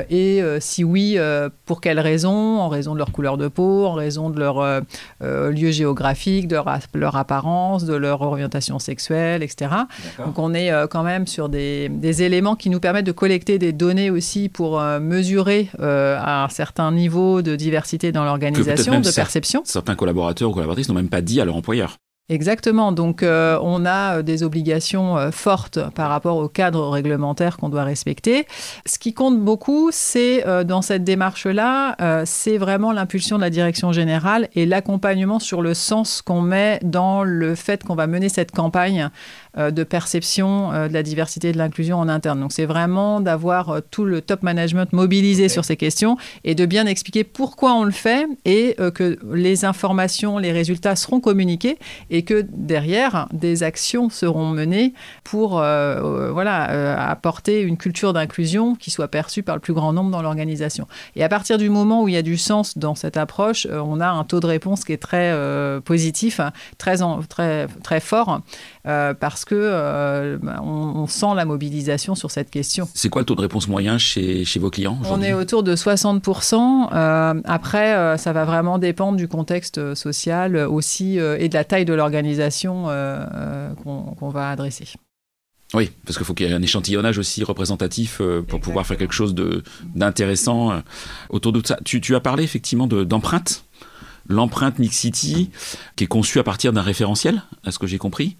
et 0.09 0.41
si 0.59 0.83
oui, 0.83 1.17
pour 1.65 1.81
quelles 1.81 1.99
raisons 1.99 2.59
En 2.59 2.69
raison 2.69 2.93
de 2.93 2.99
leur 2.99 3.11
couleur 3.11 3.37
de 3.37 3.47
peau, 3.47 3.85
en 3.85 3.93
raison 3.93 4.29
de 4.29 4.39
leur 4.39 4.83
lieu 5.21 5.71
géographique, 5.71 6.47
de 6.47 6.55
leur, 6.55 6.79
leur 6.93 7.15
apparence 7.15 7.88
de 7.89 7.95
leur 7.95 8.21
orientation 8.21 8.79
sexuelle, 8.79 9.43
etc. 9.43 9.71
Donc 10.17 10.39
on 10.39 10.53
est 10.53 10.71
euh, 10.71 10.87
quand 10.87 11.03
même 11.03 11.27
sur 11.27 11.49
des, 11.49 11.89
éléments 12.21 12.55
qui 12.55 12.69
nous 12.69 12.79
permettent 12.79 13.05
de 13.05 13.11
collecter 13.11 13.59
des 13.59 13.71
données 13.71 14.09
aussi 14.09 14.49
pour 14.49 14.79
euh, 14.79 14.99
mesurer 14.99 15.69
euh, 15.79 16.17
à 16.19 16.43
un 16.43 16.49
certain 16.49 16.91
niveau 16.91 17.41
de 17.41 17.55
diversité 17.55 18.11
dans 18.11 18.23
l'organisation, 18.25 18.99
de 18.99 19.11
perception. 19.11 19.61
Certains 19.65 19.95
collaborateurs 19.95 20.49
ou 20.49 20.53
collaboratrices 20.53 20.89
n'ont 20.89 20.95
même 20.95 21.09
pas 21.09 21.21
dit 21.21 21.41
à 21.41 21.45
leur 21.45 21.55
employeur. 21.55 21.97
Exactement. 22.29 22.91
Donc, 22.91 23.23
euh, 23.23 23.57
on 23.63 23.85
a 23.85 24.17
euh, 24.17 24.21
des 24.21 24.43
obligations 24.43 25.17
euh, 25.17 25.31
fortes 25.31 25.79
par 25.95 26.09
rapport 26.09 26.37
au 26.37 26.47
cadre 26.47 26.87
réglementaire 26.87 27.57
qu'on 27.57 27.69
doit 27.69 27.83
respecter. 27.83 28.45
Ce 28.85 28.99
qui 28.99 29.15
compte 29.15 29.39
beaucoup, 29.39 29.89
c'est 29.91 30.43
dans 30.65 30.81
cette 30.81 31.03
démarche-là, 31.03 32.23
c'est 32.25 32.57
vraiment 32.57 32.91
l'impulsion 32.91 33.37
de 33.37 33.41
la 33.41 33.49
direction 33.49 33.91
générale 33.91 34.49
et 34.53 34.65
l'accompagnement 34.65 35.39
sur 35.39 35.61
le 35.61 35.73
sens 35.73 36.21
qu'on 36.21 36.41
met 36.41 36.79
dans 36.83 37.23
le 37.23 37.55
fait 37.55 37.83
qu'on 37.83 37.95
va 37.95 38.07
mener 38.07 38.29
cette 38.29 38.51
campagne 38.51 39.09
de 39.59 39.83
perception 39.83 40.71
de 40.87 40.93
la 40.93 41.03
diversité 41.03 41.49
et 41.49 41.51
de 41.51 41.57
l'inclusion 41.57 41.97
en 41.97 42.07
interne. 42.07 42.39
Donc, 42.39 42.51
c'est 42.53 42.65
vraiment 42.65 43.21
d'avoir 43.21 43.81
tout 43.91 44.05
le 44.05 44.21
top 44.21 44.43
management 44.43 44.91
mobilisé 44.93 45.49
sur 45.49 45.65
ces 45.65 45.77
questions 45.77 46.17
et 46.43 46.55
de 46.55 46.65
bien 46.65 46.85
expliquer 46.85 47.23
pourquoi 47.23 47.73
on 47.73 47.83
le 47.83 47.91
fait 47.91 48.25
et 48.45 48.75
que 48.95 49.17
les 49.33 49.65
informations, 49.65 50.37
les 50.37 50.51
résultats 50.51 50.95
seront 50.95 51.19
communiqués 51.19 51.77
et 52.09 52.23
que 52.23 52.45
derrière, 52.49 53.27
des 53.33 53.63
actions 53.63 54.09
seront 54.09 54.49
menées 54.49 54.93
pour 55.23 55.59
euh, 55.59 55.63
euh, 56.01 56.31
voilà, 56.31 56.71
euh, 56.71 56.95
apporter 56.97 57.61
une 57.61 57.77
culture 57.77 58.13
d'inclusion 58.13 58.75
qui 58.75 58.91
soit 58.91 59.07
perçue 59.07 59.43
par 59.43 59.55
le 59.55 59.61
plus 59.61 59.73
grand 59.73 59.93
nombre 59.93 60.11
dans 60.11 60.21
l'organisation. 60.21 60.87
Et 61.15 61.23
à 61.23 61.29
partir 61.29 61.57
du 61.57 61.69
moment 61.69 62.03
où 62.03 62.07
il 62.07 62.13
y 62.13 62.17
a 62.17 62.21
du 62.21 62.37
sens 62.37 62.77
dans 62.77 62.95
cette 62.95 63.17
approche, 63.17 63.67
on 63.71 63.99
a 63.99 64.07
un 64.07 64.23
taux 64.23 64.39
de 64.39 64.47
réponse 64.47 64.83
qui 64.83 64.93
est 64.93 64.97
très 64.97 65.35
positif, 65.81 66.41
très, 66.77 66.97
très, 67.27 67.67
très 67.83 67.99
fort, 67.99 68.41
parce 68.83 69.45
que 69.45 69.48
on, 69.51 71.07
sent 71.07 71.33
la 71.35 71.45
mobilisation 71.45 72.15
sur 72.15 72.29
cette 72.31 72.49
question. 72.49 72.87
C'est 72.93 73.09
quoi 73.09 73.21
le 73.21 73.25
taux 73.25 73.35
de 73.35 73.41
réponse 73.41 73.67
moyen 73.67 73.97
chez, 73.97 74.45
chez 74.45 74.59
vos 74.59 74.69
clients 74.69 74.99
On 75.09 75.21
est 75.21 75.33
autour 75.33 75.63
de 75.63 75.75
60%. 75.75 77.41
après, 77.45 78.17
ça 78.17 78.33
va 78.33 78.45
vraiment 78.45 78.77
dépendre 78.77 79.17
du 79.17 79.27
contexte 79.27 79.95
social 79.95 80.55
aussi 80.55 81.17
et 81.17 81.49
de 81.49 81.53
la 81.53 81.63
taille 81.63 81.85
de 81.85 81.93
l'organisation 81.93 82.09
organisation 82.19 82.89
euh, 82.89 83.25
euh, 83.33 83.73
qu'on 84.17 84.29
va 84.29 84.49
adresser. 84.49 84.87
Oui, 85.75 85.91
parce 86.03 86.17
qu'il 86.17 86.25
faut 86.25 86.33
qu'il 86.33 86.47
y 86.47 86.49
ait 86.49 86.53
un 86.53 86.61
échantillonnage 86.61 87.19
aussi 87.19 87.43
représentatif 87.43 88.17
euh, 88.21 88.41
pour 88.41 88.59
pouvoir 88.59 88.87
faire 88.87 88.97
quelque 88.97 89.13
chose 89.13 89.35
d'intéressant 89.95 90.81
autour 91.29 91.51
de 91.53 91.65
ça. 91.65 91.77
Tu, 91.85 92.15
as 92.15 92.19
parlé 92.19 92.43
effectivement 92.43 92.87
d'empreinte. 92.87 93.65
L'empreinte 94.29 94.79
Mixity, 94.79 95.49
qui 95.95 96.03
est 96.05 96.07
conçue 96.07 96.39
à 96.39 96.43
partir 96.43 96.71
d'un 96.71 96.81
référentiel, 96.81 97.43
à 97.65 97.71
ce 97.71 97.79
que 97.79 97.87
j'ai 97.87 97.97
compris. 97.97 98.37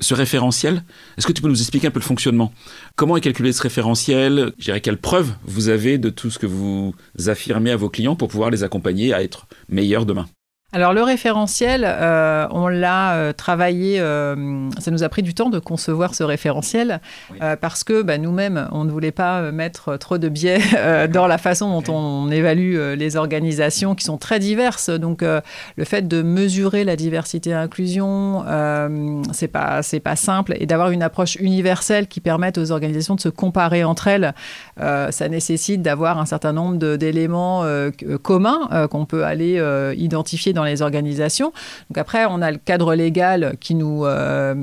Ce 0.00 0.12
référentiel, 0.12 0.82
est-ce 1.16 1.26
que 1.26 1.32
tu 1.32 1.40
peux 1.40 1.48
nous 1.48 1.60
expliquer 1.60 1.86
un 1.86 1.90
peu 1.90 2.00
le 2.00 2.04
fonctionnement? 2.04 2.52
Comment 2.96 3.16
est 3.16 3.20
calculé 3.20 3.52
ce 3.52 3.62
référentiel? 3.62 4.52
Je 4.58 4.64
dirais 4.64 4.80
quelles 4.80 4.98
preuves 4.98 5.32
vous 5.44 5.68
avez 5.68 5.96
de 5.96 6.10
tout 6.10 6.30
ce 6.30 6.38
que 6.38 6.46
vous 6.46 6.94
affirmez 7.26 7.70
à 7.70 7.76
vos 7.76 7.88
clients 7.88 8.16
pour 8.16 8.28
pouvoir 8.28 8.50
les 8.50 8.64
accompagner 8.64 9.14
à 9.14 9.22
être 9.22 9.46
meilleurs 9.68 10.04
demain? 10.04 10.26
Alors 10.74 10.92
le 10.92 11.02
référentiel, 11.02 11.82
euh, 11.82 12.46
on 12.50 12.68
l'a 12.68 13.14
euh, 13.14 13.32
travaillé, 13.32 14.00
euh, 14.00 14.68
ça 14.78 14.90
nous 14.90 15.02
a 15.02 15.08
pris 15.08 15.22
du 15.22 15.32
temps 15.32 15.48
de 15.48 15.58
concevoir 15.58 16.14
ce 16.14 16.22
référentiel 16.22 17.00
parce 17.62 17.84
que 17.84 18.02
bah, 18.02 18.18
nous-mêmes, 18.18 18.68
on 18.72 18.84
ne 18.84 18.90
voulait 18.90 19.10
pas 19.10 19.50
mettre 19.50 19.96
trop 19.96 20.18
de 20.18 20.28
biais 20.28 20.60
dans 21.10 21.26
la 21.26 21.38
façon 21.38 21.80
dont 21.80 21.94
on 21.94 22.30
évalue 22.30 22.76
les 22.96 23.16
organisations 23.16 23.94
qui 23.94 24.04
sont 24.04 24.18
très 24.18 24.40
diverses. 24.40 24.90
Donc 24.90 25.22
le 25.22 25.84
fait 25.84 26.06
de 26.06 26.20
mesurer 26.20 26.84
la 26.84 26.96
diversité 26.96 27.50
et 27.50 27.54
l'inclusion, 27.54 28.44
c'est 29.32 29.48
pas 29.48 29.82
c'est 29.82 30.00
pas 30.00 30.16
simple. 30.16 30.54
Et 30.58 30.66
d'avoir 30.66 30.90
une 30.90 31.02
approche 31.02 31.36
universelle 31.36 32.08
qui 32.08 32.20
permette 32.20 32.58
aux 32.58 32.72
organisations 32.72 33.14
de 33.14 33.20
se 33.20 33.28
comparer 33.28 33.84
entre 33.84 34.08
elles, 34.08 34.34
ça 34.76 35.28
nécessite 35.28 35.80
d'avoir 35.80 36.18
un 36.18 36.26
certain 36.26 36.52
nombre 36.52 36.96
d'éléments 36.96 37.64
communs 38.22 38.88
qu'on 38.90 39.06
peut 39.06 39.24
aller 39.24 39.62
identifier 39.96 40.52
dans 40.52 40.57
les 40.64 40.82
organisations. 40.82 41.52
Donc 41.90 41.98
après, 41.98 42.26
on 42.26 42.42
a 42.42 42.50
le 42.50 42.58
cadre 42.58 42.94
légal 42.94 43.54
qui 43.60 43.74
nous, 43.74 44.04
euh, 44.04 44.54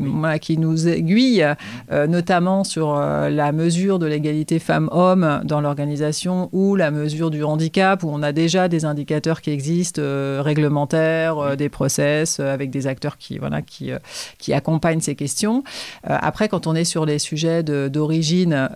qui 0.41 0.57
nous 0.57 0.87
aiguille, 0.87 1.45
euh, 1.91 2.07
notamment 2.07 2.63
sur 2.63 2.95
euh, 2.95 3.29
la 3.29 3.51
mesure 3.51 3.99
de 3.99 4.05
l'égalité 4.05 4.59
femmes-hommes 4.59 5.41
dans 5.43 5.61
l'organisation 5.61 6.49
ou 6.51 6.75
la 6.75 6.91
mesure 6.91 7.29
du 7.31 7.43
handicap, 7.43 8.03
où 8.03 8.09
on 8.11 8.21
a 8.21 8.31
déjà 8.31 8.67
des 8.67 8.85
indicateurs 8.85 9.41
qui 9.41 9.51
existent, 9.51 10.01
réglementaires, 10.39 11.57
des 11.57 11.69
process, 11.69 12.39
avec 12.39 12.69
des 12.69 12.87
acteurs 12.87 13.17
qui, 13.17 13.37
voilà, 13.37 13.61
qui, 13.61 13.91
qui 14.37 14.53
accompagnent 14.53 15.01
ces 15.01 15.15
questions. 15.15 15.63
après, 16.03 16.47
quand 16.47 16.67
on 16.67 16.75
est 16.75 16.83
sur 16.83 17.05
les 17.05 17.19
sujets 17.19 17.63
d'origine 17.63 18.69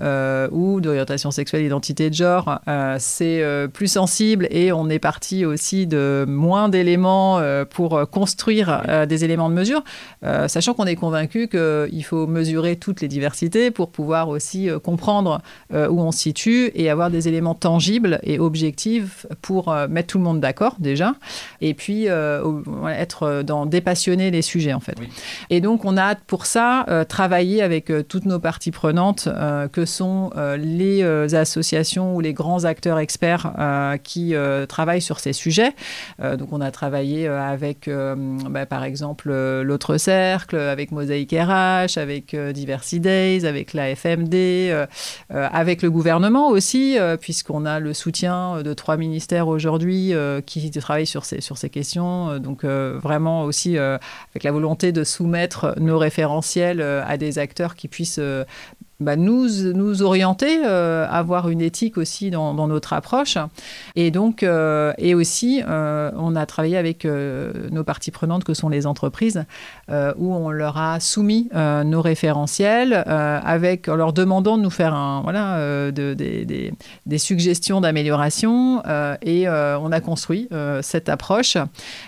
ou 0.52 0.82
d'orientation 0.82 1.32
sexuelle, 1.32 1.64
identité 1.64 2.10
de 2.10 2.16
genre, 2.16 2.60
c'est 2.98 3.44
plus 3.74 3.88
sensible 3.88 4.48
et 4.52 4.72
on 4.72 4.90
est 4.90 5.00
parti 5.00 5.46
aussi 5.46 5.88
de 5.88 6.26
moins 6.28 6.70
d'éléments 6.70 7.09
euh, 7.10 7.66
pour 7.66 7.98
euh, 7.98 8.06
construire 8.06 8.84
euh, 8.88 9.06
des 9.06 9.24
éléments 9.24 9.50
de 9.50 9.56
mesure, 9.56 9.84
sachant 10.48 10.74
qu'on 10.74 10.86
est 10.86 10.96
convaincu 10.96 11.48
qu'il 11.48 12.04
faut 12.04 12.28
mesurer 12.28 12.76
toutes 12.76 13.02
les 13.02 13.08
diversités 13.08 13.72
pour 13.72 13.90
pouvoir 13.90 14.30
aussi 14.30 14.70
comprendre 14.84 15.42
où 15.72 16.02
on 16.02 16.12
se 16.12 16.20
situe 16.20 16.72
et 16.76 16.90
avoir 16.90 17.10
des 17.10 17.28
éléments 17.28 17.56
tangibles 17.56 18.20
et 18.24 18.40
objectifs 18.40 19.26
pour 19.42 19.74
mettre 19.90 20.10
tout 20.10 20.18
le 20.18 20.24
monde 20.24 20.40
d'accord 20.40 20.76
déjà, 20.80 21.16
et 21.62 21.74
puis 21.74 22.08
être 22.08 23.44
dans 23.44 23.66
dépassionner 23.66 24.32
les 24.32 24.42
sujets 24.42 24.74
en 24.74 24.80
fait. 24.80 24.98
Et 25.50 25.62
donc 25.62 25.86
on 25.86 25.98
a 25.98 26.16
pour 26.16 26.46
ça 26.46 26.86
travaillé 27.08 27.62
avec 27.62 27.92
toutes 28.08 28.26
nos 28.26 28.40
parties 28.40 28.72
prenantes 28.72 29.30
que 29.72 29.86
sont 29.86 30.32
les 30.58 31.04
associations 31.34 32.16
ou 32.16 32.20
les 32.20 32.34
grands 32.34 32.66
acteurs 32.66 33.00
experts 33.00 33.54
qui 34.04 34.34
travaillent 34.68 35.02
sur 35.02 35.20
ces 35.20 35.34
sujets. 35.34 35.74
donc 36.20 36.50
on 36.52 36.62
a 36.62 36.72
travaillé 36.72 36.99
euh, 37.02 37.40
avec, 37.42 37.88
euh, 37.88 38.16
bah, 38.50 38.66
par 38.66 38.84
exemple, 38.84 39.30
euh, 39.32 39.64
l'autre 39.64 39.98
cercle, 39.98 40.58
avec 40.58 40.92
Mosaïque 40.92 41.32
RH, 41.32 41.98
avec 41.98 42.36
Diversity 42.36 43.00
Days, 43.00 43.46
avec 43.46 43.74
la 43.74 43.96
FMD, 43.96 44.88
avec 45.30 45.82
le 45.82 45.92
gouvernement 45.92 46.50
aussi, 46.50 46.98
puisqu'on 47.22 47.66
a 47.66 47.80
le 47.80 47.94
soutien 47.94 48.62
de 48.62 48.74
trois 48.74 48.98
ministères 48.98 49.48
aujourd'hui 49.48 50.14
qui 50.46 50.72
travaillent 50.72 51.06
sur 51.06 51.26
ces, 51.26 51.42
sur 51.42 51.58
ces 51.58 51.70
questions. 51.70 52.38
Donc 52.40 52.64
vraiment 52.66 53.44
aussi 53.44 53.78
avec 53.78 54.44
la 54.44 54.52
volonté 54.52 54.92
de 54.92 55.04
soumettre 55.04 55.76
nos 55.80 55.98
référentiels 55.98 56.82
à 56.82 57.18
des 57.18 57.40
acteurs 57.40 57.76
qui 57.76 57.88
puissent 57.88 58.22
bah, 59.02 59.16
nous, 59.16 59.48
nous 59.74 60.02
orienter, 60.02 60.60
euh, 60.66 61.08
avoir 61.10 61.48
une 61.48 61.62
éthique 61.62 61.98
aussi 61.98 62.32
dans, 62.32 62.54
notre 62.68 62.92
approche. 62.92 63.38
Et 63.96 64.12
donc, 64.12 64.44
euh, 64.44 64.92
et 64.98 65.16
aussi, 65.16 65.64
euh, 65.66 66.12
on 66.18 66.36
a 66.36 66.46
travaillé 66.46 66.76
avec 66.76 67.06
nos 67.06 67.84
parties 67.86 68.12
prenantes 68.12 68.44
que 68.44 68.54
sont 68.54 68.68
les 68.68 68.86
entreprises, 68.86 69.46
où 69.90 70.34
on 70.34 70.52
leur 70.52 70.78
a 70.78 71.00
soumis 71.00 71.50
nos 71.54 72.02
référentiels, 72.02 72.94
avec, 72.94 73.88
en 73.88 73.96
leur 73.96 74.12
demandant 74.12 74.58
de 74.58 74.64
nous 74.64 74.70
faire 74.70 75.22
voilà, 75.24 75.92
de, 75.92 76.14
des, 76.14 76.74
des, 77.06 77.18
suggestions 77.18 77.80
d'amélioration. 77.80 78.84
et 79.22 79.48
on 79.48 79.92
a 79.92 80.02
construit 80.02 80.50
cette 80.82 81.08
approche. 81.10 81.58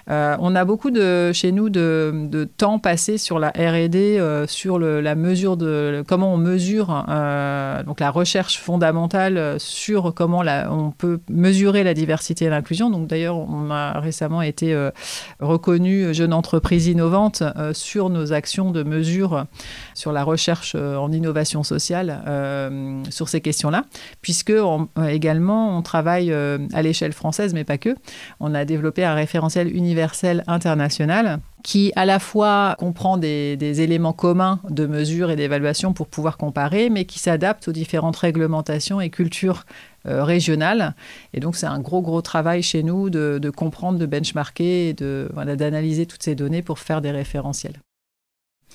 on 0.07 0.55
a 0.55 0.65
beaucoup 0.65 0.91
de, 0.91 1.31
chez 1.31 1.51
nous 1.51 1.69
de, 1.69 2.11
de 2.25 2.43
temps 2.43 2.79
passé 2.79 3.17
sur 3.17 3.39
la 3.39 3.49
R&D, 3.49 4.43
sur 4.47 4.77
le, 4.77 4.99
la 4.99 5.15
mesure 5.15 5.55
de 5.55 6.03
comment 6.07 6.33
on 6.33 6.37
mesure 6.37 6.80
euh, 6.89 7.83
donc 7.83 7.99
la 7.99 8.09
recherche 8.09 8.59
fondamentale 8.59 9.55
sur 9.59 10.13
comment 10.13 10.43
on 10.69 10.91
peut 10.91 11.19
mesurer 11.29 11.83
la 11.83 11.93
diversité 11.93 12.45
et 12.45 12.49
l'inclusion. 12.49 12.89
Donc 12.89 13.07
d'ailleurs, 13.07 13.37
on 13.37 13.69
a 13.69 13.99
récemment 13.99 14.41
été 14.41 14.73
euh, 14.73 14.91
reconnu 15.39 16.13
jeune 16.13 16.33
entreprise 16.33 16.87
innovante 16.87 17.43
euh, 17.57 17.73
sur 17.73 18.09
nos 18.09 18.33
actions 18.33 18.71
de 18.71 18.83
mesure 18.83 19.45
sur 19.93 20.11
la 20.11 20.23
recherche 20.23 20.75
en 20.75 21.11
innovation 21.11 21.63
sociale 21.63 22.21
sur 23.09 23.29
ces 23.29 23.41
questions-là, 23.41 23.83
puisque 24.21 24.53
également 25.07 25.77
on 25.77 25.81
travaille 25.81 26.33
à 26.33 26.81
l'échelle 26.81 27.13
française, 27.13 27.53
mais 27.53 27.63
pas 27.63 27.77
que. 27.77 27.95
On 28.39 28.53
a 28.53 28.65
développé 28.65 29.03
un 29.03 29.13
référentiel 29.13 29.75
universel 29.75 30.43
international 30.47 31.39
qui 31.63 31.91
à 31.95 32.05
la 32.05 32.19
fois 32.19 32.75
comprend 32.79 33.17
des, 33.17 33.81
éléments 33.81 34.13
communs 34.13 34.59
de 34.69 34.85
mesure 34.85 35.31
et 35.31 35.35
d'évaluation 35.35 35.93
pour 35.93 36.07
pouvoir 36.07 36.37
comparer, 36.37 36.89
mais 36.89 37.05
qui 37.05 37.19
s'adapte 37.19 37.67
aux 37.67 37.71
différentes 37.71 38.17
réglementations 38.17 39.01
et 39.01 39.09
cultures 39.09 39.63
euh, 40.07 40.23
régionales. 40.23 40.95
Et 41.33 41.39
donc 41.39 41.55
c'est 41.55 41.67
un 41.67 41.79
gros, 41.79 42.01
gros 42.01 42.21
travail 42.21 42.63
chez 42.63 42.83
nous 42.83 43.09
de, 43.09 43.49
comprendre, 43.55 43.99
de 43.99 44.05
benchmarker 44.05 44.89
et 44.89 44.93
d'analyser 44.93 46.05
toutes 46.05 46.23
ces 46.23 46.35
données 46.35 46.61
pour 46.61 46.79
faire 46.79 47.01
des 47.01 47.11
référentiels. 47.11 47.79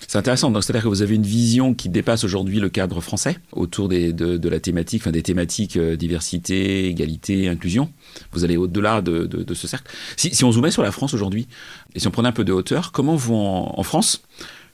C'est 0.09 0.19
intéressant. 0.19 0.51
Donc, 0.51 0.63
c'est-à-dire 0.63 0.85
que 0.85 0.89
vous 0.89 1.03
avez 1.03 1.15
une 1.15 1.23
vision 1.23 1.75
qui 1.75 1.89
dépasse 1.89 2.25
aujourd'hui 2.25 2.61
le 2.61 2.69
cadre 2.69 3.01
français 3.01 3.39
autour 3.53 3.89
des, 3.89 4.13
de, 4.13 4.49
la 4.49 4.61
thématique, 4.61 5.03
enfin 5.03 5.11
des 5.11 5.23
thématiques 5.23 5.77
euh, 5.77 5.97
diversité, 5.97 6.87
égalité, 6.89 7.49
inclusion. 7.49 7.91
Vous 8.33 8.45
allez 8.45 8.57
au-delà 8.57 9.03
de, 9.03 9.55
ce 9.55 9.67
cercle. 9.67 9.91
Si, 10.17 10.35
si, 10.35 10.45
on 10.45 10.53
zoomait 10.53 10.71
sur 10.71 10.83
la 10.83 10.93
France 10.93 11.15
aujourd'hui 11.15 11.49
et 11.95 12.01
si 12.01 12.07
on 12.07 12.11
prenait 12.11 12.29
un 12.29 12.33
peu 12.33 12.45
de 12.45 12.53
hauteur, 12.53 12.93
comment 12.93 13.17
vont 13.17 13.79
en 13.79 13.83
France 13.83 14.23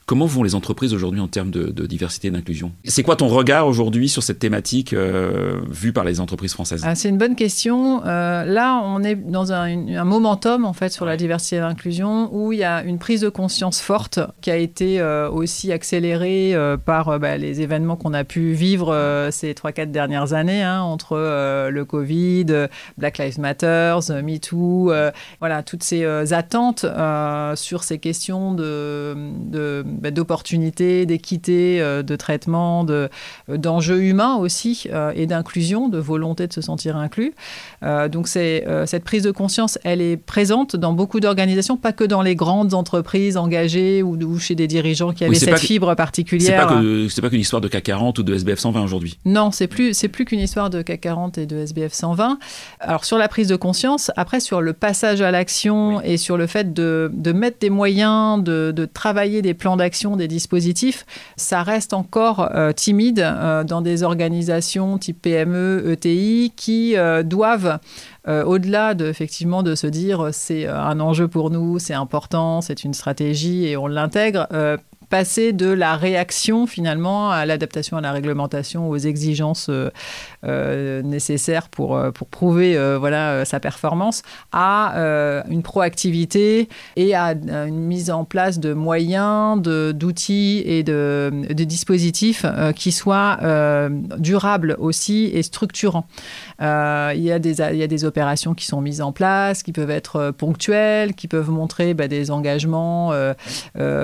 Comment 0.05 0.25
vont 0.25 0.43
les 0.43 0.53
entreprises 0.53 0.93
aujourd'hui 0.93 1.21
en 1.21 1.29
termes 1.29 1.49
de, 1.49 1.85
diversité 1.85 2.27
et 2.27 2.31
d'inclusion? 2.31 2.73
C'est 2.83 3.03
quoi 3.03 3.15
ton 3.15 3.27
regard 3.27 3.67
aujourd'hui 3.67 4.09
sur 4.09 4.21
cette 4.21 4.39
thématique 4.39 4.93
euh, 4.93 5.61
vue 5.69 5.93
par 5.93 6.03
les 6.03 6.19
entreprises 6.19 6.53
françaises? 6.53 6.81
Ah, 6.85 6.95
C'est 6.95 7.07
une 7.07 7.17
bonne 7.17 7.35
question. 7.35 8.05
Euh, 8.05 8.43
là, 8.43 8.81
on 8.83 9.01
est 9.03 9.15
dans 9.15 9.53
un, 9.53 10.03
momentum 10.03 10.65
en 10.65 10.73
fait 10.73 10.89
sur 10.89 11.05
la 11.05 11.15
diversité 11.15 11.55
et 11.57 11.59
l'inclusion 11.59 12.29
où 12.33 12.51
il 12.51 12.59
y 12.59 12.63
a 12.63 12.83
une 12.83 12.99
prise 12.99 13.21
de 13.21 13.29
conscience 13.29 13.79
forte 13.79 14.19
qui 14.41 14.51
a 14.51 14.57
été 14.57 14.99
euh, 14.99 15.29
aussi 15.29 15.71
accélérée 15.71 16.55
par 16.85 17.19
bah, 17.19 17.37
les 17.37 17.61
événements 17.61 17.95
qu'on 17.95 18.13
a 18.13 18.23
pu 18.23 18.51
vivre 18.51 19.29
ces 19.31 19.53
3-4 19.53 19.91
dernières 19.91 20.33
années 20.33 20.63
hein, 20.63 20.81
entre 20.81 21.15
le 21.69 21.85
Covid, 21.85 22.67
Black 22.97 23.17
Lives 23.17 23.39
Matter, 23.39 23.97
MeToo, 24.21 24.91
voilà, 25.39 25.63
toutes 25.63 25.83
ces 25.83 26.33
attentes 26.33 26.85
sur 27.55 27.83
ces 27.83 27.99
questions 27.99 28.53
de, 28.53 29.15
de 29.45 29.85
bah, 30.01 30.11
d'opportunités, 30.11 31.05
d'équité, 31.05 31.81
euh, 31.81 32.03
de 32.03 32.15
traitement, 32.15 32.83
de, 32.83 33.09
euh, 33.49 33.57
d'enjeux 33.57 34.01
humains 34.01 34.35
aussi 34.35 34.87
euh, 34.91 35.11
et 35.15 35.25
d'inclusion, 35.25 35.89
de 35.89 35.97
volonté 35.97 36.47
de 36.47 36.53
se 36.53 36.61
sentir 36.61 36.97
inclus. 36.97 37.33
donc 38.11 38.27
c'est, 38.27 38.65
cette 38.85 39.03
prise 39.03 39.23
de 39.23 39.31
conscience, 39.31 39.77
elle 39.83 40.01
est 40.01 40.17
présente 40.17 40.75
dans 40.75 40.93
beaucoup 40.93 41.19
d'organisations, 41.19 41.77
pas 41.77 41.93
que 41.93 42.03
dans 42.03 42.21
les 42.21 42.35
grandes 42.35 42.73
entreprises 42.73 43.37
engagées 43.37 44.03
ou, 44.03 44.39
chez 44.39 44.55
des 44.55 44.67
dirigeants 44.67 45.13
qui 45.13 45.25
avaient 45.25 45.35
cette 45.35 45.59
fibre 45.59 45.93
particulière. 45.95 46.67
C'est 46.67 46.75
pas, 46.75 46.81
que, 46.81 47.07
c'est 47.09 47.21
pas 47.21 47.29
qu'une 47.29 47.39
histoire 47.39 47.61
de 47.61 47.67
CAC 47.67 47.83
40 47.83 48.19
ou 48.19 48.23
de 48.23 48.33
SBF 48.33 48.59
120 48.59 48.83
aujourd'hui. 48.83 49.17
Non, 49.25 49.51
c'est 49.51 49.67
plus, 49.67 49.93
c'est 49.93 50.07
plus 50.07 50.25
qu'une 50.25 50.39
histoire 50.39 50.69
de 50.69 50.81
CAC 50.81 51.01
40 51.01 51.37
et 51.37 51.45
de 51.45 51.57
SBF 51.57 51.93
120. 51.93 52.39
Alors 52.79 53.05
sur 53.05 53.17
la 53.17 53.27
prise 53.27 53.47
de 53.47 53.55
conscience, 53.55 54.11
après 54.15 54.39
sur 54.39 54.61
le 54.61 54.73
passage 54.73 55.21
à 55.21 55.31
l'action 55.31 56.01
et 56.01 56.17
sur 56.17 56.37
le 56.37 56.47
fait 56.47 56.73
de, 56.73 57.11
de 57.13 57.31
mettre 57.31 57.59
des 57.59 57.69
moyens, 57.69 58.43
de, 58.43 58.71
de 58.71 58.85
travailler 58.85 59.41
des 59.41 59.53
plans 59.53 59.77
d'action 59.77 59.82
des 60.17 60.27
dispositifs, 60.27 61.05
ça 61.35 61.63
reste 61.63 61.93
encore 61.93 62.49
euh, 62.55 62.71
timide 62.71 63.19
euh, 63.19 63.63
dans 63.63 63.81
des 63.81 64.03
organisations 64.03 64.97
type 64.97 65.21
PME, 65.21 65.91
ETI, 65.91 66.53
qui 66.55 66.97
euh, 66.97 67.23
doivent 67.23 67.79
au-delà 68.25 68.93
de 68.93 69.05
effectivement 69.07 69.63
de 69.63 69.75
se 69.75 69.85
dire 69.85 70.29
c'est 70.31 70.65
un 70.65 71.01
enjeu 71.01 71.27
pour 71.27 71.49
nous, 71.49 71.77
c'est 71.77 71.93
important, 71.93 72.61
c'est 72.61 72.85
une 72.85 72.93
stratégie 72.93 73.67
et 73.67 73.75
on 73.75 73.85
l'intègre, 73.85 74.47
passer 75.13 75.53
de 75.53 75.67
la 75.67 75.95
réaction 75.95 76.65
finalement 76.65 77.29
à 77.29 77.45
l'adaptation 77.45 77.97
à 77.97 78.01
la 78.01 78.11
réglementation, 78.11 78.89
aux 78.89 78.97
exigences 78.97 79.67
euh, 79.69 79.91
euh, 80.43 81.03
nécessaires 81.03 81.69
pour, 81.69 81.95
euh, 81.95 82.09
pour 82.09 82.27
prouver 82.29 82.75
voilà, 82.97 83.45
sa 83.45 83.59
performance, 83.59 84.23
à 84.51 85.43
une 85.49 85.61
proactivité 85.61 86.67
et 86.95 87.13
à 87.13 87.33
une 87.33 87.85
mise 87.85 88.09
en 88.09 88.25
place 88.25 88.59
de 88.59 88.73
moyens, 88.73 89.61
d'outils 89.61 90.63
et 90.65 90.81
de, 90.81 91.31
de 91.47 91.63
dispositifs 91.63 92.45
qui 92.75 92.91
soient 92.91 93.37
durables 94.17 94.75
aussi 94.79 95.25
et 95.25 95.43
structurants. 95.43 96.07
il, 96.59 97.21
y 97.21 97.31
a 97.31 97.37
des, 97.37 97.61
il 97.61 97.77
y 97.77 97.83
a 97.83 97.87
des 97.87 98.05
opérations 98.05 98.55
qui 98.55 98.65
sont 98.65 98.81
mises 98.81 99.01
en 99.01 99.11
place, 99.11 99.61
qui 99.61 99.73
peuvent 99.73 99.91
être 99.91 100.31
ponctuelles, 100.31 101.13
qui 101.13 101.27
peuvent 101.27 101.51
montrer 101.51 101.93
bah, 101.93 102.07
des 102.07 102.31
engagements 102.31 103.13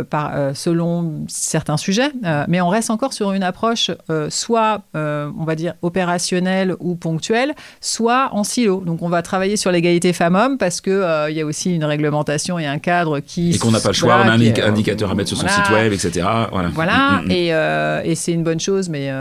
par, 0.10 0.56
selon 0.56 0.99
certains 1.28 1.78
sujets, 1.78 2.12
euh, 2.26 2.46
mais 2.48 2.62
on 2.62 2.70
reste 2.70 2.90
encore 2.90 3.14
sur 3.14 3.32
une 3.32 3.44
approche 3.44 3.92
euh, 4.10 4.30
soit, 4.30 4.82
euh, 4.96 5.30
on 5.38 5.44
va 5.44 5.56
dire, 5.56 5.74
opérationnelle 5.82 6.76
ou 6.80 6.96
ponctuelle, 6.96 7.54
soit 7.82 8.30
en 8.34 8.44
silo. 8.44 8.82
Donc 8.86 9.02
on 9.02 9.10
va 9.10 9.22
travailler 9.22 9.58
sur 9.58 9.72
l'égalité 9.72 10.14
femmes-hommes 10.14 10.58
parce 10.58 10.82
qu'il 10.82 11.06
il 11.30 11.36
y 11.36 11.42
a 11.42 11.46
aussi 11.46 11.76
une 11.76 11.84
réglementation 11.84 12.60
et 12.60 12.66
un 12.66 12.80
cadre 12.80 13.20
qui... 13.20 13.52
Et 13.56 13.58
qu'on 13.58 13.72
n'a 13.72 13.80
pas 13.80 13.90
le 13.90 13.94
choix, 13.94 14.22
on 14.24 14.28
a 14.28 14.32
un 14.32 14.40
indicateur 14.40 15.12
à 15.12 15.16
mettre 15.16 15.30
sur 15.30 15.38
son 15.38 15.48
site 15.48 15.70
web, 15.72 15.94
etc. 15.94 16.28
Voilà, 16.52 16.70
voilà 16.70 17.22
mm, 17.22 17.24
mm, 17.24 17.28
mm. 17.28 17.32
et, 17.32 18.12
et 18.12 18.16
c'est 18.16 18.32
une 18.32 18.44
bonne 18.44 18.60
chose, 18.60 18.90
mais 18.90 19.12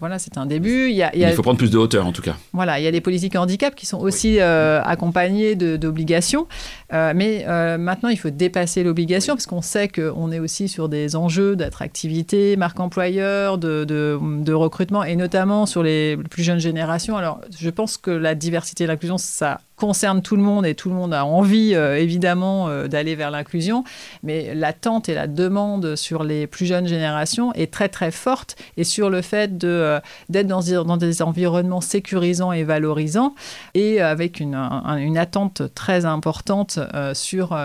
voilà, 0.00 0.18
c'est 0.18 0.38
un 0.38 0.46
début. 0.46 0.88
Il, 0.90 0.96
y 0.96 1.02
a, 1.02 1.14
il, 1.14 1.32
faut 1.32 1.42
prendre 1.42 1.58
plus 1.58 1.70
de 1.70 1.78
hauteur 1.78 2.06
en 2.06 2.12
tout 2.12 2.22
cas. 2.22 2.36
Voilà, 2.52 2.78
il 2.78 2.84
y 2.84 2.88
a 2.88 2.92
des 2.92 3.00
politiques 3.00 3.36
handicap 3.36 3.74
qui 3.74 3.86
sont 3.86 3.98
aussi 3.98 4.40
accompagnées 4.40 5.54
d'obligations, 5.54 6.46
mais 6.92 7.44
maintenant 7.78 8.08
il 8.08 8.18
faut 8.18 8.30
dépasser 8.30 8.82
l'obligation 8.82 9.34
parce 9.34 9.46
qu'on 9.46 9.62
sait 9.62 9.88
qu'on 9.88 10.32
est 10.32 10.38
aussi 10.38 10.68
sur 10.68 10.88
des 10.88 11.07
enjeux 11.16 11.56
d'attractivité, 11.56 12.56
marque 12.56 12.80
employeur, 12.80 13.58
de, 13.58 14.52
recrutement, 14.52 15.04
et 15.04 15.16
notamment 15.16 15.66
sur 15.66 15.82
les 15.82 16.16
plus 16.16 16.42
jeunes 16.42 16.58
générations. 16.58 17.16
Alors, 17.16 17.40
je 17.58 17.70
pense 17.70 17.96
que 17.96 18.10
la 18.10 18.34
diversité 18.34 18.84
et 18.84 18.86
l'inclusion, 18.86 19.18
ça 19.18 19.60
concerne 19.78 20.22
tout 20.22 20.36
le 20.36 20.42
monde 20.42 20.66
et 20.66 20.74
tout 20.74 20.90
le 20.90 20.94
monde 20.94 21.14
a 21.14 21.24
envie 21.24 21.74
euh, 21.74 21.98
évidemment 21.98 22.68
euh, 22.68 22.88
d'aller 22.88 23.14
vers 23.14 23.30
l'inclusion, 23.30 23.84
mais 24.22 24.54
l'attente 24.54 25.08
et 25.08 25.14
la 25.14 25.26
demande 25.26 25.96
sur 25.96 26.24
les 26.24 26.46
plus 26.46 26.66
jeunes 26.66 26.86
générations 26.86 27.52
est 27.54 27.72
très 27.72 27.88
très 27.88 28.10
forte 28.10 28.56
et 28.76 28.84
sur 28.84 29.08
le 29.08 29.22
fait 29.22 29.56
de, 29.56 29.68
euh, 29.68 30.00
d'être 30.28 30.46
dans, 30.46 30.62
dans, 30.84 30.96
des 30.96 31.22
environnements 31.22 31.80
sécurisants 31.80 32.52
et 32.52 32.64
valorisants 32.64 33.34
et 33.74 34.00
avec 34.00 34.40
une, 34.40 34.54
une 34.54 35.16
attente 35.16 35.62
très 35.74 36.04
importante 36.04 36.78
sur 37.14 37.56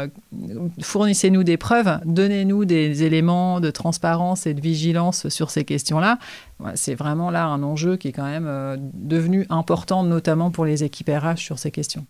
fournissez-nous 0.82 1.44
des 1.44 1.58
preuves, 1.58 2.00
donnez-nous 2.06 2.66
des 2.66 3.04
éléments 3.04 3.60
de 3.60 3.72
transparence 3.72 4.46
et 4.46 4.54
de 4.54 4.62
vigilance 4.62 5.30
sur 5.30 5.50
ces 5.50 5.64
questions-là. 5.64 6.20
C'est 6.76 6.96
vraiment 6.96 7.30
là 7.30 7.46
un 7.48 7.64
enjeu 7.64 7.98
qui 7.98 8.10
est 8.10 8.12
quand 8.12 8.26
même 8.26 8.80
devenu 8.94 9.46
important, 9.50 10.04
notamment 10.04 10.52
pour 10.52 10.66
les 10.66 10.84
équipes 10.84 11.10
RH 11.10 11.38
sur 11.38 11.60
ces 11.60 11.72
questions. 11.72 12.06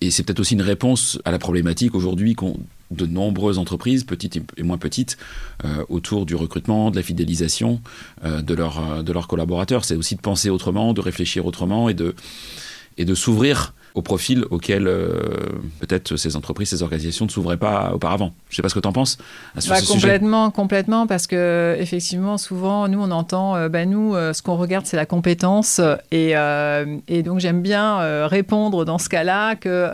Et 0.00 0.10
c'est 0.10 0.22
peut-être 0.22 0.40
aussi 0.40 0.54
une 0.54 0.62
réponse 0.62 1.18
à 1.24 1.30
la 1.30 1.38
problématique 1.38 1.94
aujourd'hui 1.94 2.34
qu'ont 2.34 2.58
de 2.90 3.06
nombreuses 3.06 3.58
entreprises, 3.58 4.04
petites 4.04 4.40
et 4.56 4.62
moins 4.62 4.78
petites, 4.78 5.16
euh, 5.64 5.84
autour 5.88 6.26
du 6.26 6.34
recrutement, 6.34 6.90
de 6.90 6.96
la 6.96 7.02
fidélisation 7.02 7.80
euh, 8.24 8.42
de, 8.42 8.54
euh, 8.54 9.02
de 9.02 9.12
leurs 9.12 9.28
collaborateurs. 9.28 9.84
C'est 9.84 9.96
aussi 9.96 10.14
de 10.14 10.20
penser 10.20 10.50
autrement, 10.50 10.92
de 10.92 11.00
réfléchir 11.00 11.46
autrement 11.46 11.88
et 11.88 11.94
de, 11.94 12.14
et 12.98 13.04
de 13.04 13.14
s'ouvrir 13.14 13.74
au 13.94 14.02
profil 14.02 14.44
auquel 14.50 14.88
euh, 14.88 15.20
peut-être 15.78 16.16
ces 16.16 16.34
entreprises, 16.34 16.70
ces 16.70 16.82
organisations 16.82 17.26
ne 17.26 17.30
s'ouvraient 17.30 17.56
pas 17.56 17.92
auparavant. 17.94 18.34
Je 18.48 18.54
ne 18.54 18.56
sais 18.56 18.62
pas 18.62 18.68
ce 18.68 18.74
que 18.74 18.80
tu 18.80 18.88
en 18.88 18.92
penses 18.92 19.18
sur 19.58 19.72
bah, 19.72 19.80
Complètement, 19.86 20.50
complètement, 20.50 21.06
parce 21.06 21.28
que 21.28 21.76
effectivement, 21.78 22.36
souvent, 22.36 22.88
nous, 22.88 23.00
on 23.00 23.12
entend, 23.12 23.54
euh, 23.54 23.68
bah, 23.68 23.86
nous, 23.86 24.16
euh, 24.16 24.32
ce 24.32 24.42
qu'on 24.42 24.56
regarde, 24.56 24.84
c'est 24.84 24.96
la 24.96 25.06
compétence, 25.06 25.80
et, 26.10 26.34
et 27.08 27.22
donc 27.22 27.38
j'aime 27.38 27.62
bien 27.62 28.26
répondre 28.26 28.84
dans 28.84 28.98
ce 28.98 29.08
cas-là 29.08 29.54
que 29.54 29.88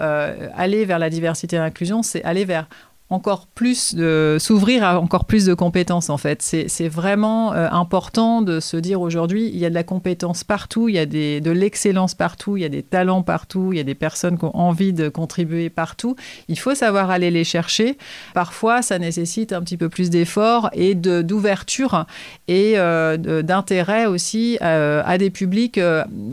aller 0.56 0.84
vers 0.86 0.98
la 0.98 1.10
diversité 1.10 1.56
et 1.56 1.58
l'inclusion, 1.58 2.02
c'est 2.02 2.22
aller 2.24 2.44
vers 2.44 2.66
encore 3.10 3.48
plus 3.48 3.96
de 3.96 4.36
s'ouvrir 4.38 4.84
à 4.84 5.00
encore 5.00 5.24
plus 5.24 5.44
de 5.44 5.54
compétences 5.54 6.10
en 6.10 6.16
fait. 6.16 6.42
C'est 6.42 6.88
vraiment 6.88 7.52
euh, 7.52 7.68
important 7.70 8.40
de 8.40 8.60
se 8.60 8.76
dire 8.76 9.00
aujourd'hui, 9.00 9.50
il 9.52 9.58
y 9.58 9.66
a 9.66 9.68
de 9.68 9.74
la 9.74 9.82
compétence 9.82 10.44
partout, 10.44 10.88
il 10.88 10.94
y 10.94 10.98
a 10.98 11.06
de 11.06 11.50
l'excellence 11.50 12.14
partout, 12.14 12.56
il 12.56 12.62
y 12.62 12.64
a 12.64 12.68
des 12.68 12.84
talents 12.84 13.22
partout, 13.22 13.72
il 13.72 13.78
y 13.78 13.80
a 13.80 13.84
des 13.84 13.96
personnes 13.96 14.38
qui 14.38 14.44
ont 14.44 14.56
envie 14.56 14.92
de 14.92 15.08
contribuer 15.08 15.70
partout. 15.70 16.14
Il 16.48 16.58
faut 16.58 16.74
savoir 16.76 17.10
aller 17.10 17.32
les 17.32 17.42
chercher. 17.42 17.98
Parfois, 18.32 18.80
ça 18.80 18.98
nécessite 18.98 19.52
un 19.52 19.60
petit 19.60 19.76
peu 19.76 19.88
plus 19.88 20.08
d'efforts 20.08 20.70
et 20.72 20.94
d'ouverture 20.94 22.06
et 22.46 22.74
euh, 22.76 23.42
d'intérêt 23.42 24.06
aussi 24.06 24.56
euh, 24.62 25.02
à 25.04 25.18
des 25.18 25.30
publics 25.30 25.80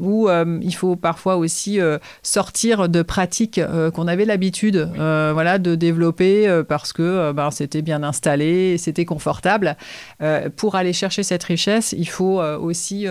où 0.01 0.29
il 0.61 0.75
faut 0.75 0.95
parfois 0.95 1.37
aussi 1.37 1.79
sortir 2.21 2.87
de 2.87 3.01
pratiques 3.01 3.59
qu'on 3.95 4.07
avait 4.07 4.25
l'habitude 4.25 4.89
voilà, 4.95 5.57
de 5.57 5.73
développer 5.73 6.63
parce 6.67 6.93
que 6.93 7.01
euh, 7.01 7.33
ben, 7.33 7.51
c'était 7.51 7.81
bien 7.81 8.03
installé, 8.03 8.77
c'était 8.77 9.05
confortable. 9.05 9.77
Euh, 10.21 10.49
pour 10.55 10.75
aller 10.75 10.93
chercher 10.93 11.23
cette 11.23 11.43
richesse, 11.43 11.95
il 11.97 12.07
faut 12.07 12.41
euh, 12.41 12.57
aussi 12.57 13.05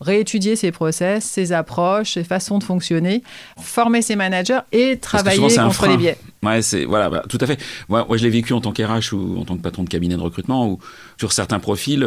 réétudier 0.00 0.56
ses 0.56 0.72
process, 0.72 1.24
ses 1.24 1.52
approches, 1.52 2.14
ses 2.14 2.24
façons 2.24 2.58
de 2.58 2.64
fonctionner, 2.64 3.22
former 3.60 4.02
ses 4.02 4.16
managers 4.16 4.60
et 4.72 4.98
travailler 4.98 5.54
contre 5.56 5.86
les 5.88 5.96
biais. 5.96 6.18
Ouais, 6.42 6.62
c'est 6.62 6.84
voilà, 6.84 7.08
bah, 7.08 7.22
tout 7.28 7.38
à 7.40 7.46
fait. 7.46 7.60
Moi, 7.88 8.04
moi 8.06 8.16
je 8.16 8.24
l'ai 8.24 8.30
vécu 8.30 8.52
en 8.52 8.60
tant 8.60 8.72
qu'RH 8.72 9.12
ou 9.12 9.38
en 9.38 9.44
tant 9.44 9.56
que 9.56 9.62
patron 9.62 9.84
de 9.84 9.88
cabinet 9.88 10.16
de 10.16 10.20
recrutement 10.20 10.68
où 10.68 10.78
sur 11.18 11.32
certains 11.32 11.60
profils, 11.60 12.06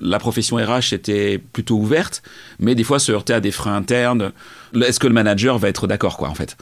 la 0.00 0.18
profession 0.18 0.56
RH 0.56 0.92
était 0.92 1.38
plutôt 1.38 1.76
ouverte, 1.76 2.22
mais 2.58 2.74
des 2.74 2.84
fois 2.84 2.98
se 2.98 3.12
heurtait 3.12 3.34
à 3.34 3.40
des 3.40 3.50
freins 3.50 3.76
internes. 3.76 4.32
Est-ce 4.74 5.00
que 5.00 5.06
le 5.06 5.14
manager 5.14 5.58
va 5.58 5.68
être 5.68 5.86
d'accord, 5.86 6.16
quoi, 6.16 6.28
en 6.28 6.34
fait? 6.34 6.56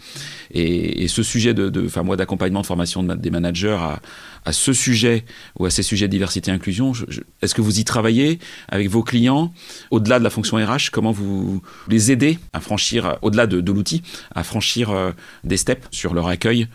Et, 0.50 1.08
ce 1.08 1.22
sujet 1.22 1.54
de, 1.54 1.70
enfin 1.86 2.02
moi, 2.02 2.16
d'accompagnement, 2.16 2.60
de 2.60 2.66
formation 2.66 3.02
des 3.02 3.30
managers 3.30 3.78
à, 3.78 4.00
à, 4.44 4.52
ce 4.52 4.72
sujet 4.72 5.24
ou 5.58 5.66
à 5.66 5.70
ces 5.70 5.82
sujets 5.82 6.06
de 6.08 6.12
diversité 6.12 6.50
et 6.50 6.54
inclusion, 6.54 6.92
est-ce 7.42 7.54
que 7.54 7.62
vous 7.62 7.78
y 7.78 7.84
travaillez 7.84 8.38
avec 8.68 8.88
vos 8.88 9.02
clients 9.02 9.52
au-delà 9.90 10.18
de 10.18 10.24
la 10.24 10.30
fonction 10.30 10.56
RH 10.56 10.90
Comment 10.92 11.12
vous 11.12 11.62
les 11.88 12.12
aidez 12.12 12.38
à 12.52 12.60
franchir, 12.60 13.18
au-delà 13.22 13.46
de, 13.46 13.72
l'outil, 13.72 14.02
à 14.34 14.42
franchir 14.42 14.90
euh, 14.90 15.12
des 15.44 15.56
steps 15.56 15.86
sur 15.90 16.14
leur 16.14 16.28
accueil 16.28 16.68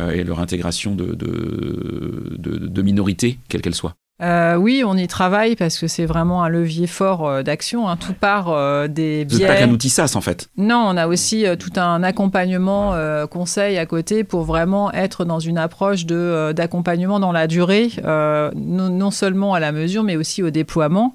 euh, 0.00 0.10
et 0.10 0.24
leur 0.24 0.40
intégration 0.40 0.94
de, 0.94 1.14
de, 1.14 2.36
de 2.38 2.82
minorités, 2.82 3.38
quelles 3.48 3.62
qu'elles 3.62 3.74
soient 3.74 3.94
euh, 4.20 4.56
oui, 4.56 4.82
on 4.84 4.96
y 4.96 5.06
travaille 5.06 5.54
parce 5.54 5.78
que 5.78 5.86
c'est 5.86 6.04
vraiment 6.04 6.42
un 6.42 6.48
levier 6.48 6.88
fort 6.88 7.28
euh, 7.28 7.42
d'action. 7.44 7.88
Hein. 7.88 7.96
Tout 7.96 8.14
part 8.14 8.48
euh, 8.48 8.88
des 8.88 9.24
biais. 9.24 9.38
Vous 9.38 9.46
pas 9.46 9.56
qu'un 9.56 9.70
outil 9.70 9.90
SaaS 9.90 10.14
en 10.16 10.20
fait. 10.20 10.48
Non, 10.56 10.84
on 10.88 10.96
a 10.96 11.06
aussi 11.06 11.44
tout 11.58 11.78
un 11.78 12.02
accompagnement 12.02 12.94
conseil 13.30 13.78
à 13.78 13.86
côté 13.86 14.24
pour 14.24 14.42
vraiment 14.42 14.92
être 14.92 15.24
dans 15.24 15.38
une 15.38 15.58
approche 15.58 16.04
de 16.06 16.52
d'accompagnement 16.52 17.20
dans 17.20 17.32
la 17.32 17.46
durée, 17.46 17.90
non, 18.04 19.10
seulement 19.10 19.54
à 19.54 19.60
la 19.60 19.72
mesure 19.72 20.02
mais 20.02 20.16
aussi 20.16 20.42
au 20.42 20.50
déploiement. 20.50 21.14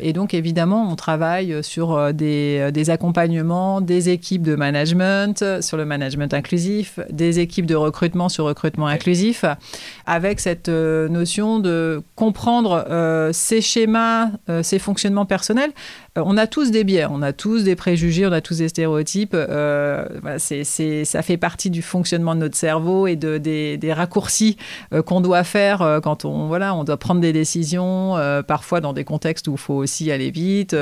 et 0.00 0.12
donc 0.12 0.34
évidemment, 0.34 0.90
on 0.90 0.96
travaille 0.96 1.62
sur 1.62 2.12
des, 2.12 2.70
des 2.72 2.90
accompagnements 2.90 3.80
des 3.80 4.10
équipes 4.10 4.42
de 4.42 4.54
management, 4.54 5.44
sur 5.60 5.76
le 5.76 5.84
management 5.84 6.32
inclusif, 6.34 7.00
des 7.10 7.40
équipes 7.40 7.66
de 7.66 7.74
recrutement 7.74 8.28
sur 8.28 8.44
recrutement 8.44 8.86
inclusif, 8.86 9.44
avec 10.06 10.40
cette 10.40 10.68
notion 10.68 11.58
de 11.58 12.02
comprendre 12.16 12.41
comprendre 12.42 12.84
euh, 12.90 13.30
ces 13.32 13.60
schémas, 13.60 14.30
euh, 14.50 14.64
ces 14.64 14.80
fonctionnements 14.80 15.26
personnels, 15.26 15.70
euh, 16.18 16.24
on 16.26 16.36
a 16.36 16.48
tous 16.48 16.72
des 16.72 16.82
biais, 16.82 17.06
on 17.08 17.22
a 17.22 17.32
tous 17.32 17.62
des 17.62 17.76
préjugés, 17.76 18.26
on 18.26 18.32
a 18.32 18.40
tous 18.40 18.58
des 18.58 18.68
stéréotypes. 18.68 19.36
c'est, 20.38 21.04
ça 21.04 21.22
fait 21.22 21.36
partie 21.36 21.70
du 21.70 21.82
fonctionnement 21.82 22.34
de 22.34 22.40
notre 22.40 22.56
cerveau 22.56 23.06
et 23.06 23.14
de, 23.14 23.38
des, 23.38 23.92
raccourcis 23.92 24.56
qu'on 25.06 25.20
doit 25.20 25.44
faire 25.44 26.00
quand 26.02 26.24
on, 26.24 26.48
voilà, 26.48 26.74
on 26.74 26.82
doit 26.82 26.96
prendre 26.96 27.20
des 27.20 27.32
décisions, 27.32 28.16
parfois 28.46 28.80
dans 28.80 28.92
des 28.92 29.04
contextes 29.04 29.46
où 29.46 29.52
il 29.52 29.58
faut 29.58 29.74
aussi 29.74 30.10
aller 30.10 30.30
vite. 30.30 30.74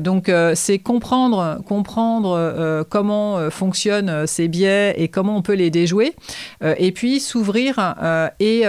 donc, 0.00 0.32
c'est 0.54 0.78
comprendre, 0.78 1.60
comprendre 1.66 2.84
comment 2.88 3.50
fonctionnent 3.50 4.26
ces 4.26 4.48
biais 4.48 4.94
et 4.96 5.08
comment 5.08 5.36
on 5.36 5.42
peut 5.42 5.54
les 5.54 5.70
déjouer. 5.70 6.14
et 6.62 6.92
puis, 6.92 7.20
s'ouvrir 7.20 7.94
et 8.40 8.64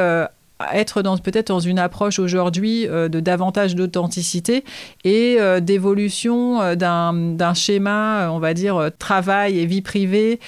être 0.73 1.01
dans 1.01 1.17
peut-être 1.17 1.47
dans 1.47 1.59
une 1.59 1.79
approche 1.79 2.19
aujourd'hui 2.19 2.87
euh, 2.87 3.09
de 3.09 3.19
davantage 3.19 3.75
d'authenticité 3.75 4.63
et 5.03 5.37
euh, 5.39 5.59
d'évolution 5.59 6.61
euh, 6.61 6.75
d'un 6.75 7.53
schéma, 7.53 8.29
on 8.31 8.39
va 8.39 8.53
dire, 8.53 8.89
travail 8.97 9.59
et 9.59 9.65
vie 9.65 9.81
privée 9.81 10.39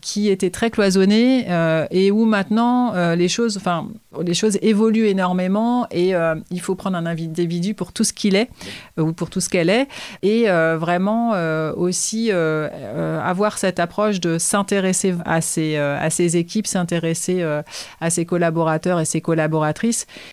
qui 0.00 0.28
était 0.28 0.50
très 0.50 0.70
cloisonné 0.70 1.46
et 1.90 2.10
où 2.10 2.24
maintenant 2.24 2.92
les 3.14 3.28
choses, 3.28 3.60
les 4.22 4.34
choses 4.34 4.58
évoluent 4.62 5.06
énormément 5.06 5.86
et 5.90 6.12
il 6.50 6.60
faut 6.60 6.74
prendre 6.74 6.96
un 6.96 7.06
individu 7.06 7.74
pour 7.74 7.92
tout 7.92 8.04
ce 8.04 8.12
qu'il 8.12 8.36
est 8.36 8.48
ou 8.98 9.12
pour 9.12 9.28
tout 9.30 9.40
ce 9.40 9.48
qu'elle 9.48 9.70
est 9.70 9.88
et 10.22 10.46
vraiment 10.48 11.32
aussi 11.76 12.30
avoir 12.30 13.58
cette 13.58 13.80
approche 13.80 14.20
de 14.20 14.38
s'intéresser 14.38 15.14
à 15.24 15.40
ses, 15.40 15.76
à 15.76 16.10
ses 16.10 16.36
équipes, 16.36 16.66
s'intéresser 16.66 17.44
à 18.00 18.10
ses 18.10 18.24
collaborateurs 18.24 19.00
et 19.00 19.04
ses 19.04 19.20
collaborateurs 19.20 19.45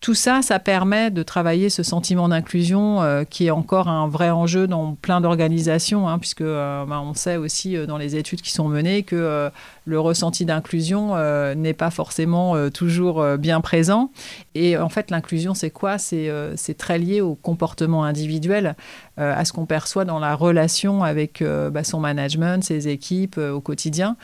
tout 0.02 0.14
ça, 0.14 0.42
ça 0.42 0.60
permet 0.60 1.12
de 1.12 1.24
travailler 1.24 1.70
ce 1.70 1.84
sentiment 1.84 2.30
d'inclusion 2.30 3.02
euh, 3.02 3.24
qui 3.24 3.48
est 3.48 3.52
encore 3.52 3.88
un 3.88 4.08
vrai 4.08 4.30
enjeu 4.30 4.68
dans 4.68 4.96
plein 4.96 5.22
d'organisations, 5.22 6.08
hein, 6.08 6.20
puisque 6.20 6.42
euh, 6.42 6.86
bah, 6.86 7.02
on 7.02 7.14
sait 7.14 7.38
aussi 7.38 7.76
euh, 7.76 7.86
dans 7.86 7.98
les 7.98 8.16
études 8.16 8.42
qui 8.42 8.52
sont 8.52 8.68
menées 8.68 9.04
que 9.04 9.50
le 9.86 10.00
ressenti 10.00 10.46
d'inclusion 10.46 11.16
n'est 11.56 11.74
pas 11.74 11.90
forcément 11.90 12.70
toujours 12.70 13.24
bien 13.38 13.62
présent. 13.62 14.12
Et 14.56 14.78
en 14.78 14.90
fait, 14.90 15.12
l'inclusion, 15.12 15.54
c'est 15.54 15.70
quoi? 15.70 15.98
C'est 15.98 16.78
très 16.78 16.98
lié 16.98 17.22
au 17.22 17.36
comportement 17.36 18.04
individuel, 18.04 18.76
à 19.18 19.44
ce 19.46 19.52
qu'on 19.52 19.66
perçoit 19.66 20.06
dans 20.06 20.20
la 20.20 20.36
relation 20.36 21.04
avec 21.04 21.44
bah, 21.44 21.84
son 21.84 22.00
management, 22.00 22.64
ses 22.64 22.88
équipes 22.88 23.38
au 23.38 23.60
quotidien. 23.60 24.16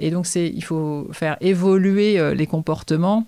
et 0.00 0.10
donc, 0.10 0.26
il 0.34 0.64
faut 0.64 1.08
faire 1.12 1.36
évoluer 1.40 2.34
les 2.34 2.46
comportements 2.46 3.24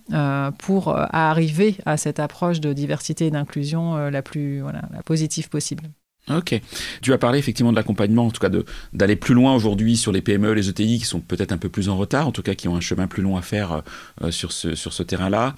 pour 0.58 0.91
à 0.94 1.30
arriver 1.30 1.76
à 1.86 1.96
cette 1.96 2.20
approche 2.20 2.60
de 2.60 2.72
diversité 2.72 3.26
et 3.26 3.30
d'inclusion 3.30 3.96
euh, 3.96 4.10
la 4.10 4.22
plus 4.22 4.62
la 4.62 5.02
positive 5.04 5.48
possible. 5.48 5.84
Ok. 6.30 6.60
Tu 7.00 7.12
as 7.12 7.18
parlé 7.18 7.40
effectivement 7.40 7.72
de 7.72 7.76
l'accompagnement, 7.76 8.26
en 8.26 8.30
tout 8.30 8.40
cas 8.40 8.48
d'aller 8.92 9.16
plus 9.16 9.34
loin 9.34 9.56
aujourd'hui 9.56 9.96
sur 9.96 10.12
les 10.12 10.22
PME, 10.22 10.52
les 10.52 10.68
ETI 10.68 11.00
qui 11.00 11.04
sont 11.04 11.18
peut-être 11.18 11.50
un 11.50 11.58
peu 11.58 11.68
plus 11.68 11.88
en 11.88 11.96
retard, 11.96 12.28
en 12.28 12.30
tout 12.30 12.42
cas 12.42 12.54
qui 12.54 12.68
ont 12.68 12.76
un 12.76 12.80
chemin 12.80 13.08
plus 13.08 13.24
long 13.24 13.36
à 13.36 13.42
faire 13.42 13.82
euh, 14.22 14.30
sur 14.30 14.52
ce, 14.52 14.76
sur 14.76 14.92
ce 14.92 15.02
terrain-là. 15.02 15.56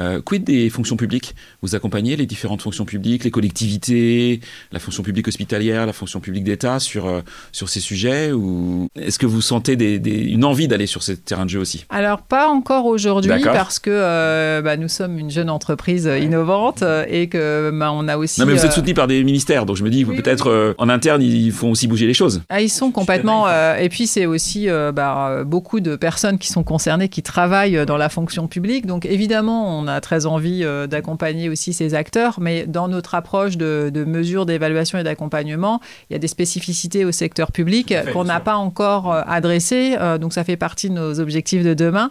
Euh, 0.00 0.22
quid 0.22 0.42
des 0.42 0.70
fonctions 0.70 0.96
publiques? 0.96 1.34
Vous 1.60 1.74
accompagnez 1.74 2.16
les 2.16 2.24
différentes 2.24 2.62
fonctions 2.62 2.86
publiques, 2.86 3.24
les 3.24 3.30
collectivités, 3.30 4.40
la 4.72 4.78
fonction 4.78 5.02
publique 5.02 5.28
hospitalière, 5.28 5.84
la 5.84 5.92
fonction 5.92 6.20
publique 6.20 6.44
d'État 6.44 6.80
sur, 6.80 7.06
euh, 7.06 7.20
sur 7.52 7.68
ces 7.68 7.80
sujets 7.80 8.32
Ou 8.32 8.88
est-ce 8.96 9.18
que 9.18 9.26
vous 9.26 9.42
sentez 9.42 9.76
des, 9.76 9.98
une 9.98 10.46
envie 10.46 10.66
d'aller 10.66 10.86
sur 10.86 11.02
ces 11.02 11.18
terrains 11.18 11.44
de 11.44 11.50
jeu 11.50 11.60
aussi? 11.60 11.84
Alors, 11.90 12.22
pas 12.22 12.48
encore 12.48 12.86
aujourd'hui 12.86 13.32
parce 13.44 13.78
que 13.78 14.62
bah, 14.62 14.78
nous 14.78 14.88
sommes 14.88 15.18
une 15.18 15.30
jeune 15.30 15.50
entreprise 15.50 16.10
innovante 16.22 16.82
et 17.06 17.28
que 17.28 17.70
bah, 17.70 17.92
on 17.92 18.08
a 18.08 18.16
aussi. 18.16 18.40
Non, 18.40 18.46
mais 18.46 18.54
vous 18.54 18.64
êtes 18.64 18.72
soutenu 18.72 18.94
par 18.94 19.08
des 19.08 19.22
ministères, 19.22 19.66
donc 19.66 19.76
je 19.76 19.84
me 19.84 19.90
dis 19.90 20.05
peut-être 20.14 20.50
euh, 20.50 20.74
en 20.78 20.88
interne, 20.88 21.22
ils 21.22 21.52
font 21.52 21.70
aussi 21.70 21.86
bouger 21.86 22.06
les 22.06 22.14
choses. 22.14 22.42
Ah, 22.48 22.60
ils 22.60 22.68
sont 22.68 22.90
complètement. 22.90 23.46
Euh, 23.48 23.76
et 23.76 23.88
puis, 23.88 24.06
c'est 24.06 24.26
aussi 24.26 24.68
euh, 24.68 24.92
bah, 24.92 25.42
beaucoup 25.44 25.80
de 25.80 25.96
personnes 25.96 26.38
qui 26.38 26.48
sont 26.48 26.62
concernées, 26.62 27.08
qui 27.08 27.22
travaillent 27.22 27.86
dans 27.86 27.96
la 27.96 28.08
fonction 28.08 28.46
publique. 28.46 28.86
Donc, 28.86 29.06
évidemment, 29.06 29.78
on 29.78 29.86
a 29.86 30.00
très 30.00 30.26
envie 30.26 30.64
d'accompagner 30.88 31.48
aussi 31.48 31.72
ces 31.72 31.94
acteurs. 31.94 32.38
Mais 32.40 32.66
dans 32.66 32.88
notre 32.88 33.14
approche 33.14 33.56
de, 33.56 34.04
mesures 34.06 34.46
d'évaluation 34.46 34.98
et 34.98 35.02
d'accompagnement, 35.02 35.80
il 36.08 36.12
y 36.12 36.16
a 36.16 36.18
des 36.18 36.28
spécificités 36.28 37.04
au 37.04 37.12
secteur 37.12 37.52
public 37.52 37.94
qu'on 38.12 38.24
n'a 38.24 38.40
pas 38.40 38.56
encore 38.56 39.12
adressées. 39.12 39.96
donc, 40.20 40.32
ça 40.32 40.44
fait 40.44 40.56
partie 40.56 40.88
de 40.88 40.94
nos 40.94 41.20
objectifs 41.20 41.64
de 41.64 41.74
demain. 41.74 42.10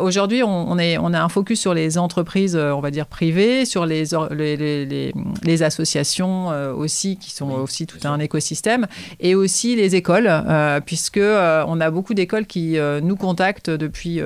Aujourd'hui, 0.00 0.42
on, 0.42 0.78
est, 0.78 0.98
on 0.98 1.12
a 1.12 1.20
un 1.20 1.28
focus 1.28 1.60
sur 1.60 1.74
les 1.74 1.98
entreprises, 1.98 2.56
on 2.56 2.80
va 2.80 2.90
dire 2.90 3.06
privées, 3.06 3.64
sur 3.64 3.86
les, 3.86 4.04
les, 4.30 4.56
les, 4.56 5.12
les 5.42 5.62
associations 5.62 6.48
aussi 6.76 7.16
qui 7.24 7.30
sont 7.30 7.50
aussi 7.50 7.86
tout 7.86 7.98
un 8.04 8.20
écosystème, 8.20 8.86
et 9.18 9.34
aussi 9.34 9.76
les 9.76 9.96
écoles, 9.96 10.28
euh, 10.28 10.80
puisque 10.84 11.16
euh, 11.16 11.64
on 11.66 11.80
a 11.80 11.90
beaucoup 11.90 12.12
d'écoles 12.12 12.44
qui 12.44 12.78
euh, 12.78 13.00
nous 13.00 13.16
contactent 13.16 13.70
depuis 13.70 14.20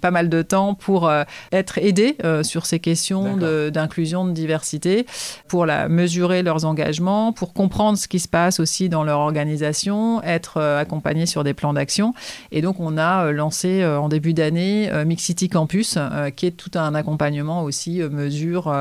pas 0.00 0.10
mal 0.10 0.28
de 0.28 0.42
temps 0.42 0.74
pour 0.74 1.10
être 1.52 1.78
aidées 1.78 2.16
sur 2.42 2.66
ces 2.66 2.78
questions 2.78 3.36
d'inclusion, 3.36 4.26
de, 4.26 4.32
diversité, 4.32 5.06
pour 5.48 5.66
la, 5.66 5.88
mesurer 5.88 6.42
leurs 6.42 6.64
engagements, 6.64 7.32
pour 7.32 7.52
comprendre 7.52 7.98
ce 7.98 8.08
qui 8.08 8.18
se 8.18 8.28
passe 8.28 8.60
aussi 8.60 8.88
dans 8.88 9.04
leur 9.04 9.18
organisation, 9.18 10.22
être 10.22 10.60
accompagnés 10.60 11.26
sur 11.26 11.44
des 11.44 11.54
plans 11.54 11.72
d'action. 11.72 12.14
Et 12.52 12.62
donc, 12.62 12.80
on 12.80 12.96
a 12.96 13.30
lancé 13.32 13.84
en 13.84 14.08
début 14.08 14.34
d'année 14.34 14.90
Mixity 15.04 15.48
Campus, 15.48 15.98
qui 16.36 16.46
est 16.46 16.52
tout 16.52 16.70
un 16.74 16.94
accompagnement 16.94 17.62
aussi, 17.62 18.00
mesure 18.00 18.74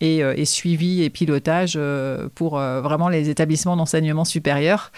et, 0.00 0.18
et, 0.18 0.44
suivi 0.44 1.02
et 1.02 1.10
pilotage 1.10 1.78
pour 2.34 2.58
vraiment 2.58 3.07
les 3.08 3.28
établissements 3.28 3.76
d'enseignement 3.76 4.24
supérieur. 4.24 4.92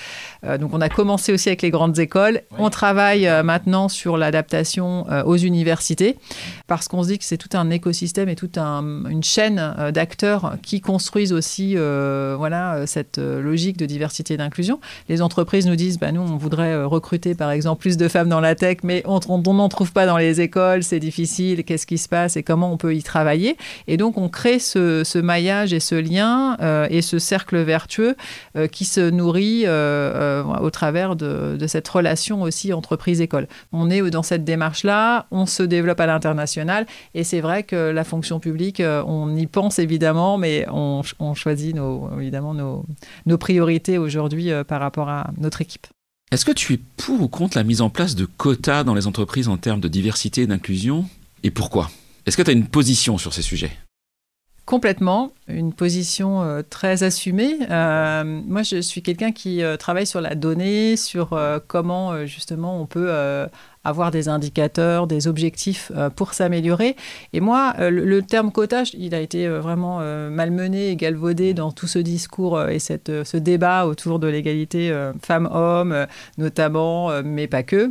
donc 0.58 0.72
on 0.72 0.80
a 0.80 0.88
commencé 0.88 1.32
aussi 1.32 1.48
avec 1.48 1.62
les 1.62 1.70
grandes 1.70 1.98
écoles. 1.98 2.42
On 2.58 2.70
travaille 2.70 3.28
maintenant 3.44 3.88
sur 3.88 4.16
l'adaptation 4.16 5.06
aux 5.26 5.36
universités 5.36 6.16
parce 6.66 6.88
qu'on 6.88 7.02
se 7.02 7.08
dit 7.08 7.18
que 7.18 7.24
c'est 7.24 7.36
tout 7.36 7.56
un 7.56 7.70
écosystème 7.70 8.28
et 8.28 8.36
toute 8.36 8.58
une 8.58 9.22
chaîne 9.22 9.74
d'acteurs 9.92 10.56
qui 10.62 10.80
construisent 10.80 11.32
aussi 11.32 11.76
voilà, 11.76 12.86
cette 12.86 13.18
logique 13.18 13.76
de 13.76 13.86
diversité 13.86 14.34
et 14.34 14.36
d'inclusion. 14.36 14.80
Les 15.08 15.22
entreprises 15.22 15.66
nous 15.66 15.76
disent, 15.76 15.98
bah, 15.98 16.12
nous, 16.12 16.20
on 16.20 16.36
voudrait 16.36 16.84
recruter 16.84 17.34
par 17.34 17.50
exemple 17.50 17.80
plus 17.80 17.96
de 17.96 18.08
femmes 18.08 18.28
dans 18.28 18.40
la 18.40 18.54
tech, 18.54 18.78
mais 18.82 19.02
on 19.06 19.20
n'en 19.54 19.68
trouve 19.68 19.92
pas 19.92 20.06
dans 20.06 20.18
les 20.18 20.40
écoles, 20.40 20.82
c'est 20.82 21.00
difficile, 21.00 21.64
qu'est-ce 21.64 21.86
qui 21.86 21.98
se 21.98 22.08
passe 22.08 22.36
et 22.36 22.42
comment 22.42 22.72
on 22.72 22.76
peut 22.76 22.94
y 22.94 23.02
travailler. 23.02 23.56
Et 23.86 23.96
donc 23.96 24.18
on 24.18 24.28
crée 24.28 24.58
ce, 24.58 25.18
maillage 25.20 25.72
et 25.72 25.80
ce 25.80 25.94
lien 25.94 26.56
euh, 26.60 26.86
et 26.90 27.02
ce 27.02 27.18
cercle 27.18 27.58
vertueux 27.58 27.99
euh, 28.56 28.66
qui 28.66 28.84
se 28.84 29.10
nourrit 29.10 29.62
euh, 29.66 30.42
au 30.44 30.70
travers 30.70 31.16
de, 31.16 31.56
cette 31.66 31.88
relation 31.88 32.42
aussi 32.42 32.72
entreprise-école. 32.72 33.46
On 33.72 33.90
est 33.90 34.10
dans 34.10 34.22
cette 34.22 34.44
démarche-là, 34.44 35.26
on 35.30 35.46
se 35.46 35.62
développe 35.62 36.00
à 36.00 36.06
l'international 36.06 36.86
et 37.14 37.24
c'est 37.24 37.40
vrai 37.40 37.62
que 37.62 37.90
la 37.90 38.04
fonction 38.04 38.40
publique, 38.40 38.82
on 38.82 39.36
y 39.36 39.46
pense 39.46 39.78
évidemment, 39.78 40.38
mais 40.38 40.66
on, 40.70 41.02
choisit 41.34 41.74
nos, 41.74 42.10
évidemment 42.18 42.54
nos 42.54 43.38
priorités 43.38 43.98
aujourd'hui 43.98 44.50
par 44.66 44.80
rapport 44.80 45.08
à 45.08 45.30
notre 45.38 45.60
équipe. 45.60 45.86
Est-ce 46.30 46.44
que 46.44 46.52
tu 46.52 46.74
es 46.74 46.80
pour 46.96 47.20
ou 47.22 47.28
contre 47.28 47.56
la 47.56 47.64
mise 47.64 47.80
en 47.80 47.90
place 47.90 48.14
de 48.14 48.24
quotas 48.24 48.84
dans 48.84 48.94
les 48.94 49.08
entreprises 49.08 49.48
en 49.48 49.56
termes 49.56 49.80
de 49.80 49.88
diversité 49.88 50.42
et 50.42 50.46
d'inclusion? 50.46 51.06
Et 51.42 51.50
pourquoi? 51.50 51.90
Est-ce 52.24 52.36
que 52.36 52.42
tu 52.42 52.50
as 52.50 52.52
une 52.52 52.68
position 52.68 53.18
sur 53.18 53.34
ces 53.34 53.42
sujets? 53.42 53.72
Complètement, 54.70 55.32
une 55.48 55.72
position 55.72 56.44
euh, 56.44 56.62
très 56.62 57.02
assumée. 57.02 57.58
Euh, 57.68 58.22
moi, 58.46 58.62
je 58.62 58.80
suis 58.80 59.02
quelqu'un 59.02 59.32
qui 59.32 59.64
euh, 59.64 59.76
travaille 59.76 60.06
sur 60.06 60.20
la 60.20 60.36
donnée, 60.36 60.96
sur 60.96 61.36
comment 61.66 62.24
justement 62.24 62.80
on 62.80 62.86
peut 62.86 63.10
avoir 63.82 64.10
des 64.10 64.28
indicateurs, 64.28 65.08
des 65.08 65.26
objectifs 65.26 65.90
pour 66.14 66.34
s'améliorer. 66.34 66.94
Et 67.32 67.40
moi, 67.40 67.74
le, 67.78 68.20
terme 68.20 68.52
quota, 68.52 68.82
il 68.94 69.14
a 69.14 69.20
été 69.20 69.48
vraiment 69.48 70.00
malmené 70.30 70.90
et 70.90 70.96
galvaudé 70.96 71.54
dans 71.54 71.72
tout 71.72 71.86
ce 71.86 71.98
discours 71.98 72.62
et 72.68 72.78
cette, 72.78 73.24
ce 73.24 73.36
débat 73.36 73.86
autour 73.86 74.18
de 74.18 74.28
l'égalité 74.28 74.92
femmes-hommes, 75.22 76.06
notamment, 76.36 77.22
mais 77.22 77.46
pas 77.46 77.62
que. 77.62 77.90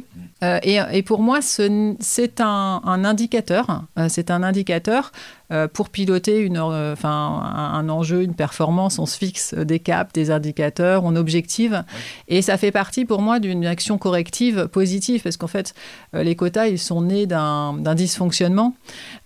Et, 0.64 0.80
et, 0.92 1.04
pour 1.04 1.22
moi, 1.22 1.40
c'est 1.42 2.42
un, 2.42 2.82
un, 2.84 3.04
indicateur. 3.04 3.84
C'est 4.10 4.32
un 4.32 4.44
indicateur 4.44 5.12
pour 5.74 5.90
piloter 5.90 6.40
une, 6.40 6.60
enfin, 6.60 7.52
un, 7.56 7.90
enjeu, 7.90 8.24
une 8.24 8.36
performance, 8.36 9.00
on 9.00 9.06
se 9.06 9.18
fixe 9.18 9.54
des 9.54 9.80
caps, 9.80 10.14
des 10.14 10.32
indicateurs, 10.32 11.04
on 11.04 11.16
objective. 11.16 11.84
Et 12.28 12.42
ça 12.42 12.58
fait 12.58 12.72
partie 12.72 13.06
pour 13.06 13.22
moi 13.22 13.40
d'une 13.40 13.66
action 13.66 13.98
corrective 13.98 14.68
positive, 14.68 15.22
parce 15.22 15.38
qu'en 15.38 15.48
fait, 15.48 15.74
euh, 16.16 16.24
les 16.24 16.36
quotas, 16.36 16.68
ils 16.68 16.80
sont 16.80 17.02
nés 17.02 17.26
d'un 17.26 17.96
dysfonctionnement, 17.96 18.76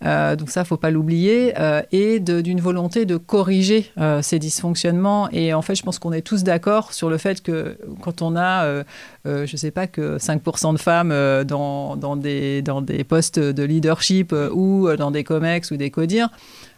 euh, 0.04 0.36
donc 0.36 0.50
ça, 0.50 0.64
faut 0.64 0.76
pas 0.76 0.90
l'oublier, 0.90 1.54
euh, 1.58 1.82
et 1.92 2.20
d'une 2.20 2.60
volonté 2.60 3.04
de 3.04 3.16
corriger 3.16 3.92
ces 4.22 4.38
dysfonctionnements. 4.38 5.28
Et 5.30 5.54
en 5.54 5.62
fait, 5.62 5.74
je 5.74 5.82
pense 5.82 5.98
qu'on 5.98 6.12
est 6.12 6.22
tous 6.22 6.42
d'accord 6.44 6.92
sur 6.92 7.10
le 7.10 7.18
fait 7.18 7.42
que 7.42 7.78
quand 8.02 8.22
on 8.22 8.36
a, 8.36 8.84
je 9.24 9.52
ne 9.52 9.56
sais 9.56 9.70
pas, 9.70 9.86
que 9.86 10.18
5% 10.18 10.72
de 10.72 10.78
femmes 10.78 11.44
dans, 11.44 11.96
dans, 11.96 12.16
des, 12.16 12.62
dans 12.62 12.82
des 12.82 13.04
postes 13.04 13.38
de 13.38 13.62
leadership 13.62 14.34
ou 14.52 14.88
dans 14.96 15.10
des 15.10 15.24
COMEX 15.24 15.70
ou 15.70 15.76
des 15.76 15.90
CODIR, 15.90 16.28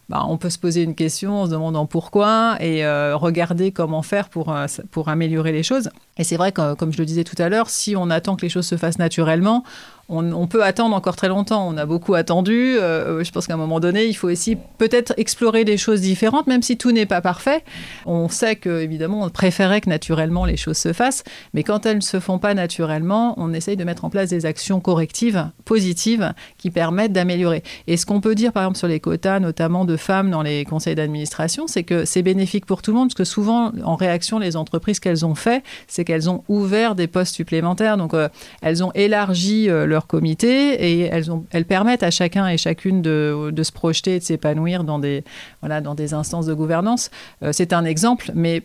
bah, 0.08 0.24
on 0.28 0.36
peut 0.36 0.50
se 0.50 0.58
poser 0.58 0.82
une 0.82 0.94
question 0.94 1.42
en 1.42 1.46
se 1.46 1.50
demandant 1.50 1.86
pourquoi 1.86 2.56
et 2.60 2.86
regarder 3.14 3.72
comment 3.72 4.02
faire 4.02 4.28
pour, 4.28 4.54
pour 4.90 5.08
améliorer 5.08 5.50
les 5.50 5.64
choses. 5.64 5.90
Et 6.16 6.24
c'est 6.24 6.36
vrai 6.36 6.52
que, 6.52 6.74
comme 6.74 6.92
je 6.92 6.98
le 6.98 7.04
disais 7.04 7.24
tout 7.24 7.40
à 7.42 7.48
l'heure, 7.48 7.68
si 7.68 7.96
on 7.96 8.10
attend 8.10 8.36
que 8.36 8.42
les 8.42 8.48
choses 8.48 8.66
se 8.66 8.76
fassent 8.76 9.00
naturellement, 9.00 9.64
on, 10.08 10.46
peut 10.46 10.62
attendre 10.62 10.94
encore 10.94 11.16
très 11.16 11.28
longtemps. 11.28 11.66
On 11.68 11.76
a 11.76 11.84
beaucoup 11.84 12.14
attendu. 12.14 12.76
Euh, 12.78 13.24
je 13.24 13.32
pense 13.32 13.46
qu'à 13.46 13.54
un 13.54 13.58
moment 13.58 13.80
donné, 13.80 14.06
il 14.06 14.14
faut 14.14 14.30
aussi 14.30 14.56
peut-être 14.78 15.12
explorer 15.16 15.64
des 15.64 15.76
choses 15.76 16.00
différentes, 16.00 16.46
même 16.46 16.62
si 16.62 16.76
tout 16.76 16.92
n'est 16.92 17.06
pas 17.06 17.20
parfait. 17.20 17.64
On 18.04 18.28
sait 18.28 18.56
que, 18.56 18.82
évidemment, 18.82 19.22
on 19.22 19.30
préférait 19.30 19.80
que 19.80 19.90
naturellement 19.90 20.44
les 20.44 20.56
choses 20.56 20.76
se 20.76 20.92
fassent, 20.92 21.24
mais 21.54 21.64
quand 21.64 21.86
elles 21.86 21.96
ne 21.96 22.02
se 22.02 22.20
font 22.20 22.38
pas 22.38 22.54
naturellement, 22.54 23.34
on 23.36 23.52
essaye 23.52 23.76
de 23.76 23.84
mettre 23.84 24.04
en 24.04 24.10
place 24.10 24.30
des 24.30 24.46
actions 24.46 24.80
correctives, 24.80 25.50
positives, 25.64 26.32
qui 26.58 26.70
permettent 26.70 27.12
d'améliorer. 27.12 27.64
Et 27.88 27.96
ce 27.96 28.06
qu'on 28.06 28.20
peut 28.20 28.34
dire, 28.34 28.52
par 28.52 28.62
exemple, 28.62 28.78
sur 28.78 28.88
les 28.88 29.00
quotas, 29.00 29.40
notamment 29.40 29.84
de 29.84 29.96
femmes 29.96 30.30
dans 30.30 30.42
les 30.42 30.64
conseils 30.64 30.94
d'administration, 30.94 31.66
c'est 31.66 31.82
que 31.82 32.04
c'est 32.04 32.22
bénéfique 32.22 32.66
pour 32.66 32.82
tout 32.82 32.92
le 32.92 32.98
monde, 32.98 33.08
parce 33.08 33.16
que 33.16 33.24
souvent, 33.24 33.72
en 33.84 33.96
réaction, 33.96 34.38
les 34.38 34.56
entreprises 34.56 35.00
qu'elles 35.00 35.26
ont 35.26 35.34
fait, 35.34 35.64
c'est 35.88 36.04
qu'elles 36.04 36.30
ont 36.30 36.44
ouvert 36.48 36.94
des 36.94 37.08
postes 37.08 37.34
supplémentaires. 37.34 37.96
Donc, 37.96 38.14
euh, 38.14 38.28
elles 38.62 38.84
ont 38.84 38.92
élargi 38.94 39.68
euh, 39.68 39.86
leur 39.86 39.95
comité 40.00 40.74
et 40.74 41.00
elles, 41.00 41.26
elles 41.50 41.64
permettent 41.64 42.02
à 42.02 42.10
chacun 42.10 42.46
et 42.48 42.58
chacune 42.58 43.02
de, 43.02 43.50
de 43.50 43.62
se 43.62 43.72
projeter 43.72 44.16
et 44.16 44.18
de 44.18 44.24
s'épanouir 44.24 44.84
dans 44.84 44.98
des, 44.98 45.24
voilà, 45.60 45.80
dans 45.80 45.94
des 45.94 46.12
instances 46.12 46.46
de 46.46 46.54
gouvernance. 46.54 47.10
Euh, 47.42 47.50
c'est 47.52 47.72
un 47.72 47.84
exemple, 47.84 48.30
mais, 48.34 48.62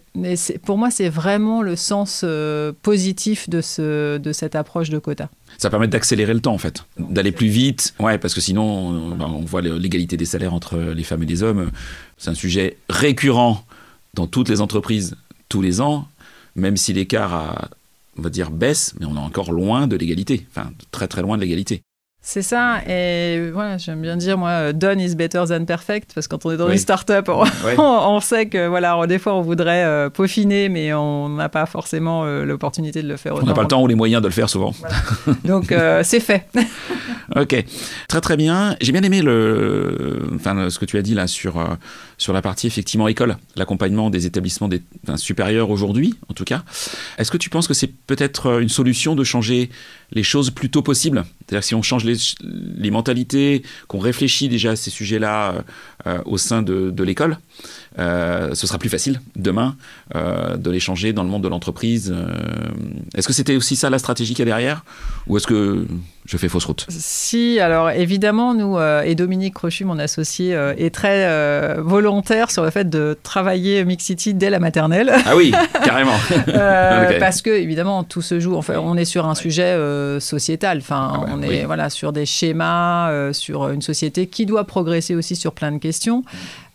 pour 0.66 0.78
moi, 0.78 0.92
c'est 0.92 1.10
vraiment 1.10 1.62
le 1.62 1.76
sens 1.76 2.26
positif 2.82 3.50
de, 3.50 3.62
ce, 3.62 4.18
de 4.18 4.34
cette 4.34 4.56
approche 4.56 4.90
de 4.90 5.00
quota. 5.00 5.30
Ça 5.58 5.70
permet 5.70 5.88
d'accélérer 5.88 6.34
le 6.34 6.42
temps, 6.42 6.54
en 6.54 6.58
fait, 6.58 6.86
d'aller 6.98 7.32
plus 7.32 7.48
vite. 7.48 7.94
Ouais, 8.00 8.18
parce 8.18 8.34
que 8.34 8.42
sinon, 8.42 8.64
on, 8.64 9.22
on 9.22 9.46
voit 9.46 9.62
l'égalité 9.62 10.18
des 10.18 10.26
salaires 10.26 10.54
entre 10.54 10.78
les 10.78 11.04
femmes 11.04 11.24
et 11.24 11.26
les 11.26 11.44
hommes. 11.44 11.72
C'est 12.18 12.30
un 12.30 12.36
sujet 12.36 12.78
récurrent 12.90 13.64
dans 14.14 14.28
toutes 14.28 14.50
les 14.50 14.62
entreprises 14.62 15.16
tous 15.50 15.62
les 15.62 15.82
ans 15.82 16.08
même 16.56 16.78
si 16.78 16.94
l'écart, 16.94 17.70
on 18.18 18.22
va 18.22 18.30
dire, 18.30 18.52
baisse, 18.52 18.94
mais 19.00 19.06
on 19.06 19.16
est 19.16 19.20
encore 19.20 19.52
loin 19.52 19.88
de 19.88 19.96
l'égalité, 19.96 20.46
enfin 20.50 20.72
très 20.92 21.08
très 21.08 21.22
loin 21.22 21.38
de 21.38 21.42
l'égalité. 21.42 21.84
C'est 22.24 22.44
ça, 22.44 22.88
et 22.88 23.50
voilà, 23.52 23.80
j'aime 23.80 24.00
bien 24.00 24.16
dire, 24.16 24.38
moi, 24.38 24.74
done 24.74 25.00
is 25.00 25.16
better 25.16 25.44
than 25.50 25.66
perfect, 25.66 26.12
parce 26.14 26.28
que 26.28 26.36
quand 26.36 26.46
on 26.46 26.52
est 26.52 26.58
dans 26.58 26.70
une 26.70 26.78
start-up, 26.78 27.28
on, 27.80 28.20
sait 28.20 28.46
que, 28.46 28.68
voilà, 28.68 29.08
des 29.08 29.18
fois, 29.18 29.34
on 29.34 29.42
voudrait 29.42 29.84
euh, 29.84 30.12
peaufiner, 30.12 30.70
mais 30.70 30.94
on 30.94 31.30
n'a 31.30 31.50
pas 31.50 31.66
forcément 31.66 32.24
euh, 32.24 32.46
l'opportunité 32.46 33.02
de 33.02 33.08
le 33.08 33.18
faire. 33.18 33.34
On 33.34 33.42
n'a 33.42 33.56
pas 33.56 33.64
le 33.64 33.68
temps 33.68 33.82
ou 33.82 33.88
les 33.88 33.96
moyens 33.96 34.22
de 34.22 34.28
le 34.28 34.34
faire 34.34 34.52
souvent. 34.52 34.72
Donc, 35.46 35.72
euh, 35.72 36.04
c'est 36.06 36.20
fait. 36.20 36.46
ok, 37.36 37.66
très 38.08 38.22
très 38.22 38.38
bien. 38.38 38.76
J'ai 38.82 38.92
bien 38.92 39.02
aimé 39.02 39.24
le, 39.24 40.22
enfin, 40.36 40.70
ce 40.70 40.78
que 40.78 40.86
tu 40.86 41.00
as 41.00 41.02
dit 41.02 41.16
là 41.16 41.26
sur, 41.26 41.56
sur 42.22 42.34
la 42.34 42.44
partie, 42.44 42.68
effectivement, 42.68 43.08
école, 43.08 43.38
l'accompagnement 43.56 44.12
des 44.12 44.28
établissements 44.28 44.68
des, 44.68 44.84
supérieurs 45.16 45.72
aujourd'hui, 45.72 46.14
en 46.30 46.36
tout 46.36 46.44
cas. 46.44 46.64
Est-ce 47.18 47.32
que 47.32 47.38
tu 47.38 47.50
penses 47.50 47.68
que 47.68 47.74
c'est 47.74 47.88
peut-être 47.88 48.62
une 48.62 48.70
solution 48.70 49.16
de 49.16 49.24
changer 49.24 49.72
les 50.12 50.22
choses 50.22 50.52
plus 50.52 50.70
tôt 50.70 50.84
possible? 50.84 51.26
C'est-à-dire 51.48 51.64
si 51.64 51.74
on 51.74 51.82
change 51.82 52.06
les, 52.06 52.92
mentalités, 52.92 53.64
qu'on 53.88 53.98
réfléchit 53.98 54.50
déjà 54.50 54.72
à 54.72 54.76
ces 54.76 54.92
sujets-là 54.92 55.66
euh, 56.06 56.22
au 56.26 56.38
sein 56.38 56.62
de 56.62 57.04
l'école, 57.04 57.40
euh, 58.00 58.52
ce 58.54 58.68
sera 58.68 58.80
plus 58.80 58.90
facile 58.90 59.20
demain 59.36 59.76
euh, 60.16 60.56
de 60.56 60.72
les 60.72 60.80
changer 60.80 61.12
dans 61.12 61.24
le 61.24 61.30
monde 61.30 61.44
de 61.44 61.50
l'entreprise. 61.50 62.14
est-ce 63.16 63.28
que 63.28 63.34
c'était 63.34 63.56
aussi 63.56 63.76
ça 63.76 63.90
la 63.90 64.00
stratégie 64.00 64.34
qu'il 64.34 64.40
y 64.40 64.50
a 64.50 64.52
derrière 64.52 64.86
Ou 65.28 65.38
est-ce 65.38 65.48
que 65.48 65.86
je 66.26 66.38
fais 66.38 66.48
fausse 66.48 66.66
route? 66.66 66.86
Si, 66.90 67.60
alors 67.60 67.90
évidemment, 67.90 68.54
nous, 68.54 68.78
et 68.80 69.16
Dominique 69.16 69.56
Crochu, 69.56 69.86
mon 69.86 70.00
associé, 70.00 70.52
est 70.78 70.94
très 70.94 71.76
volontaire 71.80 72.52
sur 72.52 72.64
le 72.64 72.70
fait 72.70 72.90
de 72.90 73.18
travailler 73.24 73.84
Mixity 73.84 74.34
dès 74.34 74.50
la 74.50 74.60
maternelle. 74.60 75.12
Ah 75.26 75.36
oui, 75.36 75.52
carrément. 75.84 76.18
Parce 77.20 77.42
que, 77.42 77.50
évidemment, 77.50 78.04
tout 78.04 78.22
se 78.22 78.40
joue, 78.40 78.56
enfin, 78.56 78.76
on 78.78 78.96
est 78.96 79.06
sur 79.06 79.26
un 79.28 79.36
sujet 79.36 79.78
sociétal, 80.20 80.78
enfin, 80.78 81.12
ah 81.14 81.18
bah 81.26 81.34
on 81.36 81.42
est 81.42 81.66
voilà, 81.66 81.90
sur 81.90 82.14
des 82.14 82.26
schémas, 82.26 83.34
sur 83.34 83.70
une 83.70 83.82
société 83.82 84.28
qui 84.28 84.46
doit 84.46 84.64
progresser 84.64 85.16
aussi 85.16 85.36
sur 85.36 85.54
plein 85.54 85.72
de 85.72 85.80
questions. 85.80 86.24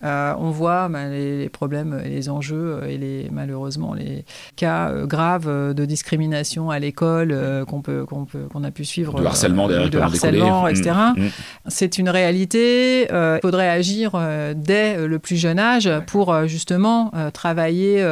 Euh, 0.05 0.35
on 0.39 0.51
voit 0.51 0.89
bah, 0.89 1.09
les, 1.09 1.49
problèmes 1.49 2.01
et 2.05 2.11
les 2.11 2.29
enjeux 2.29 2.81
euh, 2.83 2.89
et 2.89 2.99
les, 2.99 3.29
malheureusement 3.33 3.95
les 3.95 4.27
cas 4.55 4.91
euh, 4.91 5.07
graves 5.07 5.47
de 5.47 5.85
discrimination 5.87 6.71
à 6.71 6.79
l'école 6.79 7.35
qu'on 7.67 7.81
peut, 7.81 8.05
qu'on 8.05 8.27
peut, 8.27 8.47
qu'on 8.53 8.63
a 8.65 8.71
pu 8.71 8.85
suivre. 8.85 9.19
De 9.19 9.25
harcèlement, 9.25 9.69
de 9.69 9.99
harcèlement, 9.99 10.69
etc. 10.69 10.91
Mm, 11.17 11.23
mm. 11.23 11.31
C'est 11.69 11.99
une 11.99 12.09
réalité. 12.09 13.09
Il 13.11 13.39
faudrait 13.41 13.69
agir 13.69 14.19
dès 14.55 15.07
le 15.07 15.19
plus 15.19 15.37
jeune 15.37 15.59
âge 15.59 15.91
pour 16.07 16.47
justement 16.47 17.11
travailler 17.33 18.05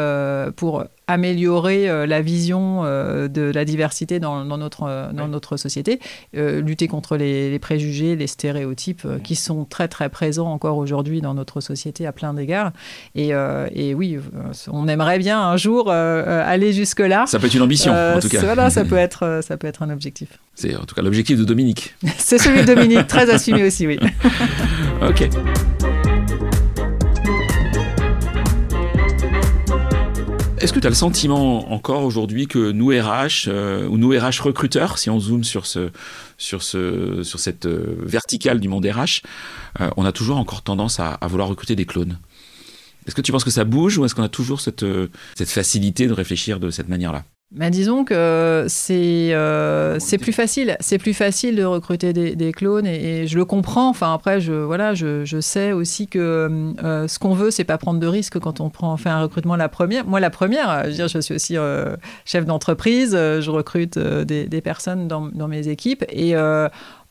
pour 0.56 0.84
améliorer 1.06 1.88
euh, 1.88 2.06
la 2.06 2.22
vision 2.22 2.82
euh, 2.84 3.28
de 3.28 3.42
la 3.42 3.64
diversité 3.64 4.20
dans, 4.20 4.44
notre, 4.44 5.12
dans 5.12 5.28
notre 5.28 5.56
société, 5.56 6.00
euh, 6.36 6.60
lutter 6.60 6.88
contre 6.88 7.16
les, 7.16 7.58
préjugés, 7.58 8.16
les 8.16 8.26
stéréotypes 8.26 9.06
qui 9.22 9.36
sont 9.36 9.64
très 9.64 9.88
très 9.88 10.08
présents 10.08 10.50
encore 10.50 10.76
aujourd'hui 10.78 11.20
dans 11.20 11.34
notre 11.34 11.60
société 11.60 12.06
à 12.06 12.12
plein 12.12 12.34
d'égards. 12.34 12.72
Et, 13.14 13.30
et, 13.74 13.94
oui, 13.94 14.18
on 14.68 14.88
aimerait 14.88 15.18
bien 15.18 15.40
un 15.40 15.56
jour 15.56 15.90
aller 15.90 16.72
jusque-là. 16.72 17.24
Ça 17.26 17.38
peut 17.38 17.46
être 17.46 17.54
une 17.54 17.62
ambition, 17.62 17.92
en 17.92 18.18
tout 18.20 18.28
cas. 18.28 18.40
Voilà, 18.40 18.70
ça 18.70 18.84
peut 18.84 18.96
être, 18.96 19.40
ça 19.42 19.56
peut 19.56 19.66
être 19.66 19.82
un 19.82 19.90
objectif. 19.90 20.38
C'est 20.54 20.76
en 20.76 20.84
tout 20.84 20.94
cas 20.94 21.02
l'objectif 21.02 21.38
de 21.38 21.44
Dominique. 21.44 21.94
C'est 22.18 22.38
celui 22.38 22.62
de 22.62 22.66
Dominique, 22.66 23.06
très 23.06 23.30
assumé 23.30 23.64
aussi, 23.64 23.86
oui. 23.86 23.98
ok. 25.02 25.28
Est-ce 30.64 30.72
que 30.72 30.80
tu 30.80 30.86
as 30.86 30.90
le 30.90 30.96
sentiment 30.96 31.74
encore 31.74 32.04
aujourd'hui 32.04 32.46
que 32.46 32.70
nous 32.70 32.86
RH, 32.88 33.50
ou 33.90 33.98
nous 33.98 34.18
RH 34.18 34.40
recruteurs, 34.40 34.96
si 34.96 35.10
on 35.10 35.20
zoome 35.20 35.44
sur, 35.44 35.66
ce, 35.66 35.90
sur, 36.38 36.62
ce, 36.62 37.22
sur 37.22 37.38
cette 37.38 37.66
verticale 37.66 38.60
du 38.60 38.68
monde 38.68 38.86
RH, 38.86 39.20
on 39.98 40.06
a 40.06 40.12
toujours 40.12 40.38
encore 40.38 40.62
tendance 40.62 41.00
à, 41.00 41.12
à 41.12 41.26
vouloir 41.26 41.48
recruter 41.48 41.76
des 41.76 41.84
clones? 41.84 42.18
Est-ce 43.06 43.14
que 43.14 43.20
tu 43.20 43.30
penses 43.30 43.44
que 43.44 43.50
ça 43.50 43.64
bouge 43.64 43.98
ou 43.98 44.06
est-ce 44.06 44.14
qu'on 44.14 44.22
a 44.22 44.30
toujours 44.30 44.62
cette, 44.62 44.86
cette 45.34 45.50
facilité 45.50 46.06
de 46.06 46.14
réfléchir 46.14 46.58
de 46.60 46.70
cette 46.70 46.88
manière-là? 46.88 47.24
Bah, 47.50 47.70
disons 47.70 48.04
que 48.04 48.64
c'est 48.68 49.32
euh, 49.32 50.00
c'est 50.00 50.18
plus 50.18 50.32
facile, 50.32 50.76
c'est 50.80 50.98
plus 50.98 51.14
facile 51.14 51.54
de 51.54 51.64
recruter 51.64 52.12
des, 52.12 52.52
clones 52.52 52.86
et, 52.86 53.28
je 53.28 53.38
le 53.38 53.44
comprends. 53.44 53.88
Enfin 53.88 54.12
après, 54.12 54.40
je 54.40 54.52
voilà, 54.52 54.94
je, 54.94 55.24
je 55.24 55.40
sais 55.40 55.70
aussi 55.70 56.08
que 56.08 56.74
euh, 56.82 57.06
ce 57.06 57.18
qu'on 57.20 57.34
veut, 57.34 57.52
c'est 57.52 57.62
pas 57.62 57.78
prendre 57.78 58.00
de 58.00 58.06
risques 58.08 58.40
quand 58.40 58.60
on 58.60 58.70
prend 58.70 58.96
fait 58.96 59.08
un 59.08 59.22
recrutement 59.22 59.54
la 59.54 59.68
première. 59.68 60.04
Moi, 60.04 60.18
la 60.18 60.30
première, 60.30 60.82
je, 60.84 60.88
veux 60.88 60.94
dire, 60.94 61.08
je 61.08 61.20
suis 61.20 61.34
aussi 61.34 61.56
euh, 61.56 61.94
chef 62.24 62.44
d'entreprise, 62.44 63.12
je 63.12 63.50
recrute 63.50 63.98
des, 64.00 64.46
des, 64.48 64.60
personnes 64.60 65.06
dans, 65.06 65.28
dans, 65.28 65.46
mes 65.46 65.68
équipes 65.68 66.04
et 66.08 66.34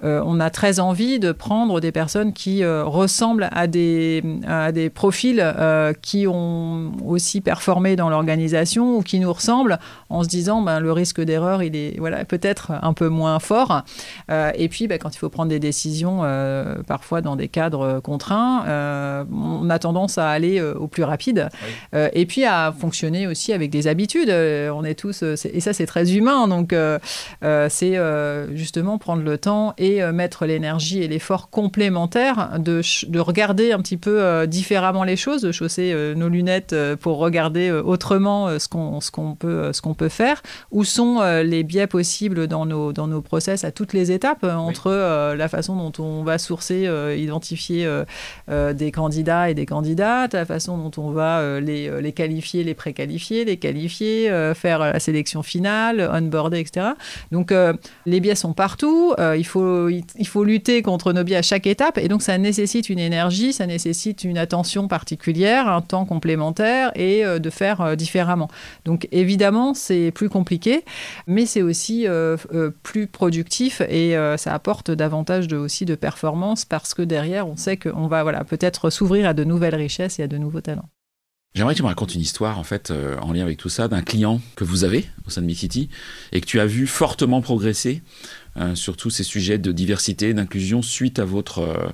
euh, 0.04 0.22
on 0.26 0.40
a 0.40 0.50
très 0.50 0.80
envie 0.80 1.20
de 1.20 1.32
prendre 1.32 1.80
des 1.80 1.92
personnes 1.92 2.34
qui 2.34 2.64
euh, 2.64 2.84
ressemblent 2.84 3.48
à 3.52 3.68
des, 3.68 4.24
des 4.74 4.90
profils 4.90 5.42
euh, 5.42 5.94
qui 5.94 6.28
ont 6.28 6.92
aussi 7.06 7.42
performé 7.42 7.96
dans 7.96 8.10
l'organisation 8.10 8.98
ou 8.98 9.02
qui 9.02 9.20
nous 9.20 9.32
ressemblent 9.32 9.80
en 10.10 10.24
se 10.24 10.28
disant 10.28 10.62
ben, 10.62 10.80
le 10.80 10.92
risque 10.92 11.22
d'erreur, 11.22 11.64
il 11.64 11.76
est 11.76 11.98
voilà, 11.98 12.26
peut-être 12.26 12.72
un 12.82 12.94
peu 12.94 13.08
moins 13.08 13.40
fort. 13.40 13.84
et 14.30 14.70
puis, 14.70 14.88
ben, 14.88 14.98
quand 15.00 15.16
il 15.16 15.18
faut 15.18 15.30
prendre 15.30 15.50
des 15.50 15.60
décisions, 15.60 16.22
parfois 16.88 17.22
dans 17.22 17.36
des 17.36 17.48
cadres 17.48 18.00
contraints, 18.00 19.26
on 19.32 19.70
a 19.70 19.80
tendance 19.80 20.18
à 20.18 20.30
aller 20.30 20.62
au 20.62 20.88
plus 20.88 21.04
rapide. 21.04 21.50
et 21.94 22.26
puis 22.26 22.46
à 22.46 22.74
fonctionner 22.78 23.28
aussi 23.28 23.54
avec 23.54 23.70
des 23.70 23.88
habitudes. 23.88 24.30
on 24.30 24.84
est 24.84 24.96
tous, 24.96 25.24
et 25.24 25.60
ça 25.60 25.74
c'est 25.74 25.86
très 25.86 26.16
humain, 26.16 26.48
donc 26.48 26.76
c'est 27.70 27.98
justement 28.54 28.98
prendre 28.98 29.24
le 29.24 29.38
temps 29.38 29.74
et 29.78 29.93
euh, 30.02 30.12
mettre 30.12 30.46
l'énergie 30.46 31.02
et 31.04 31.08
l'effort 31.08 31.50
complémentaire 31.50 32.60
de, 32.60 32.82
de, 33.08 33.20
regarder 33.20 33.72
un 33.72 33.80
petit 33.80 33.98
peu 33.98 34.22
euh, 34.22 34.46
différemment 34.46 35.04
les 35.04 35.16
choses, 35.16 35.42
de 35.42 35.52
chausser 35.52 35.92
euh, 35.94 36.16
nos 36.16 36.30
lunettes 36.30 36.76
pour 37.00 37.18
regarder 37.18 37.72
autrement 37.72 38.60
ce 38.60 38.68
qu'on 38.68 39.00
qu'on 39.12 39.36
peut, 39.36 39.72
qu'on 39.82 39.94
peut 39.94 40.10
faire. 40.10 40.42
Où 40.72 40.84
sont 40.84 41.22
les 41.44 41.64
biais 41.64 41.88
possibles 41.88 42.48
dans 42.48 42.66
nos, 42.66 42.94
dans 42.94 43.08
nos 43.08 43.22
process 43.22 43.64
à 43.64 43.72
toutes 43.72 43.94
les 43.94 44.12
étapes, 44.12 44.44
entre 44.44 45.34
la 45.36 45.48
façon 45.48 45.76
dont 45.76 46.04
on 46.04 46.24
va 46.24 46.38
sourcer, 46.38 46.90
identifier 47.18 47.88
des 48.50 48.92
candidats 48.92 49.50
et 49.50 49.54
des 49.54 49.66
candidates, 49.66 50.34
la 50.34 50.46
façon 50.46 50.78
dont 50.78 50.92
on 51.02 51.12
va 51.12 51.60
les, 51.60 52.02
les 52.02 52.12
qualifier, 52.12 52.64
les 52.64 52.74
préqualifier, 52.74 53.46
les 53.46 53.58
qualifier, 53.58 54.32
faire 54.56 54.80
la 54.80 55.00
sélection 55.00 55.44
finale, 55.44 56.10
onboarder, 56.12 56.60
etc. 56.60 56.88
Donc 57.32 57.54
les 58.06 58.20
biais 58.20 58.36
sont 58.36 58.54
partout. 58.54 59.14
il 59.38 59.46
faut 59.46 59.73
il 59.90 60.28
faut 60.28 60.44
lutter 60.44 60.82
contre 60.82 61.14
nos 61.14 61.24
biais 61.24 61.38
à 61.38 61.42
chaque 61.42 61.68
étape 61.68 61.98
et 61.98 62.08
donc 62.08 62.22
ça 62.22 62.38
nécessite 62.38 62.90
une 62.90 63.00
énergie, 63.00 63.54
ça 63.54 63.66
nécessite 63.66 64.24
une 64.24 64.38
attention 64.38 64.88
particulière, 64.88 65.68
un 65.68 65.82
temps 65.82 66.06
complémentaire 66.06 66.92
et 66.96 67.26
euh, 67.26 67.40
de 67.40 67.50
faire 67.50 67.82
euh, 67.82 67.96
différemment. 67.96 68.50
Donc 68.86 69.08
évidemment, 69.12 69.74
c'est 69.74 70.12
plus 70.12 70.30
compliqué, 70.30 70.84
mais 71.28 71.46
c'est 71.46 71.62
aussi 71.62 72.08
euh, 72.08 72.38
plus 72.84 73.08
productif 73.08 73.82
et 73.82 74.16
ça 74.38 74.54
apporte 74.54 74.92
davantage 74.92 75.48
de, 75.48 75.58
aussi 75.58 75.86
de 75.86 75.96
performance 75.96 76.66
parce 76.66 76.94
que 76.94 77.02
derrière, 77.02 77.48
on 77.48 77.56
sait 77.56 77.78
qu'on 77.78 78.08
va 78.08 78.24
voilà, 78.24 78.44
peut-être 78.44 78.90
s'ouvrir 78.90 79.28
à 79.28 79.34
de 79.34 79.44
nouvelles 79.44 79.76
richesses 79.76 80.20
et 80.20 80.24
à 80.24 80.28
de 80.28 80.38
nouveaux 80.38 80.62
talents. 80.62 80.90
J'aimerais 81.56 81.74
que 81.74 81.78
tu 81.78 81.84
me 81.84 81.88
racontes 81.88 82.16
une 82.16 82.22
histoire, 82.22 82.58
en 82.58 82.64
fait, 82.64 82.92
en 83.22 83.32
lien 83.32 83.44
avec 83.44 83.58
tout 83.58 83.70
ça, 83.70 83.88
d'un 83.88 84.02
client 84.02 84.42
que 84.56 84.64
vous 84.64 84.84
avez 84.84 85.06
au 85.28 85.30
sein 85.30 85.44
de 85.44 85.54
City 85.54 85.90
et 86.32 86.42
que 86.42 86.48
tu 86.48 86.60
as 86.60 86.66
vu 86.66 86.88
fortement 86.88 87.42
progresser 87.42 88.02
euh, 88.58 88.76
sur 88.76 88.98
tous 88.98 89.10
ces 89.10 89.24
sujets 89.24 89.58
de 89.58 89.72
diversité, 89.72 90.34
d'inclusion 90.34 90.82
suite 90.82 91.20
à 91.20 91.26
votre 91.26 91.60
euh, 91.60 91.90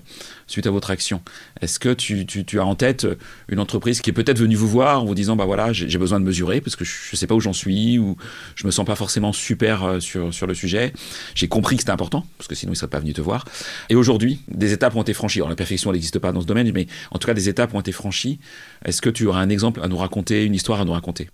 suite 0.47 0.67
à 0.67 0.71
votre 0.71 0.91
action. 0.91 1.21
Est-ce 1.61 1.79
que 1.79 1.93
tu, 1.93 2.25
tu, 2.25 2.59
as 2.59 2.65
en 2.65 2.75
tête 2.75 3.07
une 3.47 3.59
entreprise 3.59 4.01
qui 4.01 4.09
est 4.09 4.13
peut-être 4.13 4.39
venue 4.39 4.55
vous 4.55 4.67
voir 4.67 5.01
en 5.01 5.05
vous 5.05 5.15
disant 5.15 5.35
bah 5.35 5.45
voilà 5.45 5.71
j'ai 5.71 5.97
besoin 5.97 6.19
de 6.19 6.25
mesurer 6.25 6.59
parce 6.59 6.75
que 6.75 6.83
je 6.83 6.91
ne 7.13 7.17
sais 7.17 7.27
pas 7.27 7.35
où 7.35 7.39
j'en 7.39 7.53
suis 7.53 7.97
ou 7.97 8.17
je 8.55 8.65
me 8.65 8.71
sens 8.71 8.85
pas 8.85 8.95
forcément 8.95 9.31
super 9.31 9.83
euh, 9.83 9.99
sur 9.99 10.33
sur 10.33 10.47
le 10.47 10.53
sujet. 10.53 10.93
J'ai 11.35 11.47
compris 11.47 11.77
que 11.77 11.83
c'était 11.83 11.91
important 11.91 12.25
parce 12.37 12.47
que 12.47 12.55
sinon 12.55 12.73
ils 12.73 12.75
seraient 12.75 12.89
pas 12.89 12.99
venus 12.99 13.15
te 13.15 13.21
voir. 13.21 13.45
Et 13.89 13.95
aujourd'hui 13.95 14.41
des 14.49 14.73
étapes 14.73 14.95
ont 14.95 15.01
été 15.01 15.13
franchies. 15.13 15.39
Alors, 15.39 15.49
la 15.49 15.55
perfection 15.55 15.91
n'existe 15.91 16.19
pas 16.19 16.31
dans 16.31 16.41
ce 16.41 16.45
domaine, 16.45 16.71
mais 16.73 16.87
en 17.11 17.19
tout 17.19 17.27
cas 17.27 17.33
des 17.33 17.49
étapes 17.49 17.73
ont 17.73 17.79
été 17.79 17.91
franchies. 17.91 18.39
Est-ce 18.83 19.01
que 19.01 19.09
tu 19.09 19.25
auras 19.27 19.41
un 19.41 19.49
exemple 19.49 19.81
à 19.81 19.87
nous 19.87 19.97
raconter, 19.97 20.45
une 20.45 20.55
histoire 20.55 20.81
à 20.81 20.85
nous 20.85 20.93
raconter? 20.93 21.29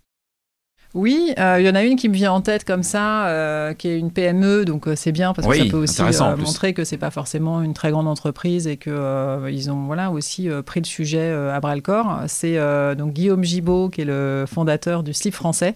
Oui, 0.96 1.34
euh, 1.38 1.58
il 1.60 1.66
y 1.66 1.70
en 1.70 1.76
a 1.76 1.84
une 1.84 1.98
qui 1.98 2.08
me 2.08 2.14
vient 2.14 2.32
en 2.32 2.40
tête 2.40 2.64
comme 2.64 2.82
ça, 2.82 3.28
euh, 3.28 3.74
qui 3.74 3.90
est 3.90 4.00
une 4.00 4.12
PME, 4.12 4.64
donc 4.64 4.88
euh, 4.88 4.96
c'est 4.96 5.12
bien 5.12 5.34
parce 5.34 5.46
que 5.46 5.54
ça 5.54 5.66
peut 5.66 5.78
aussi 5.78 6.02
montrer 6.38 6.74
que 6.74 6.86
c'est 6.86 6.98
pas 6.98 7.12
forcément 7.12 7.62
une 7.62 7.74
très 7.74 7.92
grande 7.92 8.08
entreprise 8.08 8.66
et 8.66 8.78
que 8.78 9.50
ils 9.52 9.70
ont 9.70 9.88
voilà 9.88 10.10
aussi 10.10 10.48
pris 10.66 10.80
le 10.80 10.86
sujet 10.86 11.30
à 11.30 11.60
bras 11.60 11.76
le 11.76 11.82
corps. 11.82 12.22
C'est 12.28 12.58
donc 12.96 13.12
Guillaume 13.12 13.44
Gibaud 13.44 13.90
qui 13.90 14.02
est 14.02 14.06
le 14.06 14.46
fondateur 14.48 15.04
du 15.04 15.14
Slip 15.14 15.34
français, 15.34 15.76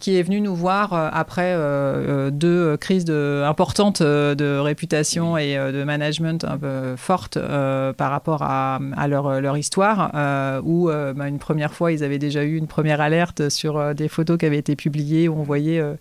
qui 0.00 0.16
est 0.16 0.22
venu 0.22 0.40
nous 0.40 0.56
voir 0.56 0.92
après 0.92 1.54
deux 2.32 2.76
crises 2.78 3.04
de, 3.04 3.44
importantes 3.46 4.02
de 4.02 4.58
réputation 4.58 5.36
et 5.36 5.54
de 5.54 5.84
management 5.84 6.44
un 6.44 6.58
peu 6.58 6.96
fortes 6.96 7.38
par 7.96 8.10
rapport 8.10 8.42
à, 8.42 8.80
leur, 9.06 9.40
leur, 9.40 9.56
histoire, 9.56 10.10
où 10.64 10.88
bah, 10.88 11.28
une 11.28 11.38
première 11.38 11.72
fois 11.72 11.92
ils 11.92 12.02
avaient 12.02 12.18
déjà 12.18 12.42
eu 12.42 12.56
une 12.56 12.66
première 12.66 13.00
alerte 13.00 13.48
sur 13.50 13.94
des 14.00 14.08
photos 14.08 14.38
qui 14.38 14.46
avaient 14.46 14.58
été 14.58 14.76
publiées 14.76 15.28
où 15.28 15.38
on 15.38 15.42
voyait 15.42 15.78
euh, 15.78 15.94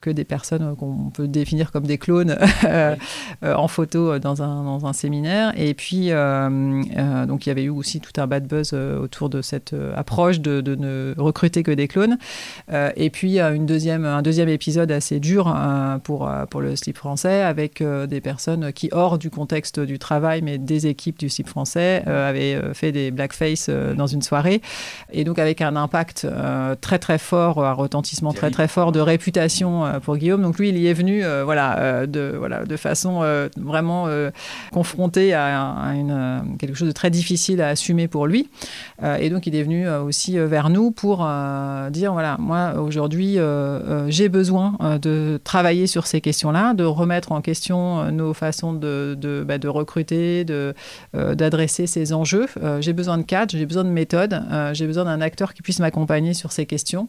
que 0.00 0.10
des 0.10 0.24
personnes 0.24 0.62
euh, 0.62 0.74
qu'on 0.74 1.10
peut 1.10 1.26
définir 1.26 1.72
comme 1.72 1.86
des 1.86 1.98
clones 1.98 2.36
euh, 2.64 2.96
en 3.42 3.66
photo 3.68 4.18
dans 4.18 4.42
un, 4.42 4.62
dans 4.64 4.86
un, 4.86 4.92
séminaire. 4.92 5.52
Et 5.56 5.74
puis, 5.74 6.10
donc 6.10 7.46
il 7.46 7.48
y 7.48 7.50
avait 7.50 7.64
eu 7.64 7.70
aussi 7.70 8.00
tout 8.00 8.18
un 8.20 8.26
bad 8.26 8.46
buzz 8.46 8.72
autour 8.72 9.28
de 9.28 9.42
cette 9.42 9.74
approche 9.94 10.40
de, 10.40 10.74
ne 10.74 11.14
recruter 11.18 11.62
que 11.62 11.70
des 11.70 11.88
clones. 11.88 12.18
et 12.72 13.10
puis, 13.10 13.38
une 13.40 13.66
deuxième, 13.66 14.04
un 14.04 14.22
deuxième 14.22 14.48
épisode 14.48 14.90
assez 14.90 15.20
dur 15.20 15.54
pour, 16.04 16.30
pour 16.50 16.60
le 16.60 16.76
slip 16.76 16.96
français 16.96 17.42
avec 17.42 17.82
des 17.82 18.20
personnes 18.20 18.72
qui, 18.72 18.88
hors 18.92 19.18
du 19.18 19.30
contexte 19.30 19.80
du 19.80 19.98
travail, 19.98 20.40
mais 20.42 20.58
des 20.58 20.86
équipes 20.86 21.18
du 21.18 21.28
slip 21.28 21.48
français, 21.48 22.02
avaient 22.06 22.58
fait 22.74 22.92
des 22.92 23.10
blackface 23.10 23.68
dans 23.68 24.06
une 24.06 24.22
soirée. 24.22 24.62
Et 25.12 25.24
donc, 25.24 25.38
avec 25.38 25.60
un 25.60 25.76
impact 25.76 26.26
très, 26.80 26.98
très 26.98 27.18
fort 27.18 27.45
un 27.54 27.72
retentissement 27.72 28.32
très 28.32 28.50
très 28.50 28.68
fort 28.68 28.92
de 28.92 29.00
réputation 29.00 29.84
euh, 29.84 30.00
pour 30.00 30.16
Guillaume. 30.16 30.42
Donc 30.42 30.58
lui, 30.58 30.68
il 30.68 30.78
y 30.78 30.86
est 30.86 30.94
venu 30.94 31.24
euh, 31.24 31.44
voilà, 31.44 31.78
euh, 31.78 32.06
de, 32.06 32.34
voilà, 32.36 32.64
de 32.64 32.76
façon 32.76 33.24
vraiment 33.56 34.08
confronté 34.72 35.34
à, 35.34 35.92
une, 35.94 36.56
quelque 36.58 36.76
chose 36.76 36.88
de 36.88 36.92
très 36.92 37.10
difficile 37.10 37.60
à 37.60 37.68
assumer 37.68 38.08
pour 38.08 38.26
lui. 38.26 38.48
et 39.20 39.30
donc 39.30 39.46
il 39.46 39.54
est 39.54 39.62
venu 39.62 39.88
aussi 39.88 40.38
vers 40.38 40.70
nous 40.70 40.90
pour 40.90 41.18
dire, 41.90 42.12
voilà, 42.12 42.36
moi 42.38 42.74
aujourd'hui, 42.74 43.38
j'ai 44.08 44.28
besoin 44.28 44.76
de 45.00 45.40
travailler 45.42 45.86
sur 45.86 46.06
ces 46.06 46.20
questions-là, 46.20 46.74
de 46.74 46.84
remettre 46.84 47.32
en 47.32 47.40
question 47.40 48.10
nos 48.10 48.34
façons 48.34 48.72
de, 48.72 49.16
de, 49.18 49.44
bah, 49.46 49.58
de 49.58 49.68
recruter, 49.68 50.44
de, 50.44 50.74
d'adresser 51.14 51.86
ces 51.86 52.12
enjeux. 52.12 52.46
j'ai 52.80 52.92
besoin 52.92 53.18
de 53.18 53.22
cadre, 53.22 53.52
j'ai 53.52 53.66
besoin 53.66 53.84
de 53.84 53.90
méthode, 53.90 54.42
j'ai 54.72 54.86
besoin 54.86 55.04
d'un 55.04 55.20
acteur 55.20 55.54
qui 55.54 55.62
puisse 55.62 55.80
m'accompagner 55.80 56.34
sur 56.34 56.52
ces 56.52 56.66
questions. 56.66 57.08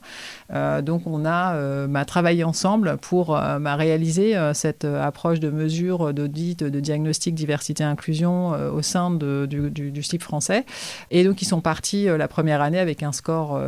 Euh, 0.53 0.81
donc 0.81 1.03
on 1.05 1.25
a 1.25 1.55
euh, 1.55 1.87
bah, 1.87 2.05
travaillé 2.05 2.43
ensemble 2.43 2.97
pour 3.01 3.35
euh, 3.35 3.59
bah, 3.59 3.75
réaliser 3.75 4.35
cette 4.53 4.85
approche 4.85 5.39
de 5.39 5.49
mesure, 5.49 6.13
d'audit, 6.13 6.63
de 6.63 6.79
diagnostic 6.79 7.35
diversité-inclusion 7.35 8.51
au 8.73 8.81
sein 8.81 9.11
du, 9.11 9.69
du, 9.69 10.03
slip 10.03 10.23
français. 10.23 10.65
Et 11.11 11.23
donc 11.23 11.41
ils 11.41 11.45
sont 11.45 11.61
partis 11.61 12.05
la 12.05 12.27
première 12.27 12.61
année 12.61 12.79
avec 12.79 13.03
un 13.03 13.11
score 13.11 13.59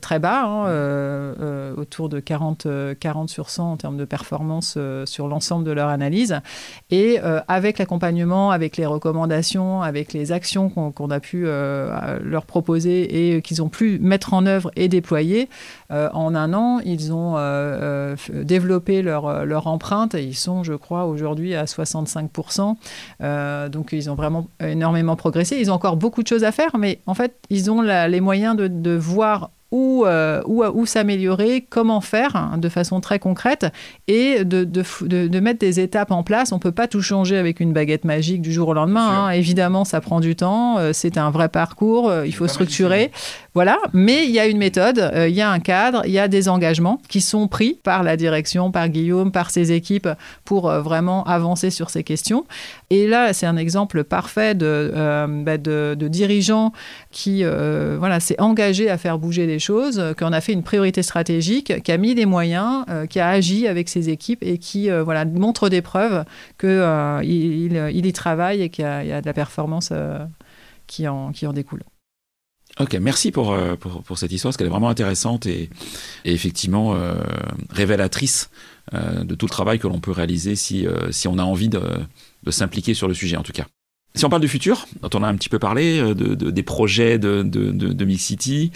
très 0.00 0.18
bas, 0.18 0.44
hein, 0.44 1.74
autour 1.76 2.08
de 2.08 2.20
40, 2.20 2.66
40 2.98 3.28
sur 3.28 3.50
100 3.50 3.72
en 3.72 3.76
termes 3.76 3.96
de 3.96 4.04
performance 4.04 4.78
sur 5.04 5.28
l'ensemble 5.28 5.64
de 5.64 5.72
leur 5.72 5.88
analyse. 5.88 6.40
Et 6.90 7.18
avec 7.48 7.78
l'accompagnement, 7.78 8.50
avec 8.50 8.76
les 8.76 8.86
recommandations, 8.86 9.82
avec 9.82 10.12
les 10.12 10.32
actions 10.32 10.68
qu'on 10.70 11.10
a 11.10 11.20
pu 11.20 11.44
leur 11.44 12.46
proposer 12.46 13.34
et 13.34 13.42
qu'ils 13.42 13.62
ont 13.62 13.68
pu 13.68 13.98
mettre 14.00 14.34
en 14.34 14.46
œuvre 14.46 14.70
et 14.76 14.88
déployer, 14.88 15.48
en 15.90 16.34
un 16.34 16.54
an, 16.54 16.80
ils 16.84 17.12
ont 17.12 17.36
euh, 17.36 18.14
euh, 18.30 18.44
développé 18.44 19.02
leur, 19.02 19.44
leur 19.44 19.66
empreinte 19.66 20.14
et 20.14 20.22
ils 20.22 20.36
sont, 20.36 20.62
je 20.62 20.74
crois, 20.74 21.04
aujourd'hui 21.06 21.54
à 21.54 21.64
65%. 21.64 22.76
donc 23.68 23.92
ils 23.92 24.10
ont 24.10 24.14
vraiment 24.14 24.46
énormément 24.60 25.16
progressé. 25.16 25.58
Ils 25.60 25.70
ont 25.70 25.74
encore 25.74 25.96
beaucoup 25.96 26.22
de 26.22 26.28
choses 26.28 26.44
à 26.44 26.52
faire, 26.52 26.76
mais 26.78 27.00
en 27.06 27.14
fait, 27.14 27.34
ils 27.50 27.70
ont 27.70 27.82
les 27.82 28.20
moyens 28.20 28.56
de, 28.56 28.68
de 28.68 28.96
voir 28.96 29.50
où, 29.70 30.04
euh, 30.04 30.42
où, 30.46 30.64
où 30.64 30.86
s'améliorer, 30.86 31.64
comment 31.68 32.00
faire 32.00 32.34
hein, 32.34 32.58
de 32.58 32.68
façon 32.68 33.00
très 33.00 33.18
concrète 33.18 33.66
et 34.08 34.44
de, 34.44 34.64
de, 34.64 34.82
de, 35.06 35.40
mettre 35.40 35.60
des 35.60 35.80
étapes 35.80 36.10
en 36.10 36.22
place. 36.22 36.52
On 36.52 36.56
ne 36.56 36.60
peut 36.60 36.72
pas 36.72 36.88
tout 36.88 37.02
changer 37.02 37.36
avec 37.36 37.60
une 37.60 37.72
baguette 37.72 38.04
magique 38.04 38.42
du 38.42 38.52
jour 38.52 38.68
au 38.68 38.74
lendemain. 38.74 39.26
Hein. 39.26 39.30
Évidemment, 39.30 39.84
ça 39.84 40.00
prend 40.00 40.20
du 40.20 40.34
temps, 40.34 40.78
euh, 40.78 40.92
c'est 40.92 41.18
un 41.18 41.30
vrai 41.30 41.48
parcours, 41.48 42.08
euh, 42.08 42.26
il 42.26 42.34
faut 42.34 42.48
structurer. 42.48 43.12
Voilà, 43.52 43.78
mais 43.92 44.26
il 44.26 44.30
y 44.30 44.38
a 44.38 44.46
une 44.46 44.58
méthode, 44.58 45.00
euh, 45.00 45.28
il 45.28 45.34
y 45.34 45.40
a 45.40 45.50
un 45.50 45.58
cadre, 45.58 46.02
il 46.06 46.12
y 46.12 46.20
a 46.20 46.28
des 46.28 46.48
engagements 46.48 47.02
qui 47.08 47.20
sont 47.20 47.48
pris 47.48 47.80
par 47.82 48.04
la 48.04 48.16
direction, 48.16 48.70
par 48.70 48.88
Guillaume, 48.88 49.32
par 49.32 49.50
ses 49.50 49.72
équipes 49.72 50.08
pour 50.44 50.70
euh, 50.70 50.80
vraiment 50.80 51.24
avancer 51.24 51.70
sur 51.70 51.90
ces 51.90 52.04
questions. 52.04 52.46
Et 52.90 53.08
là, 53.08 53.32
c'est 53.32 53.46
un 53.46 53.56
exemple 53.56 54.04
parfait 54.04 54.54
de, 54.54 54.92
euh, 54.94 55.26
bah, 55.26 55.58
de, 55.58 55.96
dirigeant 56.06 56.72
qui 57.10 57.42
voilà, 57.42 58.20
s'est 58.20 58.40
engagé 58.40 58.88
à 58.88 58.98
faire 58.98 59.18
bouger 59.18 59.46
les 59.46 59.58
choses, 59.58 60.02
qu'on 60.18 60.32
a 60.32 60.40
fait 60.40 60.52
une 60.52 60.62
priorité 60.62 61.02
stratégique, 61.02 61.82
qui 61.82 61.92
a 61.92 61.96
mis 61.96 62.14
des 62.14 62.26
moyens, 62.26 62.84
qui 63.08 63.20
a 63.20 63.28
agi 63.28 63.66
avec 63.66 63.88
ses 63.88 64.10
équipes 64.10 64.42
et 64.42 64.58
qui 64.58 64.90
voilà, 64.90 65.24
montre 65.24 65.68
des 65.68 65.82
preuves 65.82 66.24
qu'il 66.58 66.68
il, 67.22 67.90
il, 67.92 68.06
y 68.06 68.12
travaille 68.12 68.62
et 68.62 68.68
qu'il 68.70 68.84
y, 68.84 69.12
a 69.12 69.20
de 69.20 69.26
la 69.26 69.32
performance 69.32 69.92
qui 70.86 71.06
en 71.08 71.32
découle. 71.52 71.82
Ok, 72.78 72.94
merci 72.94 73.32
pour, 73.32 73.52
euh, 73.52 73.74
pour, 73.74 74.02
pour, 74.02 74.18
cette 74.18 74.32
histoire, 74.32 74.50
parce 74.50 74.56
qu'elle 74.56 74.68
est 74.68 74.70
vraiment 74.70 74.88
intéressante 74.88 75.46
et, 75.46 75.68
effectivement 76.24 76.94
euh, 76.94 77.14
révélatrice 77.68 78.50
euh, 78.94 79.24
de 79.24 79.34
tout 79.34 79.46
le 79.46 79.50
travail 79.50 79.78
que 79.78 79.88
l'on 79.88 80.00
peut 80.00 80.12
réaliser 80.12 80.54
si, 80.56 80.86
si 81.10 81.28
on 81.28 81.38
a 81.38 81.42
envie 81.42 81.68
de, 81.68 81.82
de 82.42 82.50
s'impliquer 82.50 82.94
sur 82.94 83.08
le 83.08 83.14
sujet 83.14 83.36
en 83.36 83.42
tout 83.42 83.52
cas. 83.52 83.66
Si 84.16 84.24
on 84.24 84.28
parle 84.28 84.42
du 84.42 84.48
futur, 84.48 84.86
dont 85.02 85.10
on 85.14 85.22
a 85.22 85.28
un 85.28 85.36
petit 85.36 85.48
peu 85.48 85.60
parlé, 85.60 86.00
euh, 86.00 86.14
de, 86.14 86.50
des 86.50 86.62
projets 86.64 87.18
de, 87.18 87.42
de, 87.42 87.70
de, 87.70 88.04
Mix 88.04 88.24
City, 88.24 88.72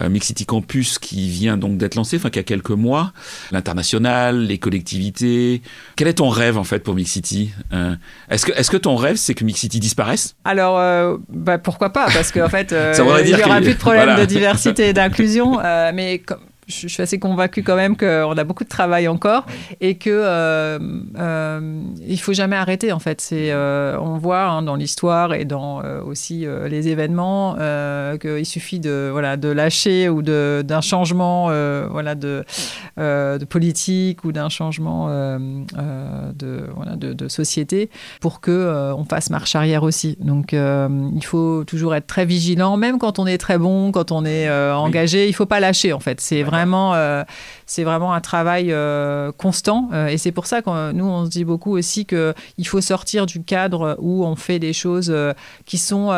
euh, 0.00 0.08
Mix 0.08 0.28
City 0.28 0.46
Campus 0.46 0.98
qui 0.98 1.28
vient 1.28 1.58
donc 1.58 1.76
d'être 1.76 1.94
lancé, 1.94 2.16
enfin 2.16 2.30
qui 2.30 2.38
a 2.38 2.42
quelques 2.42 2.70
mois, 2.70 3.12
l'international, 3.52 4.46
les 4.46 4.56
collectivités. 4.56 5.60
Quel 5.96 6.08
est 6.08 6.14
ton 6.14 6.30
rêve 6.30 6.56
en 6.56 6.64
fait 6.64 6.78
pour 6.78 6.94
Mix 6.94 7.10
City 7.10 7.50
euh, 7.74 7.96
Est-ce 8.30 8.46
que, 8.46 8.52
est 8.52 8.68
que 8.70 8.78
ton 8.78 8.96
rêve 8.96 9.16
c'est 9.16 9.34
que 9.34 9.44
Mix 9.44 9.60
City 9.60 9.78
disparaisse? 9.78 10.36
Alors 10.46 11.18
bah, 11.28 11.58
pourquoi 11.58 11.92
pas? 11.92 12.06
Parce 12.06 12.32
qu'en 12.32 12.48
fait, 12.48 12.74
il 13.24 13.34
n'y 13.34 13.42
aura 13.42 13.60
plus 13.60 13.74
de 13.74 13.78
problème 13.78 14.16
de 14.18 14.24
diversité 14.24 14.88
et 14.88 14.92
d'inclusion. 14.94 15.58
mais 15.92 16.20
comme 16.24 16.40
je, 16.68 16.86
suis 16.86 17.02
assez 17.02 17.18
convaincue 17.18 17.62
quand 17.62 17.76
même 17.76 17.96
qu'on 17.96 18.36
a 18.36 18.44
beaucoup 18.44 18.64
de 18.64 18.68
travail 18.68 19.08
encore 19.08 19.46
et 19.80 19.96
que 19.96 20.10
euh, 20.10 20.78
euh, 21.18 21.82
il 22.06 22.20
faut 22.20 22.34
jamais 22.34 22.56
arrêter 22.56 22.92
en 22.92 22.98
fait. 22.98 23.20
C'est, 23.20 23.50
euh, 23.50 23.98
on 24.00 24.18
voit 24.18 24.44
hein, 24.44 24.62
dans 24.62 24.76
l'histoire 24.76 25.34
et 25.34 25.44
dans 25.44 25.82
euh, 25.82 26.02
aussi 26.02 26.46
les 26.68 26.88
événements 26.88 27.56
qu'il 28.20 28.46
suffit 28.46 28.80
de 28.80 29.08
voilà 29.10 29.36
de 29.36 29.48
lâcher 29.48 30.08
ou 30.08 30.22
de, 30.22 30.62
d'un 30.66 30.80
changement 30.80 31.46
voilà 31.90 32.14
de, 32.14 32.44
de 32.96 33.44
politique 33.44 34.24
ou 34.24 34.32
d'un 34.32 34.48
changement 34.48 35.08
de, 35.08 36.64
voilà, 36.74 36.96
de, 36.96 37.12
de, 37.12 37.28
société 37.28 37.90
pour 38.20 38.40
que 38.40 38.92
on 38.96 39.04
fasse 39.04 39.30
marche 39.30 39.54
arrière 39.54 39.82
aussi. 39.82 40.16
Donc 40.20 40.52
il 40.52 41.24
faut 41.24 41.64
toujours 41.64 41.94
être 41.94 42.06
très 42.06 42.26
vigilant, 42.26 42.76
même 42.76 42.98
quand 42.98 43.18
on 43.18 43.26
est 43.26 43.38
très 43.38 43.58
bon, 43.58 43.92
quand 43.92 44.12
on 44.12 44.24
est 44.24 44.50
engagé, 44.72 45.28
il 45.28 45.32
faut 45.32 45.46
pas 45.46 45.60
lâcher 45.60 45.92
en 45.92 46.00
fait. 46.00 46.20
C'est 46.20 46.42
vraiment 46.42 46.57
euh, 47.18 47.24
c'est 47.66 47.84
vraiment 47.84 48.12
un 48.12 48.20
travail 48.20 48.68
euh, 48.70 49.30
constant. 49.36 49.88
Euh, 49.92 50.06
et 50.08 50.18
c'est 50.18 50.32
pour 50.32 50.46
ça 50.46 50.62
que 50.62 50.92
nous, 50.92 51.04
on 51.04 51.24
se 51.24 51.30
dit 51.30 51.44
beaucoup 51.44 51.76
aussi 51.76 52.06
qu'il 52.06 52.66
faut 52.66 52.80
sortir 52.80 53.26
du 53.26 53.42
cadre 53.42 53.96
où 54.00 54.24
on 54.24 54.36
fait 54.36 54.58
des 54.58 54.72
choses 54.72 55.14
qui 55.66 55.78
sont 55.78 56.08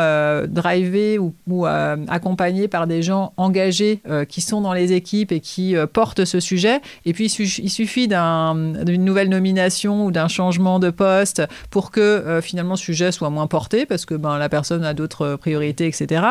drivées 0.49 1.19
ou, 1.19 1.35
ou 1.49 1.67
accompagnées 1.67 2.69
par 2.69 2.87
des 2.87 3.03
gens 3.03 3.33
engagés 3.37 4.01
qui 4.29 4.41
sont 4.41 4.61
dans 4.61 4.73
les 4.73 4.93
équipes 4.93 5.33
et 5.33 5.41
qui 5.41 5.75
portent 5.93 6.25
ce 6.25 6.41
sujet. 6.41 6.81
Et 7.05 7.13
puis, 7.13 7.27
il 7.27 7.71
suffit 7.71 8.09
d'une 8.09 9.05
nouvelle 9.05 9.29
nomination 9.29 10.07
ou 10.07 10.11
d'un 10.11 10.29
changement 10.29 10.79
de 10.79 10.91
poste 10.91 11.43
pour 11.71 11.91
que 11.91 12.41
finalement 12.43 12.77
ce 12.77 12.85
sujet 12.85 13.13
soit 13.13 13.31
moins 13.31 13.47
porté 13.47 13.87
parce 13.87 14.05
que 14.05 14.15
ben, 14.15 14.39
la 14.39 14.49
personne 14.49 14.85
a 14.85 14.95
d'autres 14.95 15.37
priorités, 15.37 15.87
etc. 15.87 16.25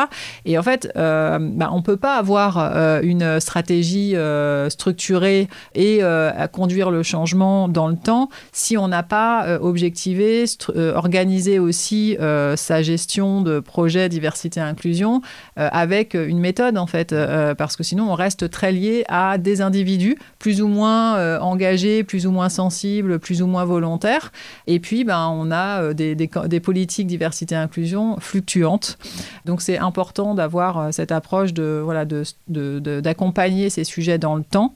Et 0.44 0.58
en 0.58 0.62
fait, 0.62 0.90
ben, 0.94 1.68
on 1.72 1.78
ne 1.78 1.82
peut 1.82 1.96
pas 1.96 2.16
avoir 2.16 2.58
une 3.02 3.40
stratégie 3.40 3.99
euh, 4.14 4.68
structurer 4.70 5.48
et 5.74 6.02
euh, 6.02 6.30
à 6.36 6.48
conduire 6.48 6.90
le 6.90 7.02
changement 7.02 7.68
dans 7.68 7.88
le 7.88 7.96
temps 7.96 8.28
si 8.52 8.76
on 8.76 8.88
n'a 8.88 9.02
pas 9.02 9.46
euh, 9.46 9.58
objectivé, 9.60 10.44
organisé 10.94 11.58
aussi 11.58 12.16
sa 12.56 12.82
gestion 12.82 13.42
de 13.42 13.60
projet 13.60 14.08
diversité 14.08 14.60
et 14.60 14.62
inclusion 14.62 15.22
avec 15.72 16.14
une 16.14 16.38
méthode 16.38 16.78
en 16.78 16.86
fait, 16.86 17.14
parce 17.56 17.76
que 17.76 17.82
sinon 17.82 18.10
on 18.10 18.14
reste 18.14 18.50
très 18.50 18.72
lié 18.72 19.04
à 19.08 19.38
des 19.38 19.60
individus 19.60 20.16
plus 20.38 20.62
ou 20.62 20.68
moins 20.68 21.38
engagés, 21.40 22.04
plus 22.04 22.26
ou 22.26 22.30
moins 22.30 22.48
sensibles, 22.48 23.18
plus 23.18 23.42
ou 23.42 23.46
moins 23.46 23.64
volontaires. 23.64 24.32
Et 24.66 24.80
puis 24.80 25.04
ben, 25.04 25.28
on 25.28 25.50
a 25.50 25.92
des, 25.92 26.60
politiques 26.60 27.06
diversité 27.06 27.54
et 27.54 27.58
inclusion 27.58 28.16
fluctuantes. 28.20 28.98
Donc 29.44 29.62
c'est 29.62 29.78
important 29.78 30.34
d'avoir 30.34 30.92
cette 30.92 31.12
approche 31.12 31.52
de 31.52 31.80
voilà 31.82 32.04
d'accompagner 32.04 33.64
de, 33.64 33.68
de, 33.68 33.70
ces 33.70 33.84
sujets 33.84 34.18
dans 34.18 34.36
le 34.36 34.44
temps, 34.44 34.74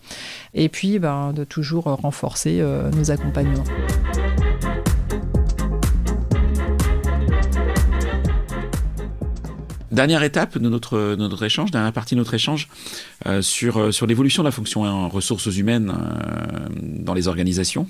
et 0.54 0.68
puis 0.68 0.98
ben, 0.98 1.32
de 1.32 1.44
toujours 1.44 1.84
renforcer 1.84 2.58
euh, 2.60 2.90
nos 2.90 3.10
accompagnements. 3.10 3.64
Dernière 9.94 10.24
étape 10.24 10.58
de 10.58 10.68
notre, 10.68 11.14
notre 11.14 11.44
échange, 11.44 11.70
dernière 11.70 11.92
partie 11.92 12.16
de 12.16 12.18
notre 12.18 12.34
échange 12.34 12.68
euh, 13.26 13.42
sur, 13.42 13.76
euh, 13.76 13.92
sur 13.92 14.08
l'évolution 14.08 14.42
de 14.42 14.48
la 14.48 14.50
fonction 14.50 14.82
en 14.82 15.08
ressources 15.08 15.46
humaines 15.46 15.94
dans 16.82 17.14
les 17.14 17.28
organisations. 17.28 17.86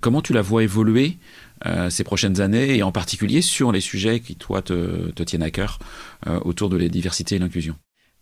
Comment 0.00 0.22
tu 0.22 0.32
la 0.32 0.42
vois 0.42 0.64
évoluer 0.64 1.18
ces 1.88 2.04
prochaines 2.04 2.42
années 2.42 2.76
et 2.76 2.82
en 2.82 2.92
particulier 2.92 3.40
sur 3.40 3.72
les 3.72 3.80
sujets 3.80 4.20
qui, 4.20 4.36
toi, 4.36 4.60
te, 4.60 5.10
te 5.12 5.22
tiennent 5.22 5.42
à 5.42 5.50
cœur 5.50 5.78
autour 6.42 6.68
de 6.68 6.76
la 6.76 6.88
diversité 6.88 7.36
et 7.36 7.38
l'inclusion? 7.38 7.76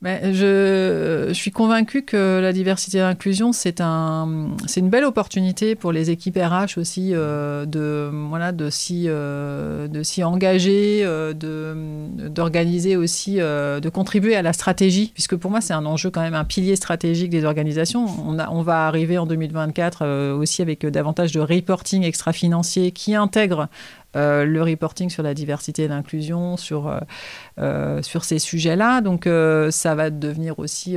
Je, 0.04 1.30
suis 1.32 1.50
convaincue 1.50 2.02
que 2.02 2.38
la 2.40 2.52
diversité 2.52 2.98
et 2.98 3.00
l'inclusion, 3.00 3.52
c'est 3.52 3.80
un, 3.80 4.50
une 4.76 4.90
belle 4.90 5.04
opportunité 5.04 5.74
pour 5.74 5.92
les 5.92 6.10
équipes 6.10 6.36
RH 6.36 6.78
aussi 6.78 7.10
euh, 7.12 7.64
de, 7.64 8.10
voilà, 8.28 8.52
de 8.52 8.68
s'y, 8.70 9.06
euh, 9.08 9.88
engager, 10.22 11.00
euh, 11.04 11.32
d'organiser 11.32 12.96
aussi, 12.96 13.36
de 13.36 13.88
contribuer 13.88 14.36
à 14.36 14.42
la 14.42 14.52
stratégie, 14.52 15.10
puisque 15.14 15.36
pour 15.36 15.50
moi, 15.50 15.60
c'est 15.60 15.74
un 15.74 15.86
enjeu 15.86 16.10
quand 16.10 16.22
même, 16.22 16.34
un 16.34 16.44
pilier 16.44 16.76
stratégique 16.76 17.30
des 17.30 17.44
organisations. 17.44 18.06
On, 18.26 18.38
a, 18.38 18.50
on 18.50 18.62
va 18.62 18.86
arriver 18.86 19.18
en 19.18 19.26
2024 19.26 20.34
aussi 20.34 20.62
avec 20.62 20.84
davantage 20.86 21.32
de 21.32 21.40
reporting 21.40 22.04
extra-financier 22.04 22.92
qui 22.92 23.14
intègre 23.14 23.68
euh, 24.16 24.44
le 24.44 24.62
reporting 24.62 25.10
sur 25.10 25.22
la 25.22 25.34
diversité 25.34 25.84
et 25.84 25.88
l'inclusion, 25.88 26.56
sur, 26.56 26.88
euh, 26.88 26.98
euh, 27.58 28.02
sur 28.02 28.24
ces 28.24 28.38
sujets-là. 28.38 29.00
Donc 29.00 29.28
ça 29.70 29.94
va 29.94 30.10
devenir 30.10 30.58
aussi 30.58 30.96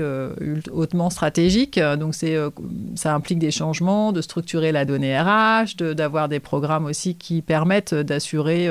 hautement 0.72 1.10
stratégique. 1.10 1.80
Donc 1.80 2.16
c'est, 2.16 2.38
ça 2.96 3.14
implique 3.14 3.40
des 3.40 3.52
changements, 3.52 4.12
de 4.12 4.22
structurer 4.22 4.72
la 4.72 4.86
donnée 4.86 5.20
RH, 5.20 5.76
d'avoir 5.78 6.30
des 6.30 6.40
programmes 6.40 6.86
aussi 6.86 7.16
qui 7.16 7.42
permettent 7.42 7.94
d'assurer 7.94 8.70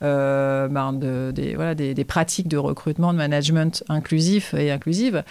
ben, 0.00 0.92
de, 0.92 1.30
des, 1.32 1.54
voilà, 1.54 1.74
des, 1.74 1.94
des, 1.94 2.04
pratiques 2.04 2.48
de 2.48 2.56
recrutement, 2.56 3.12
de 3.12 3.18
management 3.18 3.84
inclusif 3.88 4.54
et 4.54 4.70
inclusive. 4.70 5.22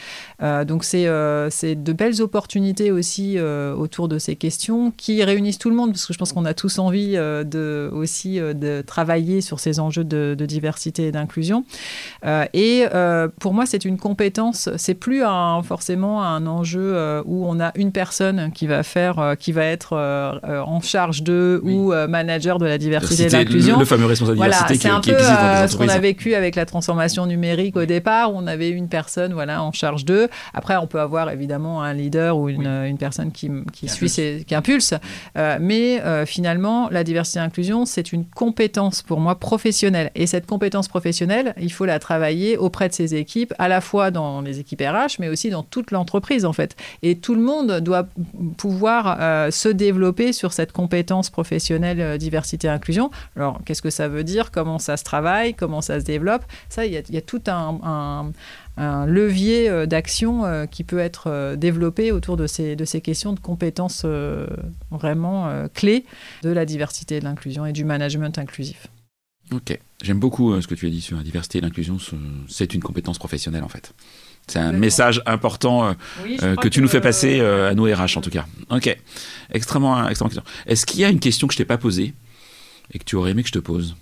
donc 0.42 0.84
c'est, 0.84 1.08
c'est 1.50 1.76
de 1.76 1.94
belles 1.94 2.22
opportunités 2.22 2.92
aussi 2.92 3.40
autour 3.40 4.08
de 4.08 4.18
ces 4.20 4.36
questions 4.36 4.92
qui 4.92 5.24
réunissent 5.24 5.60
tout 5.60 5.70
le 5.70 5.76
monde, 5.76 5.92
parce 5.92 6.06
que 6.06 6.14
je 6.14 6.18
pense 6.18 6.34
qu'on 6.34 6.46
a 6.46 6.54
tous 6.54 6.80
envie 6.80 7.14
de 7.14 7.90
aussi 7.94 8.39
euh, 8.40 8.54
de 8.54 8.82
travailler 8.82 9.42
sur 9.42 9.60
ces 9.60 9.80
enjeux 9.80 10.04
de, 10.04 10.36
diversité 10.40 11.08
et 11.08 11.12
d'inclusion. 11.12 11.64
Euh, 12.26 12.46
et 12.54 12.86
euh, 12.94 13.28
pour 13.40 13.54
moi, 13.54 13.66
c'est 13.66 13.86
une 13.86 13.98
compétence, 13.98 14.70
c'est 14.78 14.96
plus 14.96 15.24
un, 15.24 15.62
forcément 15.64 16.24
un 16.24 16.48
enjeu 16.48 17.22
où 17.26 17.46
on 17.46 17.60
a 17.60 17.72
une 17.76 17.92
personne 17.92 18.52
qui 18.52 18.68
va 18.68 18.84
faire, 18.84 19.36
qui 19.40 19.52
va 19.52 19.66
être 19.66 19.96
en 19.96 20.82
charge 20.82 21.24
de 21.24 21.62
ou 21.64 21.94
manager 22.08 22.58
de 22.58 22.66
la 22.66 22.78
diversité 22.78 23.24
et 23.24 23.28
de 23.28 23.32
l'inclusion. 23.34 23.80
Le, 23.80 23.86
fameux 23.86 24.06
responsable 24.06 24.38
voilà, 24.38 24.56
diversité 24.56 24.90
qui, 24.90 24.96
un 24.96 25.02
peu, 25.02 25.12
existe 25.12 25.30
dans 25.30 25.68
ce 25.68 25.78
qu'on 25.78 25.90
a 25.90 26.00
vécu 26.00 26.34
avec 26.34 26.56
la 26.56 26.66
transformation 26.66 27.26
numérique 27.26 27.76
au 27.76 27.86
départ, 27.86 28.34
où 28.34 28.38
on 28.38 28.48
avait 28.48 28.70
une 28.70 28.88
personne 28.88 29.34
voilà, 29.34 29.64
en 29.64 29.72
charge 29.72 30.06
d'eux. 30.06 30.28
Après, 30.54 30.76
on 30.78 30.88
peut 30.88 31.00
avoir 31.00 31.30
évidemment 31.30 31.82
un 31.82 31.94
leader 31.94 32.38
ou 32.38 32.50
une, 32.50 32.68
une 32.68 32.98
personne 32.98 33.32
qui, 33.32 33.50
qui, 33.72 33.88
suit, 33.88 34.10
ses, 34.10 34.44
qui 34.48 34.56
impulse. 34.56 34.94
mais 35.36 36.02
finalement, 36.26 36.90
la 36.90 37.04
diversité 37.04 37.40
et 37.40 37.42
l'inclusion, 37.42 37.86
c'est 37.86 38.12
une 38.12 38.26
compétence 38.36 39.02
pour 39.02 39.20
moi 39.20 39.36
professionnelle. 39.36 40.12
Et 40.16 40.28
cette 40.28 40.46
compétence 40.46 40.88
professionnelle, 40.88 41.54
il 41.60 41.72
faut 41.72 41.86
la 41.86 42.00
travailler 42.00 42.58
auprès 42.58 42.90
de 42.90 42.94
ses 42.94 43.16
équipes, 43.16 43.54
à 43.60 43.68
la 43.68 43.82
fois 43.82 44.12
dans 44.12 44.42
les 44.42 44.60
équipes 44.60 44.82
RH, 44.82 45.20
mais 45.20 45.30
aussi 45.30 45.50
dans 45.50 45.64
toute 45.64 45.92
l'entreprise 45.92 46.46
en 46.46 46.54
fait. 46.54 46.76
Et 47.02 47.18
tout 47.18 47.36
le 47.36 47.42
monde 47.42 47.80
doit 47.80 48.08
pouvoir 48.58 49.18
euh, 49.20 49.52
se 49.52 49.70
développer 49.70 50.34
sur 50.34 50.54
cette 50.54 50.72
compétence 50.72 51.30
professionnelle 51.30 52.02
euh, 52.02 52.18
diversité 52.18 52.68
inclusion. 52.68 53.12
Alors, 53.36 53.60
qu'est-ce 53.66 53.82
que 53.82 53.90
ça 53.90 54.08
veut 54.08 54.24
dire? 54.24 54.52
Comment 54.52 54.80
ça 54.80 54.98
se 54.98 55.04
travaille? 55.04 55.54
Comment 55.54 55.82
ça 55.82 56.00
se 56.00 56.06
développe? 56.06 56.44
Ça, 56.70 56.86
il 56.86 56.94
y, 56.94 57.18
a 57.18 57.22
tout 57.22 57.42
un 57.48 58.32
levier 58.80 59.70
euh, 59.70 59.86
d'action 59.86 60.68
qui 60.68 60.84
peut 60.84 61.00
être 61.00 61.56
développé 61.56 62.12
autour 62.12 62.38
de 62.38 62.48
ces, 62.48 62.76
de 62.76 62.86
ces 62.86 63.02
questions 63.02 63.34
de 63.34 63.40
compétences 63.40 64.06
vraiment 64.92 65.68
clés 65.74 66.06
de 66.44 66.50
la 66.50 66.66
diversité 66.66 67.18
et 67.18 67.20
de 67.20 67.26
l'inclusion 67.26 67.66
et 67.66 67.74
du 67.74 67.86
management 67.86 68.38
inclusif. 68.38 68.88
Ok, 69.52 69.78
j'aime 70.04 70.20
beaucoup 70.20 70.60
ce 70.62 70.68
que 70.68 70.76
tu 70.76 70.86
as 70.86 70.90
dit 70.90 71.02
sur 71.02 71.18
la 71.18 71.24
diversité 71.24 71.58
et 71.58 71.62
l'inclusion. 71.62 71.98
C'est 72.48 72.74
une 72.74 72.82
compétence 72.82 73.18
professionnelle 73.18 73.64
en 73.64 73.70
fait. 73.70 73.94
C'est 74.48 74.60
un 74.60 74.72
message 74.72 75.22
important 75.26 75.96
que 76.28 76.68
tu 76.68 76.82
nous 76.82 76.88
fais 76.88 77.02
passer 77.02 77.42
à 77.42 77.74
nos 77.74 77.86
RH 77.86 78.18
en 78.18 78.22
tout 78.22 78.30
cas. 78.30 78.46
Ok, 78.70 78.96
extrêmement, 79.52 80.08
extrêmement. 80.08 80.44
Est-ce 80.68 80.86
qu'il 80.86 81.00
y 81.00 81.06
a 81.06 81.10
une 81.10 81.20
question 81.20 81.48
que 81.48 81.54
je 81.54 81.58
t'ai 81.58 81.66
pas 81.66 81.78
posée 81.78 82.14
et 82.94 83.00
que 83.00 83.04
tu 83.04 83.16
aurais 83.16 83.32
aimé 83.32 83.44
que 83.44 83.50
je 83.50 83.54
te 83.54 83.60
pose? 83.60 83.96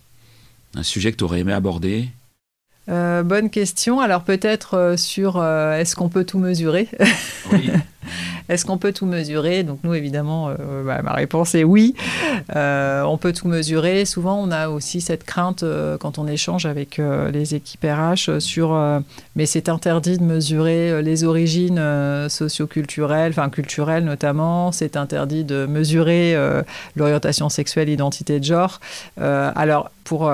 Un 0.76 0.84
sujet 0.84 1.12
que 1.12 1.18
tu 1.18 1.24
aurais 1.24 1.40
aimé 1.40 1.54
aborder 1.54 2.02
euh, 2.04 2.27
bonne 2.88 3.50
question. 3.50 4.00
Alors 4.00 4.24
peut-être 4.24 4.76
euh, 4.76 4.98
sur 4.98 5.38
euh, 5.38 5.78
est-ce 5.78 5.96
qu'on 5.96 6.10
peut 6.10 6.24
tout 6.24 6.40
mesurer? 6.40 6.88
Oui. 7.52 7.70
Est-ce 8.50 8.66
qu'on 8.66 8.78
peut 8.78 8.94
tout 8.94 9.06
mesurer? 9.06 9.64
Donc 9.64 9.80
nous, 9.84 9.94
évidemment, 9.94 10.50
bah, 10.86 11.02
ma 11.02 11.14
réponse 11.14 11.56
est 11.56 11.64
oui. 11.64 11.96
on 12.56 13.18
peut 13.20 13.34
tout 13.34 13.48
mesurer. 13.48 14.06
Souvent, 14.06 14.40
on 14.40 14.52
a 14.52 14.70
aussi 14.70 15.02
cette 15.02 15.24
crainte 15.24 15.64
quand 16.00 16.18
on 16.18 16.28
échange 16.28 16.66
avec 16.66 17.02
les 17.32 17.56
équipes 17.56 17.86
RH 17.86 18.40
sur 18.40 18.78
mais 19.36 19.46
c'est 19.46 19.70
interdit 19.70 20.18
de 20.18 20.24
mesurer 20.24 21.02
les 21.02 21.24
origines 21.24 21.82
socioculturelles, 22.30 23.32
enfin 23.32 23.50
culturelles 23.50 24.04
notamment. 24.04 24.72
C'est 24.72 24.98
interdit 24.98 25.44
de 25.44 25.66
mesurer 25.66 26.36
l'orientation 26.96 27.50
sexuelle, 27.50 27.88
l'identité 27.88 28.40
de 28.40 28.46
genre. 28.46 28.80
alors 29.18 29.92
pour 30.04 30.32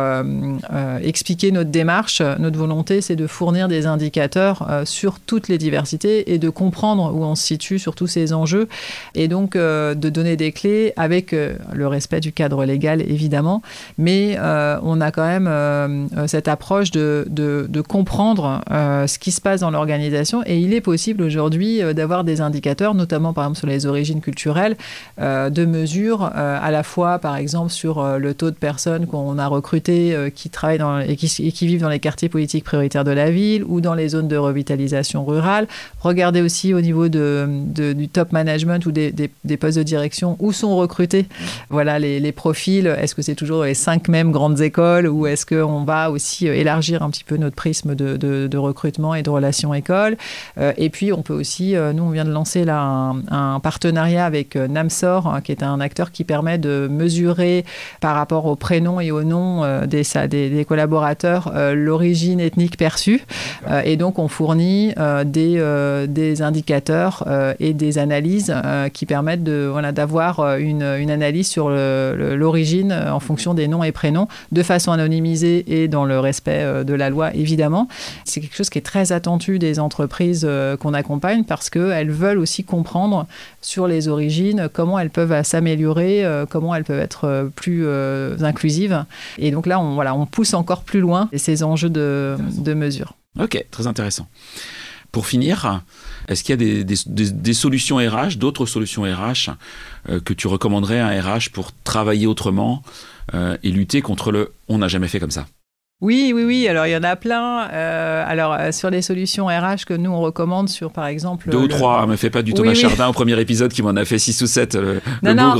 expliquer 1.01 1.51
notre 1.51 1.71
démarche, 1.71 2.21
notre 2.21 2.57
volonté, 2.57 3.01
c'est 3.01 3.15
de 3.15 3.27
fournir 3.27 3.67
des 3.67 3.85
indicateurs 3.85 4.67
euh, 4.69 4.85
sur 4.85 5.19
toutes 5.19 5.47
les 5.47 5.57
diversités 5.57 6.33
et 6.33 6.37
de 6.37 6.49
comprendre 6.49 7.13
où 7.13 7.23
on 7.23 7.35
se 7.35 7.43
situe 7.43 7.62
sur 7.63 7.95
tous 7.95 8.07
ces 8.07 8.33
enjeux 8.33 8.67
et 9.15 9.27
donc 9.27 9.55
euh, 9.55 9.95
de 9.95 10.09
donner 10.09 10.35
des 10.35 10.51
clés 10.51 10.93
avec 10.97 11.33
euh, 11.33 11.55
le 11.73 11.87
respect 11.87 12.19
du 12.19 12.31
cadre 12.31 12.65
légal 12.65 13.01
évidemment, 13.01 13.61
mais 13.97 14.37
on 14.83 15.01
a 15.01 15.11
quand 15.11 15.25
même 15.25 16.09
cette 16.27 16.47
approche 16.47 16.91
de, 16.91 17.25
de, 17.29 17.81
comprendre 17.81 18.61
ce 18.69 19.19
qui 19.19 19.31
se 19.31 19.41
passe 19.41 19.61
dans 19.61 19.71
l'organisation 19.71 20.41
et 20.45 20.59
il 20.59 20.73
est 20.73 20.81
possible 20.81 21.23
aujourd'hui 21.23 21.81
d'avoir 21.93 22.23
des 22.23 22.41
indicateurs, 22.41 22.95
notamment 22.95 23.33
par 23.33 23.45
exemple 23.45 23.59
sur 23.59 23.67
les 23.67 23.85
origines 23.85 24.21
culturelles, 24.21 24.75
de 25.19 25.65
mesure 25.65 26.23
à 26.23 26.71
la 26.71 26.83
fois 26.83 27.19
par 27.19 27.35
exemple 27.35 27.71
sur 27.71 28.03
le 28.17 28.33
taux 28.33 28.51
de 28.51 28.55
personnes 28.55 29.07
qu'on 29.07 29.37
a 29.37 29.47
recrutées 29.47 30.31
qui 30.35 30.49
travaillent 30.49 30.77
dans, 30.77 30.99
et, 30.99 31.15
qui, 31.15 31.67
vivent 31.67 31.81
dans 31.81 31.89
les 31.89 31.99
quartiers 31.99 32.29
politique 32.29 32.63
prioritaire 32.63 33.03
de 33.03 33.11
la 33.11 33.31
ville 33.31 33.63
ou 33.63 33.81
dans 33.81 33.93
les 33.93 34.09
zones 34.09 34.27
de 34.27 34.37
revitalisation 34.37 35.25
rurale. 35.25 35.67
Regardez 35.99 36.41
aussi 36.41 36.73
au 36.73 36.81
niveau 36.81 37.09
de, 37.09 37.47
du 37.53 38.07
top 38.09 38.31
management 38.31 38.85
ou 38.85 38.91
des, 38.91 39.11
des, 39.11 39.57
postes 39.57 39.77
de 39.77 39.83
direction 39.83 40.35
où 40.39 40.51
sont 40.51 40.75
recrutés 40.75 41.27
voilà, 41.69 41.99
les, 41.99 42.19
les 42.19 42.31
profils. 42.31 42.87
Est-ce 42.87 43.15
que 43.15 43.21
c'est 43.21 43.35
toujours 43.35 43.63
les 43.63 43.73
cinq 43.73 44.07
mêmes 44.07 44.31
grandes 44.31 44.61
écoles 44.61 45.07
ou 45.07 45.27
est-ce 45.27 45.45
qu'on 45.45 45.83
va 45.83 46.11
aussi 46.11 46.47
euh, 46.47 46.55
élargir 46.55 47.03
un 47.03 47.09
petit 47.09 47.23
peu 47.23 47.37
notre 47.37 47.55
prisme 47.55 47.95
de, 47.95 48.17
de, 48.17 48.57
recrutement 48.57 49.15
et 49.15 49.23
de 49.23 49.29
relations 49.29 49.73
écoles? 49.73 50.17
Euh, 50.57 50.73
Et 50.77 50.89
puis 50.89 51.13
on 51.13 51.21
peut 51.21 51.33
aussi, 51.33 51.75
euh, 51.75 51.93
nous 51.93 52.03
on 52.03 52.09
vient 52.09 52.25
de 52.25 52.31
lancer 52.31 52.65
là 52.65 53.13
un, 53.29 53.59
partenariat 53.59 54.25
avec 54.25 54.55
Namsor, 54.55 55.27
hein, 55.27 55.41
qui 55.41 55.51
est 55.51 55.63
un 55.63 55.79
acteur 55.79 56.11
qui 56.11 56.23
permet 56.23 56.57
de 56.57 56.87
mesurer 56.89 57.65
par 58.01 58.15
rapport 58.15 58.45
au 58.45 58.55
prénom 58.55 58.99
et 58.99 59.11
au 59.11 59.23
nom 59.23 59.63
des, 59.85 60.03
des, 60.27 60.49
des 60.49 60.65
collaborateurs 60.65 61.51
l'origine 61.73 62.39
ethnique 62.39 62.77
perçue. 62.77 63.23
Euh, 63.69 63.81
et 63.83 63.97
donc, 63.97 64.19
on 64.19 64.27
fournit 64.27 64.93
euh, 64.97 65.23
des, 65.23 65.55
euh, 65.57 66.07
des 66.07 66.41
indicateurs 66.41 67.23
et 67.59 67.73
des 67.73 67.97
analyses 67.97 68.53
qui 68.93 69.05
permettent 69.05 69.43
de, 69.43 69.67
voilà, 69.71 69.91
d'avoir 69.91 70.57
une, 70.57 70.83
une, 70.83 71.11
analyse 71.11 71.47
sur 71.47 71.69
l'origine 71.69 72.93
en 72.93 73.19
fonction 73.19 73.53
des 73.53 73.67
noms 73.67 73.83
et 73.83 73.91
prénoms, 73.91 74.27
de 74.51 74.63
façon 74.63 74.91
anonymisée 74.91 75.63
et 75.67 75.87
dans 75.87 76.05
le 76.05 76.19
respect 76.19 76.83
de 76.83 76.93
la 76.93 77.09
loi, 77.09 77.33
évidemment. 77.33 77.87
C'est 78.25 78.41
quelque 78.41 78.55
chose 78.55 78.69
qui 78.69 78.77
est 78.77 78.83
très 78.83 79.11
attendu 79.11 79.59
des 79.59 79.79
entreprises 79.79 80.47
qu'on 80.79 80.93
accompagne 80.93 81.43
parce 81.43 81.69
qu'elles 81.69 82.11
veulent 82.11 82.39
aussi 82.39 82.63
comprendre 82.63 83.27
sur 83.61 83.87
les 83.87 84.07
origines 84.07 84.69
comment 84.71 84.97
elles 84.99 85.09
peuvent 85.09 85.43
s'améliorer, 85.43 86.25
comment 86.49 86.73
elles 86.75 86.83
peuvent 86.83 86.99
être 86.99 87.49
plus 87.55 87.87
inclusives. 88.41 89.05
Et 89.37 89.51
donc 89.51 89.67
là, 89.67 89.79
on, 89.79 89.95
voilà, 89.95 90.15
on 90.15 90.25
pousse 90.25 90.53
encore 90.53 90.83
plus 90.83 90.99
loin 90.99 91.29
ces 91.35 91.63
enjeux 91.63 91.89
de 91.89 92.13
de, 92.57 92.73
mesures. 92.73 93.13
Ok, 93.39 93.63
très 93.71 93.87
intéressant. 93.87 94.27
Pour 95.13 95.27
finir, 95.27 95.83
est-ce 96.27 96.43
qu'il 96.43 96.59
y 96.59 96.81
a 96.81 96.83
des, 96.83 97.53
solutions 97.53 97.97
RH, 97.97 98.37
d'autres 98.37 98.65
solutions 98.65 99.03
RH 99.03 99.51
euh, 100.09 100.19
que 100.19 100.33
tu 100.33 100.47
recommanderais 100.47 100.99
à 100.99 101.07
un 101.07 101.21
RH 101.21 101.51
pour 101.53 101.71
travailler 101.83 102.25
autrement 102.25 102.81
euh, 103.35 103.55
et 103.61 103.69
lutter 103.69 104.01
contre 104.01 104.31
le 104.31 104.51
on 104.67 104.79
n'a 104.79 104.87
jamais 104.87 105.07
fait 105.07 105.19
comme 105.19 105.29
ça? 105.29 105.45
Oui, 106.03 106.33
oui, 106.35 106.43
oui. 106.43 106.67
Alors, 106.67 106.85
il 106.85 106.91
y 106.91 106.97
en 106.97 107.03
a 107.03 107.15
plein. 107.15 107.69
Euh, 107.71 108.25
alors, 108.27 108.53
euh, 108.59 108.73
sur 108.73 108.89
les 108.89 109.01
solutions 109.01 109.45
RH 109.45 109.85
que 109.87 109.93
nous, 109.93 110.11
on 110.11 110.19
recommande 110.19 110.67
sur, 110.67 110.91
par 110.91 111.07
exemple... 111.07 111.49
Deux 111.49 111.57
ou 111.57 111.67
trois. 111.69 111.99
Ne 111.99 112.03
hein, 112.03 112.07
me 112.07 112.15
fais 112.17 112.29
pas 112.29 112.41
du 112.41 112.53
Thomas 112.53 112.73
Chardin 112.73 113.07
au 113.07 113.13
premier 113.13 113.39
épisode 113.39 113.71
qui 113.71 113.81
m'en 113.81 113.95
a 113.95 114.03
fait 114.03 114.19
six 114.19 114.41
ou 114.41 114.45
sept, 114.47 114.75
euh, 114.75 114.99
non, 115.23 115.33
non. 115.33 115.55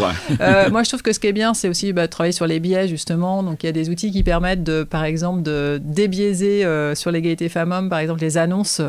moi, 0.70 0.84
je 0.84 0.90
trouve 0.90 1.02
que 1.02 1.14
ce 1.14 1.22
qui 1.22 1.28
est 1.28 1.34
bien, 1.34 1.54
c'est 1.54 1.70
aussi 1.70 1.94
bah, 1.94 2.10
travailler 2.10 2.34
sur 2.34 2.46
les 2.46 2.60
biais, 2.60 2.90
justement. 2.90 3.42
Donc, 3.42 3.64
il 3.64 3.68
y 3.68 3.70
a 3.70 3.72
des 3.72 3.90
outils 3.90 4.12
qui 4.12 4.22
permettent, 4.22 4.64
de, 4.64 4.84
par 4.84 5.06
exemple, 5.06 5.44
de 5.44 5.80
débiaiser 5.82 6.68
sur 6.94 7.12
l'égalité 7.12 7.48
femmes-hommes, 7.48 7.90
par 7.90 8.00
exemple, 8.00 8.20
les 8.20 8.38
annonces, 8.38 8.82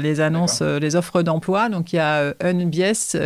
les 0.00 0.20
annonces, 0.20 0.62
les 0.62 0.94
offres 0.94 1.22
d'emploi. 1.22 1.68
Donc, 1.68 1.92
il 1.92 1.96
y 1.96 1.98
a 1.98 2.32
Unbias, 2.40 3.16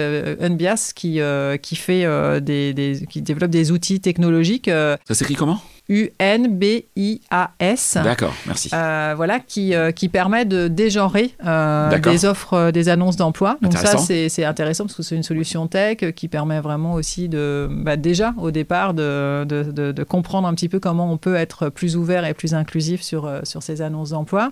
Unbias 0.41 0.93
qui, 0.95 1.20
qui, 1.61 1.77
fait, 1.77 2.41
des, 2.41 2.72
des, 2.72 3.07
qui 3.07 3.20
développe 3.20 3.51
des 3.51 3.70
outils 3.70 4.01
technologiques. 4.01 4.70
Ça 5.07 5.14
s'écrit 5.14 5.35
comment? 5.35 5.61
U-N-B-I-A-S. 5.89 6.39
D'accord, 8.03 8.34
merci. 8.47 8.70
Euh, 8.74 9.14
voilà, 9.16 9.39
qui, 9.39 9.72
euh, 9.72 9.93
qui 9.93 10.09
permet 10.09 10.45
de 10.45 10.66
dégenrer 10.66 11.30
euh, 11.47 11.97
des 11.99 12.24
offres, 12.24 12.72
des 12.72 12.89
annonces 12.89 13.16
d'emploi. 13.16 13.57
Donc 13.62 13.74
ça, 13.74 13.97
c'est 13.97 14.45
intéressant 14.45 14.84
parce 14.84 14.97
que 14.97 15.05
c'est 15.05 15.14
une 15.14 15.22
solution 15.22 15.68
tech 15.68 15.99
qui 16.14 16.26
permet 16.28 16.61
vraiment 16.61 16.95
aussi 16.95 17.28
de, 17.28 17.68
bah, 17.70 17.97
déjà 17.97 18.34
au 18.39 18.51
départ, 18.51 18.95
de, 18.95 19.45
de, 19.45 19.93
de, 19.93 20.05
comprendre 20.05 20.49
un 20.49 20.55
petit 20.55 20.68
peu 20.68 20.80
comment 20.80 21.12
on 21.12 21.18
peut 21.18 21.37
être 21.37 21.68
plus 21.68 21.97
ouvert 21.97 22.24
et 22.24 22.34
plus 22.34 22.55
inclusif 22.55 23.03
sur, 23.03 23.30
sur 23.45 23.62
ces 23.62 23.80
annonces 23.82 24.11
d'emploi. 24.11 24.51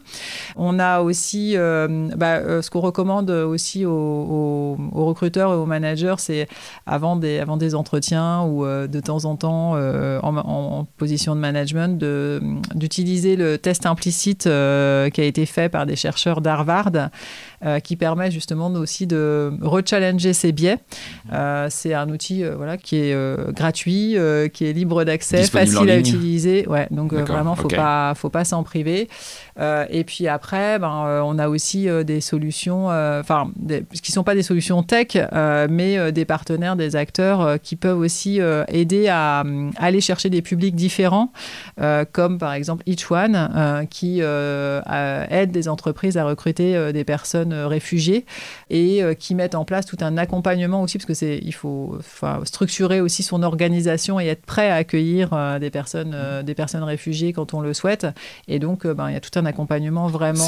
On 0.57 0.79
a 0.79 1.01
aussi, 1.01 1.57
bah, 1.57 2.63
ce 2.63 2.71
qu'on 2.71 2.81
recommande 2.81 3.31
aussi 3.31 3.85
aux, 3.85 3.91
aux, 3.93 5.05
recruteurs 5.05 5.53
et 5.53 5.57
aux 5.57 5.67
managers, 5.67 6.15
c'est 6.19 6.47
avant 6.87 7.17
des, 7.17 7.41
avant 7.41 7.57
des 7.57 7.75
entretiens 7.75 8.43
ou 8.43 8.65
de 8.65 9.01
temps 9.01 9.25
en 9.25 9.35
temps 9.37 9.73
en, 9.73 10.37
en 10.37 10.87
position 10.97 11.24
de 11.27 11.41
management 11.41 11.99
d'utiliser 12.75 13.37
le 13.37 13.57
test 13.57 13.87
implicite 13.87 14.47
euh, 14.47 15.09
qui 15.11 15.21
a 15.21 15.25
été 15.25 15.47
fait 15.47 15.69
par 15.69 15.87
des 15.87 15.97
chercheurs 15.97 16.41
d'Harvard 16.41 16.91
euh, 17.65 17.81
qui 17.81 17.97
permet 17.97 18.31
justement 18.31 18.69
aussi 18.73 19.07
de 19.07 19.53
rechallenger 19.61 20.33
ces 20.33 20.53
biais. 20.53 20.79
Euh, 21.33 21.69
c'est 21.71 21.95
un 21.95 22.09
outil 22.09 22.43
voilà, 22.45 22.77
qui 22.77 22.97
est 22.97 23.53
gratuit, 23.53 24.17
qui 24.53 24.67
est 24.67 24.73
libre 24.73 25.05
d'accès, 25.05 25.45
facile 25.45 25.91
à 25.91 25.99
utiliser. 25.99 26.67
Ouais, 26.69 26.87
donc 26.91 27.13
vraiment, 27.13 27.55
il 27.55 27.59
ne 27.59 27.63
faut, 27.63 27.69
pas, 27.69 28.15
faut 28.15 28.31
pas 28.31 28.45
s'en 28.45 28.63
priver. 28.63 29.09
et 29.61 30.05
puis 30.05 30.29
après, 30.29 30.79
ben, 30.79 31.23
on 31.25 31.39
a 31.39 31.49
aussi 31.49 31.89
des 32.05 32.21
solutions, 32.21 32.87
enfin, 32.87 33.51
qui 34.03 34.11
ne 34.11 34.15
sont 34.15 34.25
pas 34.25 34.35
des 34.35 34.43
solutions 34.43 34.83
tech, 34.83 35.17
mais 35.71 36.13
des 36.13 36.25
partenaires, 36.25 36.77
des 36.77 36.97
acteurs 36.97 37.61
qui 37.61 37.77
peuvent 37.77 37.99
aussi 37.99 38.41
aider 38.69 39.09
à, 39.09 39.41
à 39.41 39.85
aller 39.85 40.01
chercher 40.01 40.31
des 40.31 40.43
publics 40.43 40.75
différents 40.75 41.31
euh, 41.81 42.05
comme 42.11 42.39
par 42.39 42.53
exemple 42.53 42.83
Each 42.87 43.11
One, 43.11 43.35
euh, 43.35 43.85
qui 43.85 44.19
euh, 44.21 44.81
aide 45.31 45.51
des 45.51 45.69
entreprises 45.69 46.17
à 46.17 46.25
recruter 46.25 46.93
des 46.93 47.05
personnes 47.05 47.54
réfugiées 47.67 48.25
et 48.71 49.03
qui 49.19 49.35
mettent 49.35 49.55
en 49.55 49.65
place 49.65 49.87
tout 49.87 49.97
un 50.01 50.17
accompagnement 50.17 50.83
aussi, 50.83 50.99
parce 50.99 51.07
que 51.07 51.15
c'est 51.15 51.39
il 51.43 51.55
faut 51.55 51.99
structurer 52.45 53.01
aussi 53.01 53.23
son 53.23 53.43
organisation 53.43 54.21
et 54.21 54.27
être 54.27 54.45
prêt 54.45 54.71
à 54.71 54.77
accueillir 54.77 55.31
des 55.61 55.71
personnes 55.71 56.17
des 56.43 56.55
personnes 56.55 56.83
réfugiées 56.83 57.33
quand 57.33 57.55
on 57.55 57.61
le 57.61 57.75
souhaite. 57.75 58.07
Et 58.49 58.59
donc, 58.59 58.87
ben, 58.87 59.11
il 59.11 59.15
y 59.15 59.17
a 59.17 59.21
tout 59.21 59.39
un 59.39 59.47
accompagnement 59.47 60.07
vraiment 60.07 60.47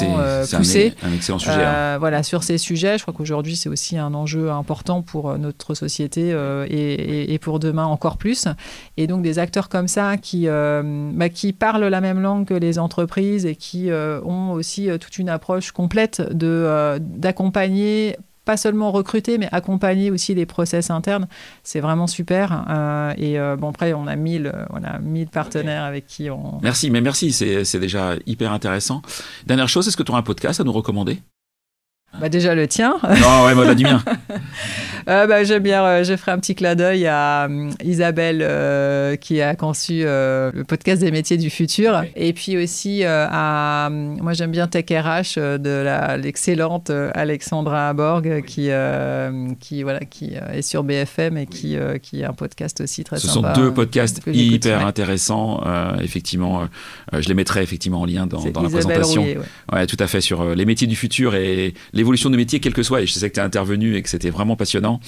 poussé. 0.57 0.93
Un, 1.01 1.09
un, 1.09 1.13
excellent 1.13 1.39
sujet. 1.39 1.63
Hein. 1.63 1.97
Voilà, 1.99 2.23
sur 2.23 2.43
ces 2.43 2.57
sujets, 2.57 2.97
je 2.97 3.03
crois 3.03 3.13
qu'aujourd'hui, 3.13 3.55
c'est 3.55 3.69
aussi 3.69 3.97
un 3.97 4.13
enjeu 4.13 4.51
important 4.51 5.01
pour 5.01 5.37
notre 5.37 5.73
société 5.73 6.35
et, 6.69 7.33
et, 7.33 7.39
pour 7.39 7.59
demain 7.59 7.85
encore 7.85 8.17
plus. 8.17 8.47
Et 8.97 9.07
donc, 9.07 9.21
des 9.21 9.39
acteurs 9.39 9.69
comme 9.69 9.87
ça 9.87 10.17
qui, 10.17 10.47
euh, 10.47 10.81
bah, 11.13 11.29
qui 11.29 11.53
parlent 11.53 11.85
la 11.85 12.01
même 12.01 12.19
langue 12.19 12.45
que 12.45 12.53
les 12.53 12.79
entreprises 12.79 13.45
et 13.45 13.55
qui 13.55 13.89
euh, 13.89 14.21
ont 14.23 14.51
aussi 14.51 14.89
euh, 14.89 14.97
toute 14.97 15.17
une 15.17 15.29
approche 15.29 15.71
complète 15.71 16.21
de 16.33 16.86
d'accompagner 16.99 18.17
pas 18.45 18.55
seulement 18.55 18.93
recruter, 18.93 19.37
mais 19.37 19.49
accompagner 19.51 20.09
aussi 20.09 20.33
les 20.33 20.45
process 20.45 20.89
internes. 20.89 21.27
C'est 21.63 21.81
vraiment 21.81 22.07
super. 22.07 22.63
et 23.17 23.37
bon, 23.57 23.69
après, 23.69 23.91
on 23.91 24.07
a 24.07 24.15
1000, 24.15 24.53
voilà, 24.69 24.99
1000 24.99 25.27
partenaires 25.27 25.83
avec 25.83 26.07
qui 26.07 26.29
on. 26.29 26.59
Merci, 26.61 26.89
mais 26.89 27.01
merci, 27.01 27.33
c'est 27.33 27.79
déjà 27.79 28.15
hyper 28.25 28.53
intéressant. 28.53 29.01
Dernière 29.45 29.67
chose, 29.67 29.87
est-ce 29.89 29.97
que 29.97 30.03
tu 30.03 30.13
as 30.13 30.15
un 30.15 30.21
podcast 30.21 30.61
à 30.61 30.63
nous 30.63 30.71
recommander? 30.71 31.19
Bah 32.19 32.29
Déjà 32.29 32.55
le 32.55 32.67
tien. 32.67 32.97
Non, 33.03 33.45
ouais, 33.45 33.53
voilà 33.53 33.75
du 33.75 33.83
mien. 33.83 34.03
Euh, 35.07 35.25
bah, 35.25 35.43
j'aime 35.45 35.63
bien, 35.63 35.85
euh, 35.85 36.03
je 36.03 36.17
ferai 36.17 36.33
un 36.33 36.39
petit 36.39 36.53
clin 36.53 36.75
d'œil 36.75 37.07
à 37.07 37.45
euh, 37.45 37.69
Isabelle 37.83 39.17
qui 39.19 39.41
a 39.41 39.55
conçu 39.55 40.03
le 40.03 40.63
podcast 40.67 41.01
des 41.01 41.11
métiers 41.11 41.37
du 41.37 41.49
futur. 41.49 42.03
Et 42.15 42.33
puis 42.33 42.57
aussi 42.57 43.03
à, 43.05 43.89
moi 43.89 44.33
j'aime 44.33 44.51
bien 44.51 44.67
Tech 44.67 44.85
RH 44.89 45.39
de 45.59 46.17
l'excellente 46.17 46.91
Alexandra 47.13 47.93
Borg 47.93 48.43
qui, 48.45 48.69
qui, 49.59 49.83
voilà, 49.83 49.99
qui 50.01 50.33
est 50.53 50.61
sur 50.61 50.83
BFM 50.83 51.37
et 51.37 51.45
qui, 51.45 51.77
qui 52.01 52.23
a 52.23 52.29
un 52.29 52.33
podcast 52.33 52.81
aussi 52.81 53.03
très 53.03 53.17
Ce 53.17 53.27
sympa. 53.27 53.53
Ce 53.53 53.55
sont 53.55 53.61
deux 53.61 53.73
podcasts 53.73 54.21
hyper 54.27 54.85
intéressants. 54.85 55.63
effectivement, 56.01 56.67
je 57.13 57.27
les 57.27 57.33
mettrai 57.33 57.63
effectivement 57.63 58.01
en 58.01 58.05
lien 58.05 58.27
dans, 58.27 58.43
dans 58.43 58.61
la 58.61 58.69
présentation. 58.69 59.21
Rouillet, 59.21 59.37
ouais. 59.37 59.79
ouais. 59.79 59.87
tout 59.87 59.97
à 59.99 60.07
fait, 60.07 60.21
sur 60.21 60.53
les 60.53 60.65
métiers 60.65 60.87
du 60.87 60.95
futur 60.95 61.35
et 61.35 61.73
l'évolution 62.07 62.29
du 62.29 62.37
métier, 62.37 62.59
quel 62.59 62.73
que 62.73 62.83
soit. 62.83 63.01
Et 63.01 63.05
je 63.05 63.13
sais 63.13 63.29
que 63.29 63.35
tu 63.35 63.39
es 63.39 63.43
intervenu 63.43 63.95
et 63.95 64.01
que 64.01 64.09
c'était 64.09 64.29
vraiment 64.29 64.55
passionnant. 64.55 64.99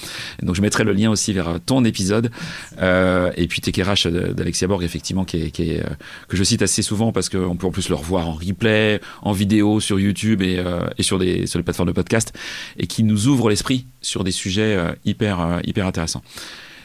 Donc 0.42 0.54
je 0.54 0.62
mettrai 0.62 0.84
le 0.84 0.92
lien 0.92 1.10
aussi 1.10 1.32
vers 1.32 1.58
ton 1.64 1.84
épisode. 1.84 2.30
Euh, 2.80 3.30
et 3.36 3.46
puis 3.46 3.60
TKRH 3.60 4.06
d'Alexia 4.06 4.68
Borg, 4.68 4.82
effectivement, 4.82 5.24
qui 5.24 5.42
est, 5.42 5.50
qui 5.50 5.70
est, 5.70 5.80
euh, 5.80 5.88
que 6.28 6.36
je 6.36 6.44
cite 6.44 6.62
assez 6.62 6.82
souvent 6.82 7.12
parce 7.12 7.28
qu'on 7.28 7.56
peut 7.56 7.66
en 7.66 7.70
plus 7.70 7.88
le 7.88 7.94
revoir 7.94 8.28
en 8.28 8.34
replay, 8.34 9.00
en 9.22 9.32
vidéo 9.32 9.80
sur 9.80 9.98
YouTube 9.98 10.42
et, 10.42 10.58
euh, 10.58 10.80
et 10.98 11.02
sur, 11.02 11.18
des, 11.18 11.46
sur 11.46 11.58
les 11.58 11.62
plateformes 11.62 11.88
de 11.88 11.94
podcast, 11.94 12.32
et 12.78 12.86
qui 12.86 13.02
nous 13.02 13.28
ouvre 13.28 13.48
l'esprit 13.48 13.86
sur 14.00 14.24
des 14.24 14.32
sujets 14.32 14.78
hyper, 15.04 15.60
hyper 15.64 15.86
intéressants. 15.86 16.22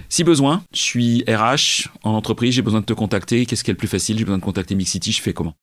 Si 0.09 0.23
besoin, 0.23 0.63
je 0.73 0.79
suis 0.79 1.23
RH 1.27 1.89
en 2.03 2.13
entreprise, 2.13 2.53
j'ai 2.53 2.61
besoin 2.61 2.81
de 2.81 2.85
te 2.85 2.93
contacter. 2.93 3.45
Qu'est-ce 3.45 3.63
qui 3.63 3.71
est 3.71 3.73
le 3.73 3.77
plus 3.77 3.87
facile? 3.87 4.17
J'ai 4.17 4.25
besoin 4.25 4.37
de 4.37 4.43
contacter 4.43 4.75
Mixity, 4.75 5.11
je 5.11 5.21
fais 5.21 5.33
comment? 5.33 5.55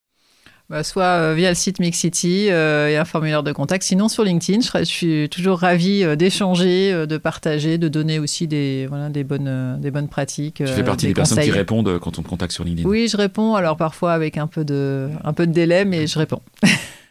Bah, 0.72 0.82
soit 0.84 1.04
euh, 1.04 1.34
via 1.34 1.50
le 1.50 1.54
site 1.54 1.80
Mixity 1.80 2.46
euh, 2.48 2.88
et 2.88 2.96
un 2.96 3.04
formulaire 3.04 3.42
de 3.42 3.52
contact, 3.52 3.84
sinon 3.84 4.08
sur 4.08 4.24
LinkedIn. 4.24 4.60
Je, 4.62 4.84
suis 4.84 5.28
toujours 5.28 5.58
ravie 5.58 6.02
euh, 6.02 6.16
d'échanger, 6.16 7.06
de 7.06 7.18
partager, 7.18 7.76
de 7.76 7.88
donner 7.88 8.18
aussi 8.18 8.46
des, 8.46 8.86
voilà, 8.88 9.10
des, 9.10 9.22
bonnes, 9.22 9.78
des 9.78 9.90
bonnes 9.90 10.08
pratiques. 10.08 10.62
Tu 10.64 10.66
fais 10.66 10.82
partie 10.82 11.08
des, 11.08 11.12
personnes 11.12 11.40
qui 11.40 11.50
répondent 11.50 11.98
quand 11.98 12.18
on 12.18 12.22
te 12.22 12.28
contacte 12.28 12.52
sur 12.52 12.64
LinkedIn 12.64 12.88
Oui, 12.88 13.06
je 13.06 13.18
réponds, 13.18 13.54
alors 13.54 13.76
parfois 13.76 14.14
avec 14.14 14.38
un 14.38 14.46
peu 14.46 14.64
de, 14.64 15.10
un 15.22 15.34
peu 15.34 15.46
de 15.46 15.52
délai, 15.52 15.84
mais 15.84 16.06
je 16.06 16.18
réponds. 16.18 16.40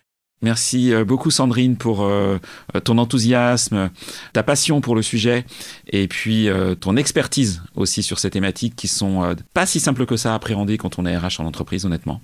Merci 0.42 0.92
euh, 0.92 1.06
beaucoup 1.06 1.30
Sandrine 1.30 1.78
pour 1.78 2.02
euh, 2.04 2.40
ton 2.84 2.98
enthousiasme, 2.98 3.92
ta 4.34 4.42
passion 4.42 4.82
pour 4.82 4.96
le 4.96 5.04
sujet 5.04 5.46
et 5.88 6.08
puis 6.08 6.50
euh, 6.50 6.74
ton 6.74 6.98
expertise 6.98 7.62
aussi 7.76 8.02
sur 8.02 8.18
ces 8.18 8.32
thématiques 8.32 8.76
qui 8.76 8.88
sont 8.88 9.36
pas 9.54 9.68
si 9.68 9.80
simples 9.80 10.06
que 10.06 10.18
ça 10.18 10.32
à 10.32 10.36
appréhender 10.36 10.78
quand 10.78 10.98
on 10.98 11.06
est 11.06 11.16
RH 11.16 11.40
en 11.40 11.46
entreprise 11.46 11.86
honnêtement. 11.86 12.22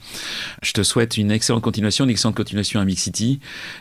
Je 0.63 0.73
te 0.73 0.81
souhaite 0.81 1.17
une 1.17 1.31
excellente 1.31 1.61
continuation, 1.61 2.05
une 2.05 2.11
excellente 2.11 2.35
continuation 2.35 2.79
à 2.79 2.85
Mixity 2.85 3.39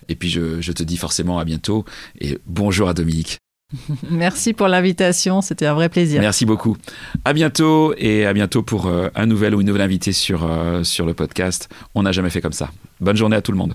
et 0.08 0.16
puis 0.16 0.28
je, 0.28 0.60
je 0.60 0.72
te 0.72 0.82
dis 0.82 0.98
forcément 0.98 1.38
à 1.38 1.44
bientôt 1.44 1.86
et 2.20 2.38
bonjour 2.46 2.90
à 2.90 2.94
Dominique. 2.94 3.38
Merci 4.10 4.52
pour 4.52 4.68
l'invitation, 4.68 5.40
c'était 5.40 5.66
un 5.66 5.74
vrai 5.74 5.88
plaisir. 5.88 6.20
Merci 6.20 6.44
beaucoup. 6.44 6.76
À 7.24 7.32
bientôt 7.32 7.94
et 7.96 8.26
à 8.26 8.34
bientôt 8.34 8.62
pour 8.62 8.88
un 8.88 9.26
nouvel 9.26 9.54
ou 9.54 9.60
une 9.62 9.66
nouvelle 9.66 9.82
invitée 9.82 10.12
sur, 10.12 10.48
sur 10.84 11.06
le 11.06 11.14
podcast. 11.14 11.68
On 11.94 12.02
n'a 12.02 12.12
jamais 12.12 12.30
fait 12.30 12.40
comme 12.40 12.52
ça. 12.52 12.70
Bonne 13.00 13.16
journée 13.16 13.36
à 13.36 13.42
tout 13.42 13.50
le 13.50 13.58
monde. 13.58 13.74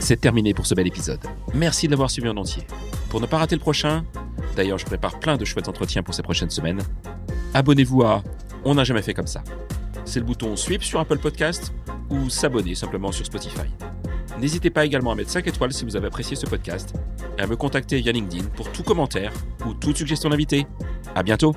C'est 0.00 0.20
terminé 0.20 0.52
pour 0.52 0.66
ce 0.66 0.74
bel 0.74 0.86
épisode. 0.86 1.20
Merci 1.54 1.86
de 1.86 1.92
l'avoir 1.92 2.10
suivi 2.10 2.28
en 2.28 2.36
entier. 2.36 2.62
Pour 3.08 3.22
ne 3.22 3.26
pas 3.26 3.38
rater 3.38 3.54
le 3.54 3.60
prochain, 3.60 4.04
d'ailleurs 4.54 4.76
je 4.76 4.84
prépare 4.84 5.18
plein 5.18 5.36
de 5.36 5.44
chouettes 5.46 5.68
entretiens 5.68 6.02
pour 6.02 6.14
ces 6.14 6.22
prochaines 6.22 6.50
semaines, 6.50 6.82
abonnez-vous 7.54 8.02
à 8.02 8.22
On 8.64 8.74
n'a 8.74 8.84
jamais 8.84 9.00
fait 9.00 9.14
comme 9.14 9.26
ça. 9.26 9.42
C'est 10.04 10.20
le 10.20 10.26
bouton 10.26 10.56
Sweep 10.56 10.82
sur 10.82 11.00
Apple 11.00 11.18
Podcast 11.18 11.72
ou 12.10 12.28
s'abonner 12.28 12.74
simplement 12.74 13.12
sur 13.12 13.24
Spotify. 13.24 13.68
N'hésitez 14.38 14.70
pas 14.70 14.84
également 14.84 15.12
à 15.12 15.14
mettre 15.14 15.30
5 15.30 15.46
étoiles 15.46 15.72
si 15.72 15.84
vous 15.84 15.96
avez 15.96 16.08
apprécié 16.08 16.36
ce 16.36 16.46
podcast 16.46 16.94
et 17.38 17.42
à 17.42 17.46
me 17.46 17.56
contacter 17.56 17.98
via 18.00 18.12
LinkedIn 18.12 18.44
pour 18.56 18.70
tout 18.72 18.82
commentaire 18.82 19.32
ou 19.64 19.74
toute 19.74 19.96
suggestion 19.96 20.28
d'invité. 20.28 20.66
À 21.14 21.22
bientôt! 21.22 21.54